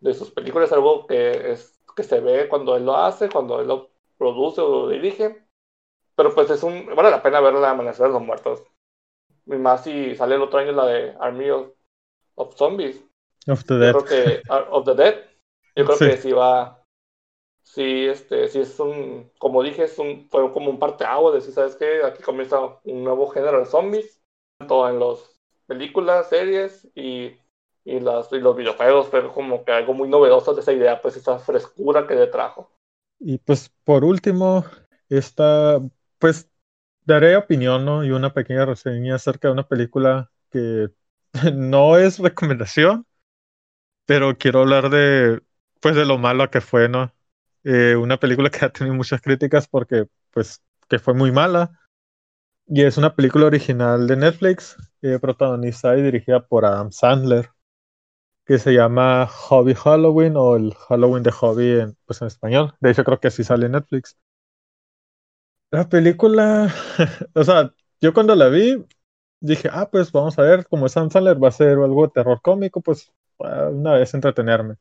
de 0.00 0.14
sus 0.14 0.30
películas, 0.30 0.72
algo 0.72 1.06
que, 1.06 1.52
es, 1.52 1.80
que 1.96 2.02
se 2.02 2.20
ve 2.20 2.48
cuando 2.48 2.76
él 2.76 2.84
lo 2.84 2.96
hace, 2.96 3.28
cuando 3.28 3.60
él 3.60 3.68
lo 3.68 3.90
produce 4.16 4.60
o 4.60 4.68
lo 4.68 4.88
dirige. 4.88 5.47
Pero 6.18 6.34
pues 6.34 6.50
es 6.50 6.64
un, 6.64 6.84
vale 6.96 7.12
la 7.12 7.22
pena 7.22 7.38
ver 7.38 7.54
la 7.54 7.70
Amanecer 7.70 8.08
de 8.08 8.12
los 8.12 8.22
Muertos. 8.22 8.64
Y 9.46 9.54
más 9.54 9.84
si 9.84 10.16
sale 10.16 10.34
el 10.34 10.42
otro 10.42 10.58
año 10.58 10.72
la 10.72 10.84
de 10.84 11.14
Army 11.20 11.48
of, 11.48 12.56
Zombies. 12.56 13.00
Of 13.46 13.62
the 13.66 13.74
Dead. 13.74 13.92
Yo 13.92 14.04
creo 14.04 14.24
que, 14.24 14.42
ah, 14.48 14.66
of 14.70 14.84
the 14.84 14.96
Dead. 14.96 15.14
Yo 15.76 15.84
creo 15.84 15.96
que 15.96 16.16
sí 16.16 16.32
va, 16.32 16.82
sí, 17.62 18.06
este, 18.06 18.48
sí 18.48 18.58
es 18.58 18.80
un, 18.80 19.30
como 19.38 19.62
dije, 19.62 19.84
es 19.84 19.96
un, 20.00 20.28
fue 20.28 20.52
como 20.52 20.70
un 20.70 20.80
parteaguas 20.80 21.34
de 21.34 21.38
decir, 21.38 21.54
¿sabes 21.54 21.76
qué? 21.76 22.02
Aquí 22.02 22.20
comienza 22.20 22.58
un 22.82 23.04
nuevo 23.04 23.28
género 23.28 23.60
de 23.60 23.66
zombies, 23.66 24.20
tanto 24.58 24.88
en 24.88 24.98
las 24.98 25.38
películas, 25.68 26.28
series 26.28 26.88
y, 26.96 27.36
y, 27.84 28.00
las, 28.00 28.32
y 28.32 28.40
los 28.40 28.56
videojuegos, 28.56 29.06
pero 29.08 29.32
como 29.32 29.64
que 29.64 29.70
algo 29.70 29.94
muy 29.94 30.08
novedoso 30.08 30.52
de 30.52 30.62
esa 30.62 30.72
idea, 30.72 31.00
pues 31.00 31.16
esa 31.16 31.38
frescura 31.38 32.08
que 32.08 32.16
le 32.16 32.26
trajo. 32.26 32.72
Y 33.20 33.38
pues 33.38 33.70
por 33.84 34.02
último, 34.02 34.64
esta, 35.08 35.80
pues 36.18 36.50
daré 37.04 37.36
opinión 37.36 37.84
¿no? 37.84 38.04
y 38.04 38.10
una 38.10 38.32
pequeña 38.34 38.66
reseña 38.66 39.16
acerca 39.16 39.48
de 39.48 39.52
una 39.52 39.68
película 39.68 40.30
que 40.50 40.90
no 41.54 41.96
es 41.96 42.18
recomendación, 42.18 43.06
pero 44.06 44.36
quiero 44.38 44.60
hablar 44.60 44.90
de, 44.90 45.42
pues 45.80 45.94
de 45.96 46.06
lo 46.06 46.18
malo 46.18 46.50
que 46.50 46.60
fue, 46.60 46.88
¿no? 46.88 47.12
Eh, 47.64 47.96
una 47.96 48.18
película 48.18 48.50
que 48.50 48.64
ha 48.64 48.70
tenido 48.72 48.94
muchas 48.96 49.20
críticas 49.20 49.68
porque, 49.68 50.06
pues, 50.30 50.62
que 50.88 50.98
fue 50.98 51.14
muy 51.14 51.32
mala. 51.32 51.78
Y 52.66 52.82
es 52.82 52.98
una 52.98 53.14
película 53.14 53.46
original 53.46 54.06
de 54.06 54.16
Netflix, 54.16 54.76
eh, 55.02 55.18
protagonizada 55.20 55.98
y 55.98 56.02
dirigida 56.02 56.46
por 56.46 56.64
Adam 56.64 56.92
Sandler 56.92 57.50
que 58.48 58.58
se 58.58 58.72
llama 58.72 59.26
Hobby 59.26 59.74
Halloween 59.74 60.34
o 60.36 60.56
el 60.56 60.74
Halloween 60.74 61.22
de 61.22 61.30
Hobby 61.30 61.80
en, 61.80 61.96
pues 62.06 62.22
en 62.22 62.28
español. 62.28 62.74
De 62.80 62.90
hecho, 62.90 63.04
creo 63.04 63.20
que 63.20 63.28
así 63.28 63.44
sale 63.44 63.68
Netflix. 63.68 64.16
La 65.70 65.88
película, 65.88 66.72
o 67.34 67.44
sea, 67.44 67.74
yo 68.00 68.14
cuando 68.14 68.34
la 68.34 68.48
vi, 68.48 68.84
dije, 69.40 69.68
ah, 69.72 69.88
pues 69.90 70.12
vamos 70.12 70.38
a 70.38 70.42
ver, 70.42 70.66
como 70.66 70.88
Sam 70.88 71.10
Sandler, 71.10 71.42
va 71.42 71.48
a 71.48 71.52
ser 71.52 71.78
algo 71.78 72.06
de 72.06 72.12
terror 72.12 72.40
cómico, 72.42 72.80
pues 72.80 73.12
una 73.38 73.94
vez 73.94 74.14
entretenerme. 74.14 74.76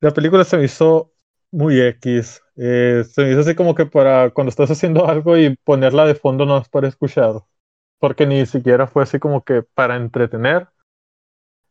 La 0.00 0.12
película 0.12 0.44
se 0.44 0.56
me 0.56 0.64
hizo 0.64 1.12
muy 1.50 1.80
X. 1.80 2.42
Eh, 2.56 3.04
se 3.08 3.22
me 3.22 3.30
hizo 3.32 3.40
así 3.40 3.54
como 3.54 3.74
que 3.74 3.86
para 3.86 4.30
cuando 4.30 4.50
estás 4.50 4.70
haciendo 4.70 5.06
algo 5.08 5.36
y 5.36 5.56
ponerla 5.64 6.06
de 6.06 6.14
fondo 6.14 6.44
no 6.46 6.58
es 6.58 6.68
para 6.68 6.88
escuchar. 6.88 7.42
Porque 7.98 8.26
ni 8.26 8.46
siquiera 8.46 8.86
fue 8.86 9.02
así 9.04 9.18
como 9.18 9.44
que 9.44 9.62
para 9.62 9.96
entretener. 9.96 10.68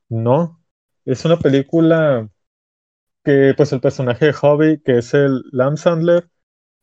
No. 0.09 0.61
Es 1.05 1.23
una 1.25 1.37
película 1.39 2.29
que 3.23 3.53
pues 3.55 3.71
el 3.73 3.81
personaje 3.81 4.27
de 4.27 4.33
Hobby, 4.33 4.81
que 4.81 4.99
es 4.99 5.13
el 5.13 5.43
Lam 5.51 5.77
Sandler, 5.77 6.29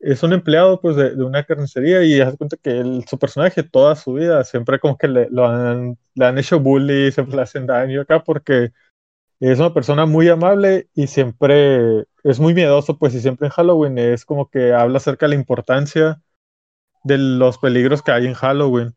es 0.05 0.23
un 0.23 0.33
empleado 0.33 0.81
pues 0.81 0.97
de, 0.97 1.15
una 1.25 1.45
carnicería 1.45 2.05
y 2.05 2.21
hace 2.21 2.37
cuenta 2.37 2.57
que 2.57 2.71
el, 2.71 3.05
su 3.09 3.19
personaje 3.19 3.63
toda 3.63 3.97
su 3.97 4.15
vida 4.15 4.45
siempre 4.45 4.79
como 4.79 4.99
que 4.99 5.09
le, 5.09 5.29
lo 5.31 5.47
han, 5.47 5.99
le 6.15 6.27
han 6.27 6.39
hecho 6.39 6.61
bully, 6.61 7.11
siempre 7.13 7.37
le 7.37 7.43
hacen 7.43 7.67
daño 7.67 8.03
acá 8.03 8.23
porque 8.23 8.73
es 9.41 9.59
una 9.59 9.75
persona 9.75 10.07
muy 10.07 10.29
amable 10.29 10.89
y 10.95 11.07
siempre 11.07 12.07
es 12.23 12.41
muy 12.41 12.55
miedoso 12.55 12.99
pues 12.99 13.15
y 13.15 13.21
siempre 13.21 13.47
en 13.49 13.53
Halloween 13.53 13.99
es 13.99 14.25
como 14.25 14.51
que 14.51 14.73
habla 14.75 14.99
acerca 14.99 15.27
de 15.27 15.31
la 15.31 15.41
importancia 15.41 16.23
de 17.05 17.19
los 17.19 17.59
peligros 17.59 18.03
que 18.03 18.13
hay 18.13 18.27
en 18.27 18.35
Halloween. 18.35 18.95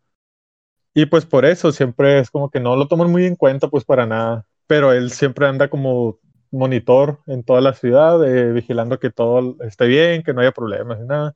Y 0.94 1.06
pues 1.08 1.26
por 1.26 1.46
eso 1.46 1.72
siempre 1.72 2.20
es 2.20 2.32
como 2.32 2.50
que 2.50 2.60
no 2.60 2.76
lo 2.76 2.88
toman 2.88 3.12
muy 3.12 3.26
en 3.26 3.36
cuenta 3.36 3.70
pues 3.70 3.86
para 3.86 4.06
nada 4.06 4.46
pero 4.68 4.92
él 4.92 5.12
siempre 5.12 5.48
anda 5.48 5.70
como 5.70 6.20
monitor 6.52 7.22
en 7.28 7.44
toda 7.44 7.62
la 7.62 7.74
ciudad, 7.74 8.24
eh, 8.28 8.52
vigilando 8.52 9.00
que 9.00 9.10
todo 9.12 9.58
esté 9.64 9.88
bien, 9.88 10.24
que 10.24 10.34
no 10.34 10.42
haya 10.42 10.52
problemas 10.52 11.00
ni 11.00 11.08
nada. 11.08 11.36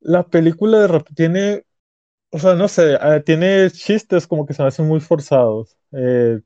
La 0.00 0.24
película 0.24 0.86
de 0.86 1.04
tiene, 1.14 1.64
o 2.30 2.38
sea, 2.38 2.54
no 2.54 2.68
sé, 2.68 2.94
eh, 2.94 3.22
tiene 3.24 3.70
chistes 3.70 4.26
como 4.26 4.46
que 4.46 4.54
se 4.54 4.62
me 4.62 4.68
hacen 4.68 4.86
muy 4.86 5.00
forzados. 5.00 5.76
Eh, 5.92 6.40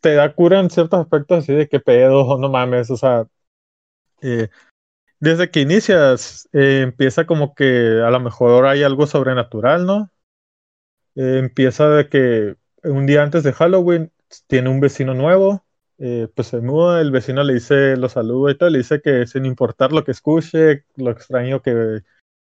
te 0.00 0.14
da 0.14 0.34
cura 0.34 0.60
en 0.60 0.70
ciertos 0.70 1.00
aspectos 1.00 1.40
así 1.40 1.52
de 1.54 1.68
que 1.68 1.80
pedo, 1.80 2.38
no 2.38 2.48
mames, 2.50 2.90
o 2.90 2.96
sea, 2.96 3.26
desde 5.18 5.50
que 5.50 5.60
inicias 5.60 6.48
empieza 6.52 7.26
como 7.26 7.54
que 7.54 8.02
a 8.04 8.10
lo 8.10 8.20
mejor 8.20 8.66
hay 8.66 8.82
algo 8.82 9.06
sobrenatural, 9.06 9.86
¿no? 9.86 10.10
empieza 11.14 11.88
de 11.90 12.08
que 12.08 12.56
un 12.84 13.06
día 13.06 13.22
antes 13.22 13.42
de 13.42 13.52
Halloween 13.52 14.12
tiene 14.46 14.70
un 14.70 14.80
vecino 14.80 15.14
nuevo, 15.14 15.64
eh, 16.00 16.28
pues 16.34 16.48
se 16.48 16.60
muda, 16.60 17.00
el 17.02 17.10
vecino 17.10 17.44
le 17.44 17.54
dice, 17.54 17.96
lo 17.96 18.08
saluda 18.08 18.52
y 18.52 18.56
todo, 18.58 18.70
le 18.70 18.78
dice 18.78 19.02
que 19.02 19.26
sin 19.26 19.44
importar 19.46 19.92
lo 19.92 20.04
que 20.04 20.12
escuche, 20.12 20.86
lo 20.96 21.10
extraño 21.10 21.62
que, 21.62 22.02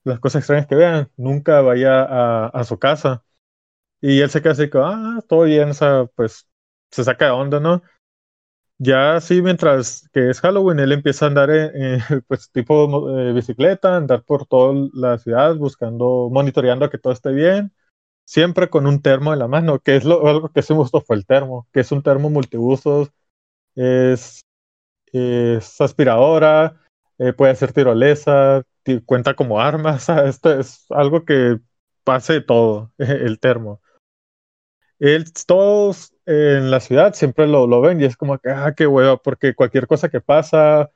las 0.04 0.20
cosas 0.20 0.40
extrañas 0.40 0.66
que 0.68 0.76
vean, 0.76 1.10
nunca 1.16 1.60
vaya 1.60 2.04
a, 2.46 2.64
su 2.64 2.78
casa. 2.78 3.24
Y 4.00 4.20
él 4.20 4.30
se 4.30 4.42
queda 4.42 4.52
así, 4.52 4.70
como, 4.70 4.86
ah, 4.86 5.20
todo 5.28 5.44
bien, 5.44 5.70
pues 6.16 6.48
se 6.90 7.04
saca 7.04 7.26
de 7.26 7.30
onda, 7.32 7.60
¿no? 7.60 7.82
Ya 8.78 9.16
así, 9.16 9.42
mientras 9.42 10.08
que 10.12 10.30
es 10.30 10.40
Halloween, 10.40 10.80
él 10.80 10.92
empieza 10.92 11.26
a 11.26 11.28
andar, 11.28 11.50
en, 11.50 12.00
pues 12.28 12.50
tipo 12.50 13.18
eh, 13.18 13.32
bicicleta, 13.32 13.96
andar 13.96 14.24
por 14.24 14.46
toda 14.46 14.88
la 14.94 15.18
ciudad 15.18 15.56
buscando, 15.56 16.28
monitoreando 16.32 16.90
que 16.90 16.98
todo 16.98 17.12
esté 17.12 17.32
bien 17.32 17.72
siempre 18.24 18.70
con 18.70 18.86
un 18.86 19.02
termo 19.02 19.32
en 19.32 19.38
la 19.40 19.48
mano, 19.48 19.80
que 19.80 19.96
es 19.96 20.04
lo, 20.04 20.26
algo 20.26 20.50
que 20.50 20.62
se 20.62 20.72
me 20.74 20.80
gustó 20.80 21.00
fue 21.00 21.16
el 21.16 21.26
termo, 21.26 21.68
que 21.72 21.80
es 21.80 21.92
un 21.92 22.02
termo 22.02 22.30
multiusos, 22.30 23.12
es, 23.74 24.42
es 25.12 25.80
aspiradora, 25.80 26.80
eh, 27.18 27.32
puede 27.32 27.54
ser 27.56 27.72
tirolesa, 27.72 28.62
cuenta 29.06 29.34
como 29.34 29.60
armas, 29.60 30.08
esto 30.26 30.58
es 30.58 30.86
algo 30.90 31.24
que 31.24 31.58
pase 32.04 32.40
todo, 32.40 32.92
el 32.98 33.38
termo. 33.38 33.80
Él, 34.98 35.24
todos 35.46 36.14
en 36.26 36.70
la 36.70 36.78
ciudad 36.78 37.14
siempre 37.14 37.48
lo, 37.48 37.66
lo 37.66 37.80
ven 37.80 38.00
y 38.00 38.04
es 38.04 38.16
como 38.16 38.38
que, 38.38 38.50
ah, 38.50 38.72
qué 38.76 38.86
hueva, 38.86 39.16
porque 39.16 39.54
cualquier 39.54 39.88
cosa 39.88 40.08
que 40.08 40.20
pasa, 40.20 40.90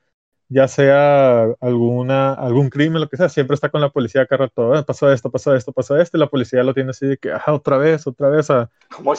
ya 0.47 0.67
sea 0.69 1.43
alguna, 1.59 2.33
algún 2.33 2.69
crimen, 2.69 3.01
lo 3.01 3.09
que 3.09 3.17
sea, 3.17 3.27
siempre 3.27 3.55
está 3.55 3.69
con 3.69 3.81
la 3.81 3.89
policía 3.89 4.21
acá 4.21 4.37
rato, 4.37 4.73
ah, 4.73 4.83
pasó 4.83 5.11
esto, 5.11 5.29
pasó 5.29 5.53
esto, 5.55 5.73
pasó 5.73 5.97
esto, 5.97 6.15
y 6.15 6.21
la 6.21 6.29
policía 6.29 6.63
lo 6.63 6.73
tiene 6.73 6.91
así 6.91 7.05
de 7.05 7.17
que, 7.17 7.31
ah, 7.31 7.43
otra 7.47 7.77
vez, 7.77 8.07
otra 8.07 8.29
vez, 8.29 8.49
ah, 8.49 8.69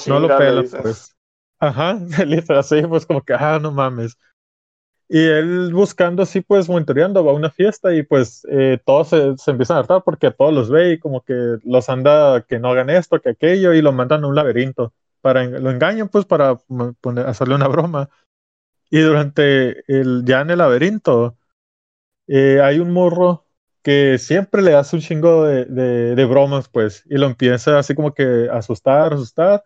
no 0.06 0.20
lo 0.20 0.38
pela, 0.38 0.64
pues. 0.80 1.14
Ajá, 1.59 1.94
literal, 2.26 2.61
así, 2.61 2.82
pues 2.82 3.06
como 3.06 3.22
que, 3.22 3.34
ah, 3.34 3.59
no 3.61 3.72
mames. 3.72 4.16
Y 5.09 5.18
él 5.24 5.72
buscando 5.72 6.22
así, 6.22 6.42
pues 6.42 6.68
monitoreando, 6.68 7.24
va 7.24 7.32
a 7.32 7.34
una 7.34 7.50
fiesta 7.50 7.94
y 7.94 8.02
pues 8.02 8.46
eh, 8.50 8.78
todos 8.84 9.09
se, 9.09 9.38
se, 9.38 9.50
empiezan 9.52 9.78
a 9.78 9.80
hartar 9.80 10.02
porque 10.04 10.30
todos 10.30 10.52
los 10.52 10.70
ve 10.70 10.92
y 10.92 10.98
como 10.98 11.22
que 11.22 11.56
los 11.64 11.88
anda 11.88 12.42
que 12.42 12.59
no 12.59 12.68
hagan 12.68 12.90
esto, 12.90 13.20
que 13.20 13.30
aquello 13.30 13.72
y 13.72 13.80
lo 13.80 13.92
mandan 13.92 14.24
a 14.24 14.26
un 14.28 14.34
laberinto. 14.34 14.92
Para, 15.22 15.44
lo 15.44 15.70
engañan 15.70 16.09
pues 16.09 16.26
para 16.26 16.56
poner, 17.00 17.26
hacerle 17.26 17.54
una 17.54 17.68
broma. 17.68 18.11
Y 18.90 19.00
durante 19.00 19.82
el, 19.90 20.24
ya 20.26 20.42
en 20.42 20.50
el 20.50 20.59
laberinto, 20.59 21.36
eh, 22.26 22.61
hay 22.62 22.78
un 22.78 22.92
morro 22.92 23.46
que 23.82 24.18
siempre 24.18 24.62
le 24.62 24.74
hace 24.74 24.96
un 24.96 25.02
chingo 25.02 25.44
de, 25.44 25.64
de, 26.14 26.24
bromas, 26.26 26.68
pues, 26.68 27.04
y 27.06 27.16
lo 27.16 27.26
empieza 27.26 27.78
así 27.78 27.94
como 27.94 28.12
que 28.12 28.48
asustar, 28.52 29.14
asustar, 29.14 29.64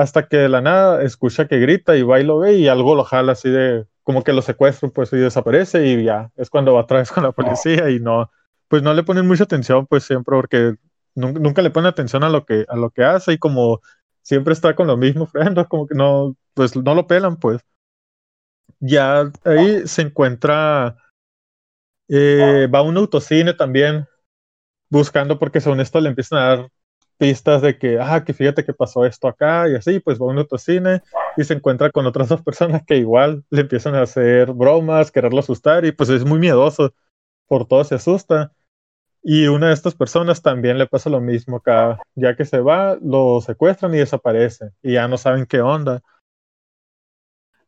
hasta 0.00 0.28
que 0.28 0.38
de 0.38 0.48
la 0.48 0.60
nada 0.60 1.02
escucha 1.02 1.46
que 1.46 1.58
grita 1.58 1.96
y 1.96 2.02
va 2.02 2.20
y 2.20 2.24
lo 2.24 2.38
ve 2.38 2.54
y 2.54 2.68
algo 2.68 2.94
lo 2.94 3.04
jala 3.04 3.32
así 3.32 3.50
de, 3.50 3.86
como 4.02 4.24
que 4.24 4.32
lo 4.32 4.42
secuestra, 4.42 4.88
pues, 4.88 5.12
y 5.12 5.18
desaparece 5.18 5.86
y 5.86 6.04
ya, 6.04 6.30
es 6.36 6.48
cuando 6.50 6.74
va 6.74 6.80
otra 6.80 6.98
vez 6.98 7.12
con 7.12 7.22
la 7.22 7.32
policía 7.32 7.90
y 7.90 8.00
no, 8.00 8.30
pues 8.68 8.82
no 8.82 8.94
le 8.94 9.02
ponen 9.02 9.26
mucha 9.26 9.44
atención, 9.44 9.86
pues, 9.86 10.04
siempre, 10.04 10.34
porque 10.36 10.74
nunca, 11.14 11.40
nunca 11.40 11.62
le 11.62 11.70
ponen 11.70 11.88
atención 11.88 12.24
a 12.24 12.30
lo 12.30 12.46
que, 12.46 12.64
a 12.68 12.76
lo 12.76 12.90
que 12.90 13.04
hace 13.04 13.34
y 13.34 13.38
como 13.38 13.80
siempre 14.22 14.54
está 14.54 14.74
con 14.74 14.86
lo 14.86 14.96
mismo, 14.96 15.28
como 15.68 15.86
que 15.86 15.94
no, 15.94 16.34
pues, 16.54 16.74
no 16.76 16.94
lo 16.94 17.06
pelan, 17.06 17.36
pues. 17.36 17.60
Ya 18.80 19.30
ahí 19.44 19.86
se 19.86 20.02
encuentra, 20.02 20.96
eh, 22.08 22.66
va 22.74 22.78
a 22.78 22.82
un 22.82 22.96
autocine 22.96 23.52
también, 23.52 24.06
buscando 24.88 25.38
porque 25.38 25.60
según 25.60 25.80
esto 25.80 26.00
le 26.00 26.08
empiezan 26.08 26.38
a 26.38 26.46
dar 26.46 26.70
pistas 27.20 27.60
de 27.60 27.76
que, 27.76 27.98
ah, 28.00 28.24
que 28.24 28.32
fíjate 28.32 28.64
que 28.64 28.72
pasó 28.72 29.04
esto 29.04 29.28
acá 29.28 29.68
y 29.68 29.74
así, 29.74 30.00
pues 30.00 30.18
va 30.18 30.24
a 30.24 30.28
un 30.30 30.38
autocine 30.38 31.02
y 31.36 31.44
se 31.44 31.52
encuentra 31.52 31.90
con 31.90 32.06
otras 32.06 32.30
dos 32.30 32.40
personas 32.40 32.82
que 32.86 32.96
igual 32.96 33.44
le 33.50 33.60
empiezan 33.60 33.94
a 33.94 34.02
hacer 34.02 34.52
bromas, 34.54 35.12
quererlo 35.12 35.40
asustar 35.40 35.84
y 35.84 35.92
pues 35.92 36.08
es 36.08 36.24
muy 36.24 36.38
miedoso, 36.38 36.94
por 37.46 37.66
todo 37.68 37.84
se 37.84 37.96
asusta. 37.96 38.52
Y 39.22 39.48
una 39.48 39.68
de 39.68 39.74
estas 39.74 39.94
personas 39.94 40.40
también 40.40 40.78
le 40.78 40.86
pasa 40.86 41.10
lo 41.10 41.20
mismo 41.20 41.58
acá, 41.58 41.98
ya 42.14 42.34
que 42.36 42.46
se 42.46 42.60
va, 42.60 42.96
lo 43.02 43.42
secuestran 43.42 43.94
y 43.94 43.98
desaparece, 43.98 44.70
y 44.82 44.94
ya 44.94 45.06
no 45.06 45.18
saben 45.18 45.44
qué 45.44 45.60
onda. 45.60 46.00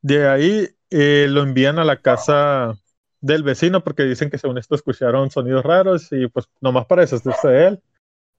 De 0.00 0.28
ahí 0.28 0.66
eh, 0.88 1.26
lo 1.28 1.42
envían 1.42 1.78
a 1.78 1.84
la 1.84 2.00
casa 2.00 2.74
del 3.20 3.42
vecino 3.42 3.84
porque 3.84 4.04
dicen 4.04 4.30
que 4.30 4.38
según 4.38 4.56
esto 4.56 4.74
escucharon 4.76 5.30
sonidos 5.30 5.62
raros 5.62 6.08
y 6.10 6.26
pues 6.28 6.48
nomás 6.62 6.86
para 6.86 7.02
deshacerse 7.02 7.48
de 7.48 7.66
él. 7.66 7.82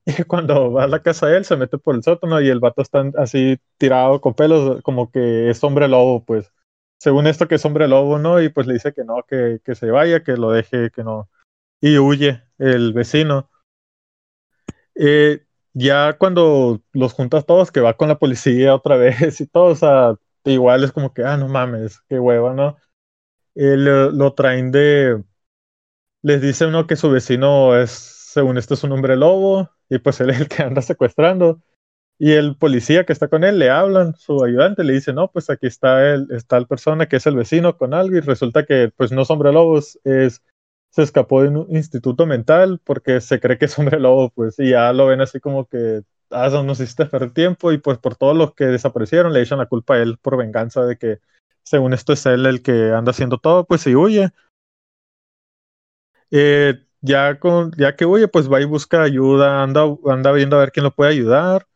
Y 0.06 0.24
cuando 0.28 0.72
va 0.72 0.84
a 0.84 0.88
la 0.88 1.02
casa 1.02 1.28
de 1.28 1.38
él 1.38 1.46
se 1.46 1.56
mete 1.56 1.78
por 1.78 1.96
el 1.96 2.04
sótano 2.04 2.42
y 2.42 2.50
el 2.50 2.60
vato 2.60 2.82
está 2.82 3.04
así 3.18 3.60
tirado 3.78 4.22
con 4.22 4.34
pelos 4.34 4.82
como 4.84 5.12
que 5.12 5.50
es 5.50 5.64
hombre 5.64 5.88
lobo, 5.88 6.24
pues 6.26 6.52
según 7.00 7.28
esto 7.28 7.48
que 7.48 7.56
es 7.56 7.66
hombre 7.66 7.88
lobo, 7.88 8.18
¿no? 8.20 8.42
Y 8.42 8.50
pues 8.50 8.66
le 8.66 8.74
dice 8.76 8.94
que 8.94 9.04
no, 9.04 9.24
que, 9.28 9.60
que 9.64 9.76
se 9.76 9.92
vaya, 9.92 10.24
que 10.24 10.38
lo 10.38 10.52
deje, 10.52 10.90
que 10.92 11.04
no. 11.04 11.30
Y 11.82 11.98
huye 11.98 12.44
el 12.60 12.94
vecino. 12.94 13.50
Eh, 14.96 15.46
ya 15.74 16.14
cuando 16.18 16.82
los 16.94 17.14
juntas 17.14 17.46
todos, 17.46 17.72
que 17.72 17.82
va 17.82 17.98
con 17.98 18.08
la 18.08 18.20
policía 18.20 18.76
otra 18.76 18.96
vez 18.98 19.42
y 19.42 19.48
todo, 19.48 19.66
o 19.66 19.76
sea, 19.76 20.16
igual 20.46 20.84
es 20.84 20.92
como 20.92 21.14
que, 21.14 21.24
ah, 21.24 21.38
no 21.38 21.48
mames, 21.48 22.00
qué 22.08 22.20
hueva, 22.20 22.54
¿no? 22.54 22.78
Eh, 23.56 23.76
lo, 23.78 24.34
traen 24.34 24.72
de, 24.72 25.24
les 26.22 26.42
dice 26.42 26.66
uno 26.66 26.88
que 26.88 26.96
su 26.96 27.10
vecino 27.12 27.78
es, 27.78 28.13
según 28.34 28.58
esto, 28.58 28.74
es 28.74 28.84
un 28.84 28.92
hombre 28.92 29.16
lobo, 29.16 29.70
y 29.90 30.00
pues 30.00 30.20
él 30.20 30.32
es 30.32 30.42
el 30.42 30.48
que 30.48 30.64
anda 30.64 30.82
secuestrando. 30.82 31.62
Y 32.18 32.32
el 32.32 32.56
policía 32.58 33.06
que 33.06 33.14
está 33.14 33.28
con 33.28 33.44
él 33.44 33.60
le 33.60 33.70
hablan, 33.70 34.16
su 34.16 34.44
ayudante 34.44 34.84
le 34.84 34.94
dice, 34.94 35.14
no, 35.14 35.30
pues 35.32 35.52
aquí 35.52 35.68
está 35.68 36.14
él, 36.14 36.28
está 36.32 36.58
el 36.58 36.66
persona 36.66 37.08
que 37.08 37.18
es 37.18 37.28
el 37.28 37.36
vecino 37.36 37.78
con 37.78 37.94
algo, 37.94 38.18
y 38.18 38.22
resulta 38.22 38.66
que 38.66 38.92
pues 38.96 39.12
no 39.12 39.22
es 39.22 39.30
hombre 39.30 39.52
lobo, 39.52 39.78
es, 39.78 40.00
se 40.90 41.04
escapó 41.04 41.44
de 41.44 41.50
un 41.50 41.68
instituto 41.76 42.26
mental 42.26 42.80
porque 42.84 43.22
se 43.22 43.40
cree 43.40 43.60
que 43.60 43.66
es 43.66 43.78
hombre 43.78 44.00
lobo, 44.00 44.32
pues, 44.32 44.58
y 44.58 44.72
ya 44.72 44.92
lo 44.94 45.06
ven 45.08 45.22
así 45.22 45.40
como 45.40 45.68
que, 45.68 46.02
ah, 46.32 46.50
nos 46.66 46.80
hiciste 46.80 47.06
perder 47.06 47.34
tiempo, 47.34 47.72
y 47.72 47.78
pues 47.78 48.00
por 48.00 48.16
todos 48.16 48.36
los 48.36 48.56
que 48.56 48.66
desaparecieron 48.66 49.32
le 49.32 49.42
echan 49.42 49.60
la 49.60 49.68
culpa 49.68 49.96
a 49.96 50.02
él 50.02 50.18
por 50.20 50.38
venganza 50.38 50.84
de 50.86 50.98
que 50.98 51.20
según 51.64 51.94
esto 51.94 52.14
es 52.14 52.26
él 52.26 52.48
el 52.48 52.64
que 52.64 52.92
anda 52.94 53.12
haciendo 53.12 53.38
todo, 53.38 53.66
pues 53.66 53.82
si 53.82 53.96
huye. 53.96 54.32
Eh, 56.32 56.84
ya, 57.04 57.40
con, 57.40 57.72
ya 57.78 57.96
que 57.96 58.06
huye, 58.06 58.28
pues 58.28 58.52
va 58.52 58.62
y 58.62 58.66
busca 58.66 59.04
ayuda, 59.04 59.62
anda, 59.64 59.84
anda 60.08 60.32
viendo 60.32 60.56
a 60.58 60.62
ver 60.62 60.72
quién 60.72 60.86
lo 60.86 60.92
puede 60.96 61.12
ayudar. 61.12 61.68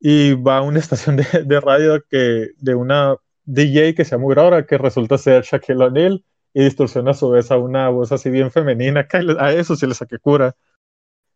Y 0.00 0.34
va 0.34 0.58
a 0.58 0.62
una 0.62 0.78
estación 0.80 1.16
de, 1.16 1.60
radio 1.60 2.02
que, 2.10 2.50
de 2.58 2.74
una 2.74 3.16
DJ 3.44 3.94
que 3.94 4.04
se 4.04 4.12
llama 4.12 4.24
Aurora, 4.24 4.66
que 4.66 4.78
resulta 4.78 5.18
ser 5.18 5.44
Shaquille 5.44 5.84
O'Neal, 5.84 6.24
y 6.54 6.64
distorsiona 6.64 7.12
a 7.12 7.14
su 7.14 7.30
vez 7.30 7.50
a 7.50 7.58
una 7.58 7.88
voz 7.90 8.12
así 8.12 8.30
bien 8.30 8.50
femenina. 8.50 9.06
A 9.38 9.52
eso 9.52 9.76
sí 9.76 9.86
le 9.86 9.94
saque 9.94 10.18
cura. 10.18 10.56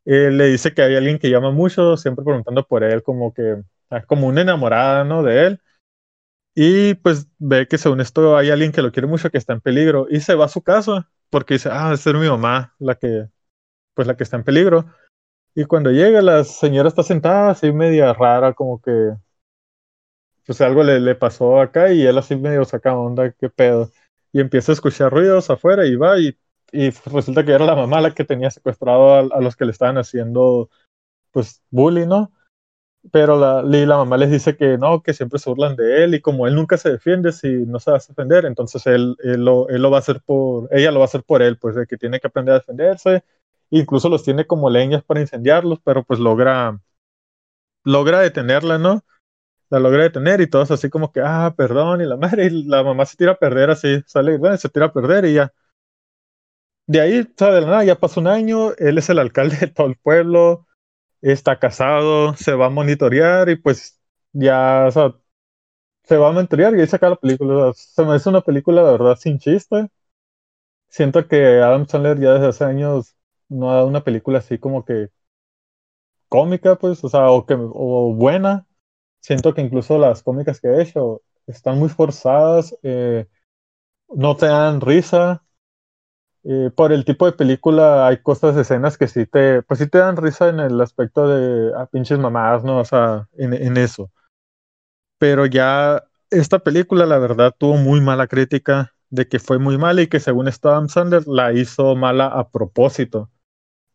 Eh, 0.04 0.30
le 0.32 0.46
dice 0.46 0.74
que 0.74 0.82
hay 0.82 0.96
alguien 0.96 1.18
que 1.18 1.30
llama 1.30 1.50
mucho, 1.52 1.96
siempre 1.96 2.24
preguntando 2.24 2.66
por 2.66 2.84
él, 2.84 3.02
como 3.02 3.34
que, 3.34 3.62
ah, 3.90 4.02
como 4.04 4.28
una 4.28 4.42
enamorada, 4.42 5.04
¿no? 5.04 5.22
De 5.22 5.46
él 5.46 5.60
y 6.60 6.94
pues 6.94 7.28
ve 7.38 7.68
que 7.68 7.78
según 7.78 8.00
esto 8.00 8.36
hay 8.36 8.50
alguien 8.50 8.72
que 8.72 8.82
lo 8.82 8.90
quiere 8.90 9.06
mucho 9.06 9.30
que 9.30 9.38
está 9.38 9.52
en 9.52 9.60
peligro 9.60 10.08
y 10.10 10.18
se 10.18 10.34
va 10.34 10.46
a 10.46 10.48
su 10.48 10.60
casa 10.60 11.08
porque 11.30 11.54
dice, 11.54 11.68
ah, 11.72 11.92
es 11.92 12.06
mi 12.06 12.28
mamá 12.28 12.74
la 12.78 12.94
que, 12.94 13.28
pues 13.94 14.06
la 14.06 14.16
que 14.16 14.24
está 14.24 14.36
en 14.36 14.44
peligro. 14.44 14.86
Y 15.54 15.64
cuando 15.64 15.90
llega 15.90 16.22
la 16.22 16.44
señora 16.44 16.88
está 16.88 17.02
sentada 17.02 17.50
así 17.50 17.72
media 17.72 18.12
rara, 18.12 18.54
como 18.54 18.80
que 18.80 19.14
pues 20.46 20.60
algo 20.62 20.82
le, 20.82 20.98
le 21.00 21.14
pasó 21.14 21.60
acá 21.60 21.92
y 21.92 22.06
él 22.06 22.16
así 22.16 22.34
medio 22.34 22.64
saca 22.64 22.96
onda, 22.96 23.32
qué 23.32 23.50
pedo. 23.50 23.90
Y 24.32 24.40
empieza 24.40 24.72
a 24.72 24.74
escuchar 24.74 25.12
ruidos 25.12 25.50
afuera 25.50 25.86
y 25.86 25.96
va 25.96 26.18
y, 26.18 26.38
y 26.72 26.90
resulta 26.90 27.44
que 27.44 27.52
era 27.52 27.66
la 27.66 27.74
mamá 27.74 28.00
la 28.00 28.14
que 28.14 28.24
tenía 28.24 28.50
secuestrado 28.50 29.14
a, 29.14 29.18
a 29.20 29.40
los 29.40 29.56
que 29.56 29.66
le 29.66 29.72
estaban 29.72 29.98
haciendo 29.98 30.70
pues 31.32 31.62
bullying, 31.70 32.06
¿no? 32.08 32.32
Pero 33.12 33.38
la, 33.38 33.62
la 33.62 33.96
mamá 33.96 34.16
les 34.16 34.30
dice 34.30 34.56
que 34.56 34.76
no, 34.78 35.02
que 35.02 35.14
siempre 35.14 35.38
se 35.38 35.48
burlan 35.50 35.76
de 35.76 36.04
él 36.04 36.14
y 36.14 36.20
como 36.20 36.46
él 36.46 36.54
nunca 36.54 36.76
se 36.76 36.90
defiende 36.90 37.32
si 37.32 37.48
no 37.48 37.80
se 37.80 37.90
a 37.90 37.94
defender, 37.94 38.44
entonces 38.44 38.86
él, 38.86 39.16
él, 39.22 39.44
lo, 39.44 39.68
él 39.68 39.82
lo 39.82 39.90
va 39.90 39.98
a 39.98 40.00
hacer 40.00 40.20
por, 40.24 40.68
ella 40.72 40.90
lo 40.92 40.98
va 41.00 41.04
a 41.04 41.08
hacer 41.08 41.22
por 41.24 41.42
él, 41.42 41.58
pues 41.58 41.74
de 41.76 41.86
que 41.86 41.96
tiene 41.96 42.20
que 42.20 42.26
aprender 42.28 42.54
a 42.54 42.58
defenderse, 42.58 43.24
incluso 43.70 44.08
los 44.08 44.22
tiene 44.24 44.46
como 44.46 44.70
leñas 44.70 45.02
para 45.04 45.20
incendiarlos, 45.20 45.80
pero 45.84 46.04
pues 46.04 46.20
logra, 46.20 46.78
logra 47.84 48.20
detenerla, 48.20 48.78
¿no? 48.78 49.04
La 49.70 49.80
logra 49.80 50.04
detener 50.04 50.40
y 50.42 50.48
todos 50.48 50.70
así 50.72 50.90
como 50.90 51.12
que, 51.12 51.22
ah, 51.24 51.54
perdón, 51.56 52.02
y 52.02 52.06
la 52.06 52.16
madre, 52.18 52.46
y 52.46 52.64
la 52.64 52.84
mamá 52.84 53.06
se 53.06 53.16
tira 53.18 53.32
a 53.34 53.38
perder 53.38 53.70
así, 53.70 54.02
sale, 54.06 54.38
bueno, 54.38 54.56
se 54.58 54.70
tira 54.70 54.86
a 54.88 54.94
perder 54.94 55.26
y 55.26 55.34
ya. 55.34 55.52
De 56.86 57.00
ahí, 57.00 57.26
sea, 57.36 57.52
de 57.52 57.60
la 57.60 57.66
nada, 57.68 57.84
ya 57.84 57.98
pasó 58.00 58.20
un 58.20 58.26
año, 58.28 58.72
él 58.78 58.98
es 58.98 59.08
el 59.10 59.18
alcalde 59.18 59.56
de 59.58 59.66
todo 59.68 59.86
el 59.86 59.96
pueblo, 59.96 60.66
está 61.22 61.58
casado, 61.58 62.34
se 62.36 62.54
va 62.54 62.66
a 62.66 62.70
monitorear 62.70 63.48
y 63.50 63.56
pues 63.56 63.98
ya, 64.32 64.86
o 64.88 64.90
sea, 64.90 65.14
se 66.04 66.16
va 66.18 66.28
a 66.30 66.32
monitorear 66.32 66.76
y 66.76 66.80
ahí 66.82 66.86
saca 66.88 67.10
la 67.10 67.16
película. 67.16 67.72
se 67.74 68.04
me 68.04 68.14
hace 68.14 68.28
una 68.30 68.42
película, 68.42 68.84
de 68.84 68.92
verdad, 68.92 69.16
sin 69.16 69.38
chiste. 69.38 69.88
Siento 70.90 71.26
que 71.28 71.60
Adam 71.62 71.86
Sandler 71.88 72.18
ya 72.20 72.34
desde 72.34 72.48
hace 72.48 72.64
años 72.64 73.16
no 73.48 73.70
ha 73.70 73.76
dado 73.76 73.86
una 73.88 74.04
película 74.04 74.38
así 74.40 74.58
como 74.58 74.84
que 74.84 75.08
cómica, 76.28 76.76
pues, 76.76 77.02
o 77.04 77.08
sea, 77.08 77.30
o, 77.30 77.46
que, 77.46 77.54
o 77.58 78.14
buena. 78.14 78.66
Siento 79.20 79.54
que 79.54 79.62
incluso 79.62 79.98
las 79.98 80.22
cómicas 80.22 80.60
que 80.60 80.68
ha 80.68 80.82
hecho 80.82 81.22
están 81.46 81.78
muy 81.78 81.88
forzadas, 81.88 82.76
eh, 82.82 83.26
no 84.10 84.36
te 84.36 84.46
dan 84.46 84.80
risa, 84.82 85.44
eh, 86.44 86.70
por 86.74 86.92
el 86.92 87.04
tipo 87.04 87.26
de 87.26 87.32
película 87.32 88.06
hay 88.06 88.18
cosas, 88.18 88.56
escenas 88.56 88.96
que 88.96 89.08
sí 89.08 89.26
te, 89.26 89.62
pues 89.62 89.80
sí 89.80 89.88
te 89.88 89.98
dan 89.98 90.16
risa 90.16 90.48
en 90.48 90.60
el 90.60 90.80
aspecto 90.80 91.28
de 91.28 91.74
a 91.74 91.82
ah, 91.82 91.86
pinches 91.86 92.18
mamadas, 92.18 92.64
¿no? 92.64 92.78
O 92.78 92.84
sea, 92.84 93.28
en, 93.36 93.52
en, 93.52 93.76
eso. 93.76 94.10
Pero 95.18 95.46
ya 95.46 96.04
esta 96.30 96.60
película, 96.60 97.06
la 97.06 97.18
verdad, 97.18 97.54
tuvo 97.56 97.76
muy 97.76 98.00
mala 98.00 98.26
crítica 98.28 98.94
de 99.10 99.26
que 99.28 99.38
fue 99.38 99.58
muy 99.58 99.78
mala 99.78 100.02
y 100.02 100.06
que 100.06 100.20
según 100.20 100.48
Adam 100.48 100.88
Sanders 100.88 101.26
la 101.26 101.52
hizo 101.52 101.96
mala 101.96 102.26
a 102.26 102.48
propósito. 102.50 103.30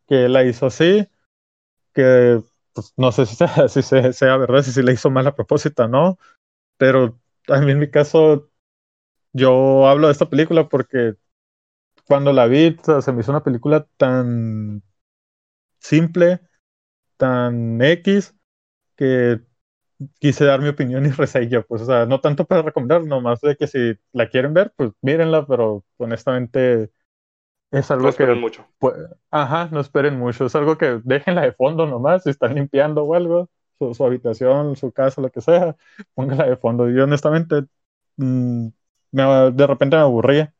Que 0.06 0.28
la 0.28 0.44
hizo 0.44 0.66
así, 0.66 1.08
que 1.94 2.42
pues, 2.74 2.92
no 2.96 3.12
sé 3.12 3.26
si 3.26 3.36
sea, 3.36 3.68
si 3.68 3.82
sea, 3.82 4.36
verdad, 4.36 4.62
si, 4.62 4.72
si 4.72 4.82
la 4.82 4.92
hizo 4.92 5.10
mal 5.10 5.26
a 5.26 5.34
propósito 5.34 5.88
no, 5.88 6.18
pero 6.76 7.18
a 7.48 7.60
mí 7.60 7.72
en 7.72 7.78
mi 7.78 7.90
caso, 7.90 8.50
yo 9.32 9.88
hablo 9.88 10.08
de 10.08 10.12
esta 10.12 10.28
película 10.28 10.68
porque 10.68 11.14
cuando 12.06 12.32
la 12.32 12.46
vi, 12.46 12.76
se 13.00 13.12
me 13.12 13.20
hizo 13.20 13.30
una 13.30 13.42
película 13.42 13.86
tan 13.96 14.82
simple, 15.78 16.40
tan 17.16 17.80
X, 17.82 18.34
que 18.96 19.40
quise 20.18 20.44
dar 20.44 20.60
mi 20.60 20.68
opinión 20.68 21.06
y 21.06 21.10
reseña, 21.10 21.62
pues, 21.62 21.82
o 21.82 21.86
sea, 21.86 22.06
no 22.06 22.20
tanto 22.20 22.44
para 22.44 22.62
recomendar, 22.62 23.04
nomás 23.04 23.40
de 23.40 23.56
que 23.56 23.66
si 23.66 23.94
la 24.12 24.28
quieren 24.28 24.54
ver, 24.54 24.72
pues 24.76 24.92
mírenla, 25.02 25.46
pero 25.46 25.84
honestamente 25.96 26.90
es 27.70 27.90
algo 27.90 28.04
no 28.04 28.10
esperen 28.10 28.34
que... 28.34 28.40
mucho. 28.40 28.66
Pues, 28.78 28.94
ajá, 29.30 29.68
no 29.72 29.80
esperen 29.80 30.18
mucho, 30.18 30.46
es 30.46 30.54
algo 30.54 30.78
que 30.78 31.00
déjenla 31.04 31.42
de 31.42 31.52
fondo 31.52 31.86
nomás, 31.86 32.22
si 32.24 32.30
están 32.30 32.54
limpiando 32.54 33.04
o 33.04 33.14
algo, 33.14 33.50
su, 33.78 34.04
habitación, 34.04 34.76
su 34.76 34.92
casa, 34.92 35.20
lo 35.20 35.30
que 35.30 35.40
sea, 35.40 35.76
póngala 36.14 36.46
de 36.46 36.56
fondo. 36.56 36.88
Y 36.90 36.98
honestamente, 36.98 37.64
mm, 38.16 38.68
de 39.12 39.66
repente 39.66 39.96
me 39.96 40.02
aburría 40.02 40.53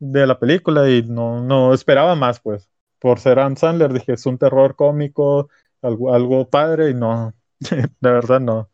de 0.00 0.26
la 0.26 0.38
película 0.38 0.90
y 0.90 1.02
no, 1.02 1.42
no 1.42 1.72
esperaba 1.72 2.16
más, 2.16 2.40
pues. 2.40 2.68
Por 2.98 3.20
ser 3.20 3.38
Ann 3.38 3.56
Sandler, 3.56 3.92
dije, 3.92 4.14
es 4.14 4.26
un 4.26 4.38
terror 4.38 4.76
cómico, 4.76 5.48
algo, 5.82 6.12
algo 6.14 6.48
padre 6.50 6.90
y 6.90 6.94
no, 6.94 7.34
de 7.60 8.10
verdad 8.10 8.40
no. 8.40 8.70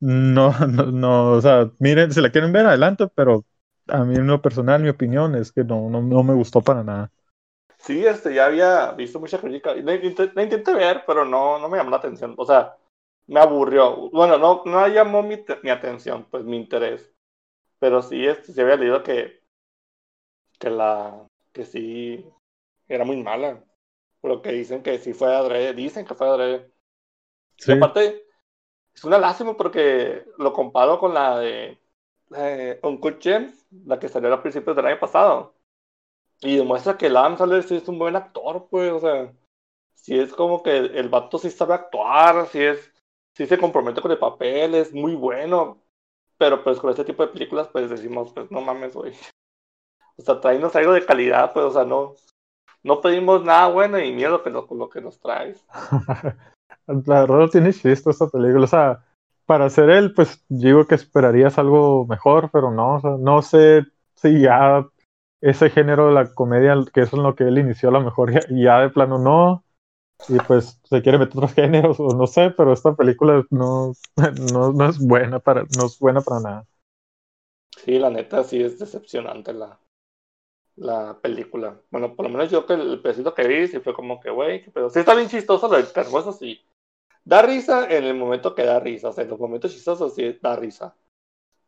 No, 0.00 0.52
no, 0.66 0.86
no, 0.86 1.32
o 1.32 1.40
sea, 1.40 1.70
miren, 1.78 2.12
si 2.12 2.20
la 2.20 2.30
quieren 2.30 2.52
ver 2.52 2.66
adelante, 2.66 3.08
pero 3.14 3.44
a 3.86 4.04
mí 4.04 4.16
en 4.16 4.26
lo 4.26 4.40
personal, 4.40 4.82
mi 4.82 4.88
opinión 4.88 5.34
es 5.34 5.52
que 5.52 5.64
no, 5.64 5.88
no, 5.90 6.02
no 6.02 6.22
me 6.22 6.34
gustó 6.34 6.62
para 6.62 6.82
nada. 6.82 7.10
Sí, 7.78 8.04
este, 8.06 8.34
ya 8.34 8.46
había 8.46 8.92
visto 8.92 9.20
mucha 9.20 9.38
crítica, 9.40 9.74
la 9.74 9.94
intenté, 9.94 10.42
intenté, 10.42 10.74
ver, 10.74 11.04
pero 11.06 11.24
no, 11.24 11.58
no 11.58 11.68
me 11.68 11.78
llamó 11.78 11.90
la 11.90 11.96
atención, 11.96 12.34
o 12.36 12.44
sea, 12.44 12.76
me 13.26 13.40
aburrió. 13.40 14.10
Bueno, 14.10 14.38
no, 14.38 14.62
no 14.66 14.88
llamó 14.88 15.22
mi, 15.22 15.42
mi 15.62 15.70
atención, 15.70 16.26
pues 16.30 16.44
mi 16.44 16.56
interés. 16.56 17.10
Pero 17.78 18.02
sí, 18.02 18.26
este, 18.26 18.52
se 18.52 18.62
había 18.62 18.76
leído 18.76 19.02
que 19.02 19.40
que 20.60 20.70
la 20.70 21.26
que 21.52 21.64
sí 21.64 22.24
era 22.86 23.04
muy 23.04 23.20
mala. 23.22 23.64
Pero 24.20 24.42
que 24.42 24.52
dicen 24.52 24.82
que 24.82 24.98
sí 24.98 25.12
fue 25.14 25.34
adrede, 25.34 25.74
dicen 25.74 26.04
que 26.04 26.14
fue 26.14 26.28
adrede. 26.28 26.70
Sí. 27.56 27.72
Y 27.72 27.76
aparte, 27.76 28.24
es 28.94 29.04
una 29.04 29.18
lástima 29.18 29.56
porque 29.56 30.24
lo 30.38 30.52
comparo 30.52 30.98
con 30.98 31.14
la 31.14 31.38
de 31.38 31.78
eh, 32.36 32.78
Uncle 32.82 33.18
James, 33.20 33.66
la 33.86 33.98
que 33.98 34.08
salió 34.08 34.32
a 34.32 34.42
principios 34.42 34.76
del 34.76 34.86
año 34.86 35.00
pasado. 35.00 35.54
Y 36.40 36.56
demuestra 36.56 36.96
que 36.96 37.06
Adam 37.06 37.36
Sandler 37.36 37.62
sí 37.62 37.76
es 37.76 37.88
un 37.88 37.98
buen 37.98 38.16
actor, 38.16 38.68
pues, 38.70 38.92
o 38.92 39.00
sea, 39.00 39.32
si 39.94 40.18
es 40.18 40.32
como 40.32 40.62
que 40.62 40.76
el, 40.76 41.08
vato 41.08 41.38
sí 41.38 41.50
sabe 41.50 41.74
actuar, 41.74 42.46
si 42.48 42.62
es, 42.62 42.92
sí 43.34 43.46
se 43.46 43.58
compromete 43.58 44.00
con 44.00 44.10
el 44.10 44.18
papel, 44.18 44.74
es 44.74 44.92
muy 44.92 45.14
bueno. 45.14 45.82
Pero 46.38 46.64
pues 46.64 46.78
con 46.78 46.90
este 46.90 47.04
tipo 47.04 47.26
de 47.26 47.32
películas, 47.32 47.68
pues 47.68 47.90
decimos, 47.90 48.32
pues 48.32 48.50
no 48.50 48.62
mames, 48.62 48.94
güey. 48.94 49.12
O 50.20 50.24
sea, 50.24 50.40
traernos 50.40 50.76
algo 50.76 50.92
de 50.92 51.04
calidad, 51.04 51.52
pues, 51.52 51.64
o 51.64 51.72
sea, 51.72 51.84
no. 51.84 52.14
no 52.82 53.00
pedimos 53.00 53.42
nada 53.42 53.68
bueno 53.68 53.98
y 53.98 54.12
miedo 54.12 54.42
que 54.42 54.52
con 54.52 54.78
lo 54.78 54.88
que 54.88 55.00
nos 55.00 55.18
traes. 55.20 55.64
La 56.86 57.20
verdad 57.20 57.38
no 57.38 57.48
tiene 57.48 57.72
chiste 57.72 58.10
esta 58.10 58.28
película. 58.28 58.64
O 58.64 58.68
sea, 58.68 59.04
para 59.46 59.70
ser 59.70 59.90
él, 59.90 60.12
pues 60.14 60.44
digo 60.48 60.86
que 60.86 60.94
esperarías 60.94 61.58
algo 61.58 62.06
mejor, 62.06 62.50
pero 62.52 62.70
no, 62.70 62.96
o 62.96 63.00
sea, 63.00 63.10
no 63.18 63.42
sé 63.42 63.84
si 64.14 64.42
ya 64.42 64.86
ese 65.40 65.70
género 65.70 66.08
de 66.08 66.14
la 66.14 66.34
comedia, 66.34 66.74
que 66.92 67.00
es 67.00 67.12
lo 67.12 67.34
que 67.34 67.44
él 67.44 67.58
inició 67.58 67.88
a 67.88 67.92
lo 67.92 68.00
mejor, 68.02 68.32
ya, 68.32 68.40
ya 68.50 68.80
de 68.80 68.90
plano 68.90 69.18
no. 69.18 69.64
Y 70.28 70.38
pues 70.40 70.78
se 70.84 71.00
quiere 71.00 71.18
meter 71.18 71.38
otros 71.38 71.54
géneros, 71.54 71.98
o 71.98 72.14
no 72.14 72.26
sé, 72.26 72.50
pero 72.50 72.72
esta 72.72 72.94
película 72.94 73.42
no, 73.50 73.92
no, 74.52 74.72
no 74.72 74.88
es 74.88 74.98
buena 74.98 75.38
para, 75.38 75.62
no 75.76 75.86
es 75.86 75.98
buena 75.98 76.20
para 76.20 76.40
nada. 76.40 76.66
Sí, 77.76 77.98
la 77.98 78.10
neta 78.10 78.44
sí 78.44 78.62
es 78.62 78.78
decepcionante 78.78 79.54
la, 79.54 79.80
la 80.80 81.18
película. 81.20 81.78
Bueno, 81.90 82.16
por 82.16 82.24
lo 82.26 82.32
menos 82.32 82.50
yo 82.50 82.64
que 82.66 82.72
el 82.72 83.02
pedacito 83.02 83.34
que 83.34 83.46
vi, 83.46 83.68
sí 83.68 83.80
fue 83.80 83.94
como 83.94 84.18
que, 84.18 84.30
güey, 84.30 84.64
pero 84.72 84.88
sí 84.88 84.98
está 85.00 85.14
bien 85.14 85.28
chistoso 85.28 85.68
lo 85.68 85.76
del 85.76 85.84
eso 85.84 86.32
sí. 86.32 86.60
Da 87.22 87.42
risa 87.42 87.86
en 87.90 88.04
el 88.04 88.14
momento 88.14 88.54
que 88.54 88.64
da 88.64 88.80
risa, 88.80 89.10
o 89.10 89.12
sea, 89.12 89.24
en 89.24 89.30
los 89.30 89.38
momentos 89.38 89.72
chistosos 89.72 90.14
sí 90.14 90.38
da 90.40 90.56
risa. 90.56 90.96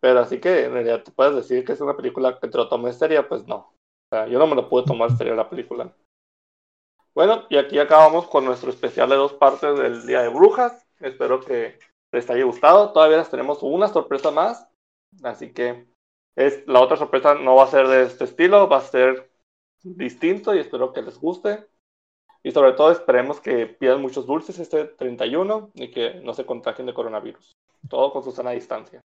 Pero 0.01 0.21
así 0.21 0.41
que 0.41 0.65
en 0.65 0.73
realidad 0.73 1.03
te 1.05 1.13
puedes 1.13 1.35
decir 1.37 1.65
que 1.65 1.73
es 1.73 1.81
una 1.83 1.97
película 1.97 2.41
que 2.41 2.49
te 2.49 2.57
lo 2.57 2.69
tomes 2.69 2.97
seria, 2.97 3.29
pues 3.29 3.47
no. 3.47 3.57
O 3.57 3.77
sea, 4.11 4.27
yo 4.27 4.39
no 4.39 4.47
me 4.47 4.57
lo 4.57 4.69
pude 4.69 4.85
tomar 4.85 5.15
seria 5.17 5.35
la 5.35 5.49
película. 5.49 5.95
Bueno, 7.15 7.45
y 7.51 7.59
aquí 7.59 7.79
acabamos 7.79 8.27
con 8.29 8.47
nuestro 8.47 8.71
especial 8.71 9.11
de 9.11 9.17
dos 9.17 9.35
partes 9.35 9.79
del 9.79 10.07
Día 10.07 10.23
de 10.23 10.31
Brujas. 10.31 10.87
Espero 11.01 11.41
que 11.41 11.79
les 12.13 12.31
haya 12.31 12.45
gustado. 12.45 12.93
Todavía 12.93 13.19
les 13.19 13.31
tenemos 13.31 13.63
una 13.63 13.89
sorpresa 13.89 14.31
más. 14.31 14.67
Así 15.23 15.53
que 15.53 15.92
es, 16.37 16.67
la 16.67 16.81
otra 16.81 16.97
sorpresa 16.97 17.35
no 17.35 17.57
va 17.57 17.65
a 17.65 17.69
ser 17.69 17.89
de 17.89 18.03
este 18.03 18.25
estilo, 18.25 18.69
va 18.69 18.79
a 18.79 18.83
ser 18.83 19.31
distinto 19.83 20.55
y 20.55 20.59
espero 20.59 20.93
que 20.93 21.03
les 21.03 21.19
guste. 21.19 21.67
Y 22.43 22.51
sobre 22.51 22.73
todo 22.73 22.91
esperemos 22.91 23.41
que 23.41 23.67
pidan 23.67 24.03
muchos 24.03 24.27
dulces 24.27 24.59
este 24.59 24.85
31 24.87 25.71
y 25.75 25.91
que 25.91 26.15
no 26.15 26.35
se 26.35 26.45
contagien 26.45 26.87
de 26.87 26.95
coronavirus. 26.95 27.57
Todo 27.89 28.13
con 28.13 28.25
su 28.25 28.33
sana 28.33 28.51
distancia. 28.51 29.01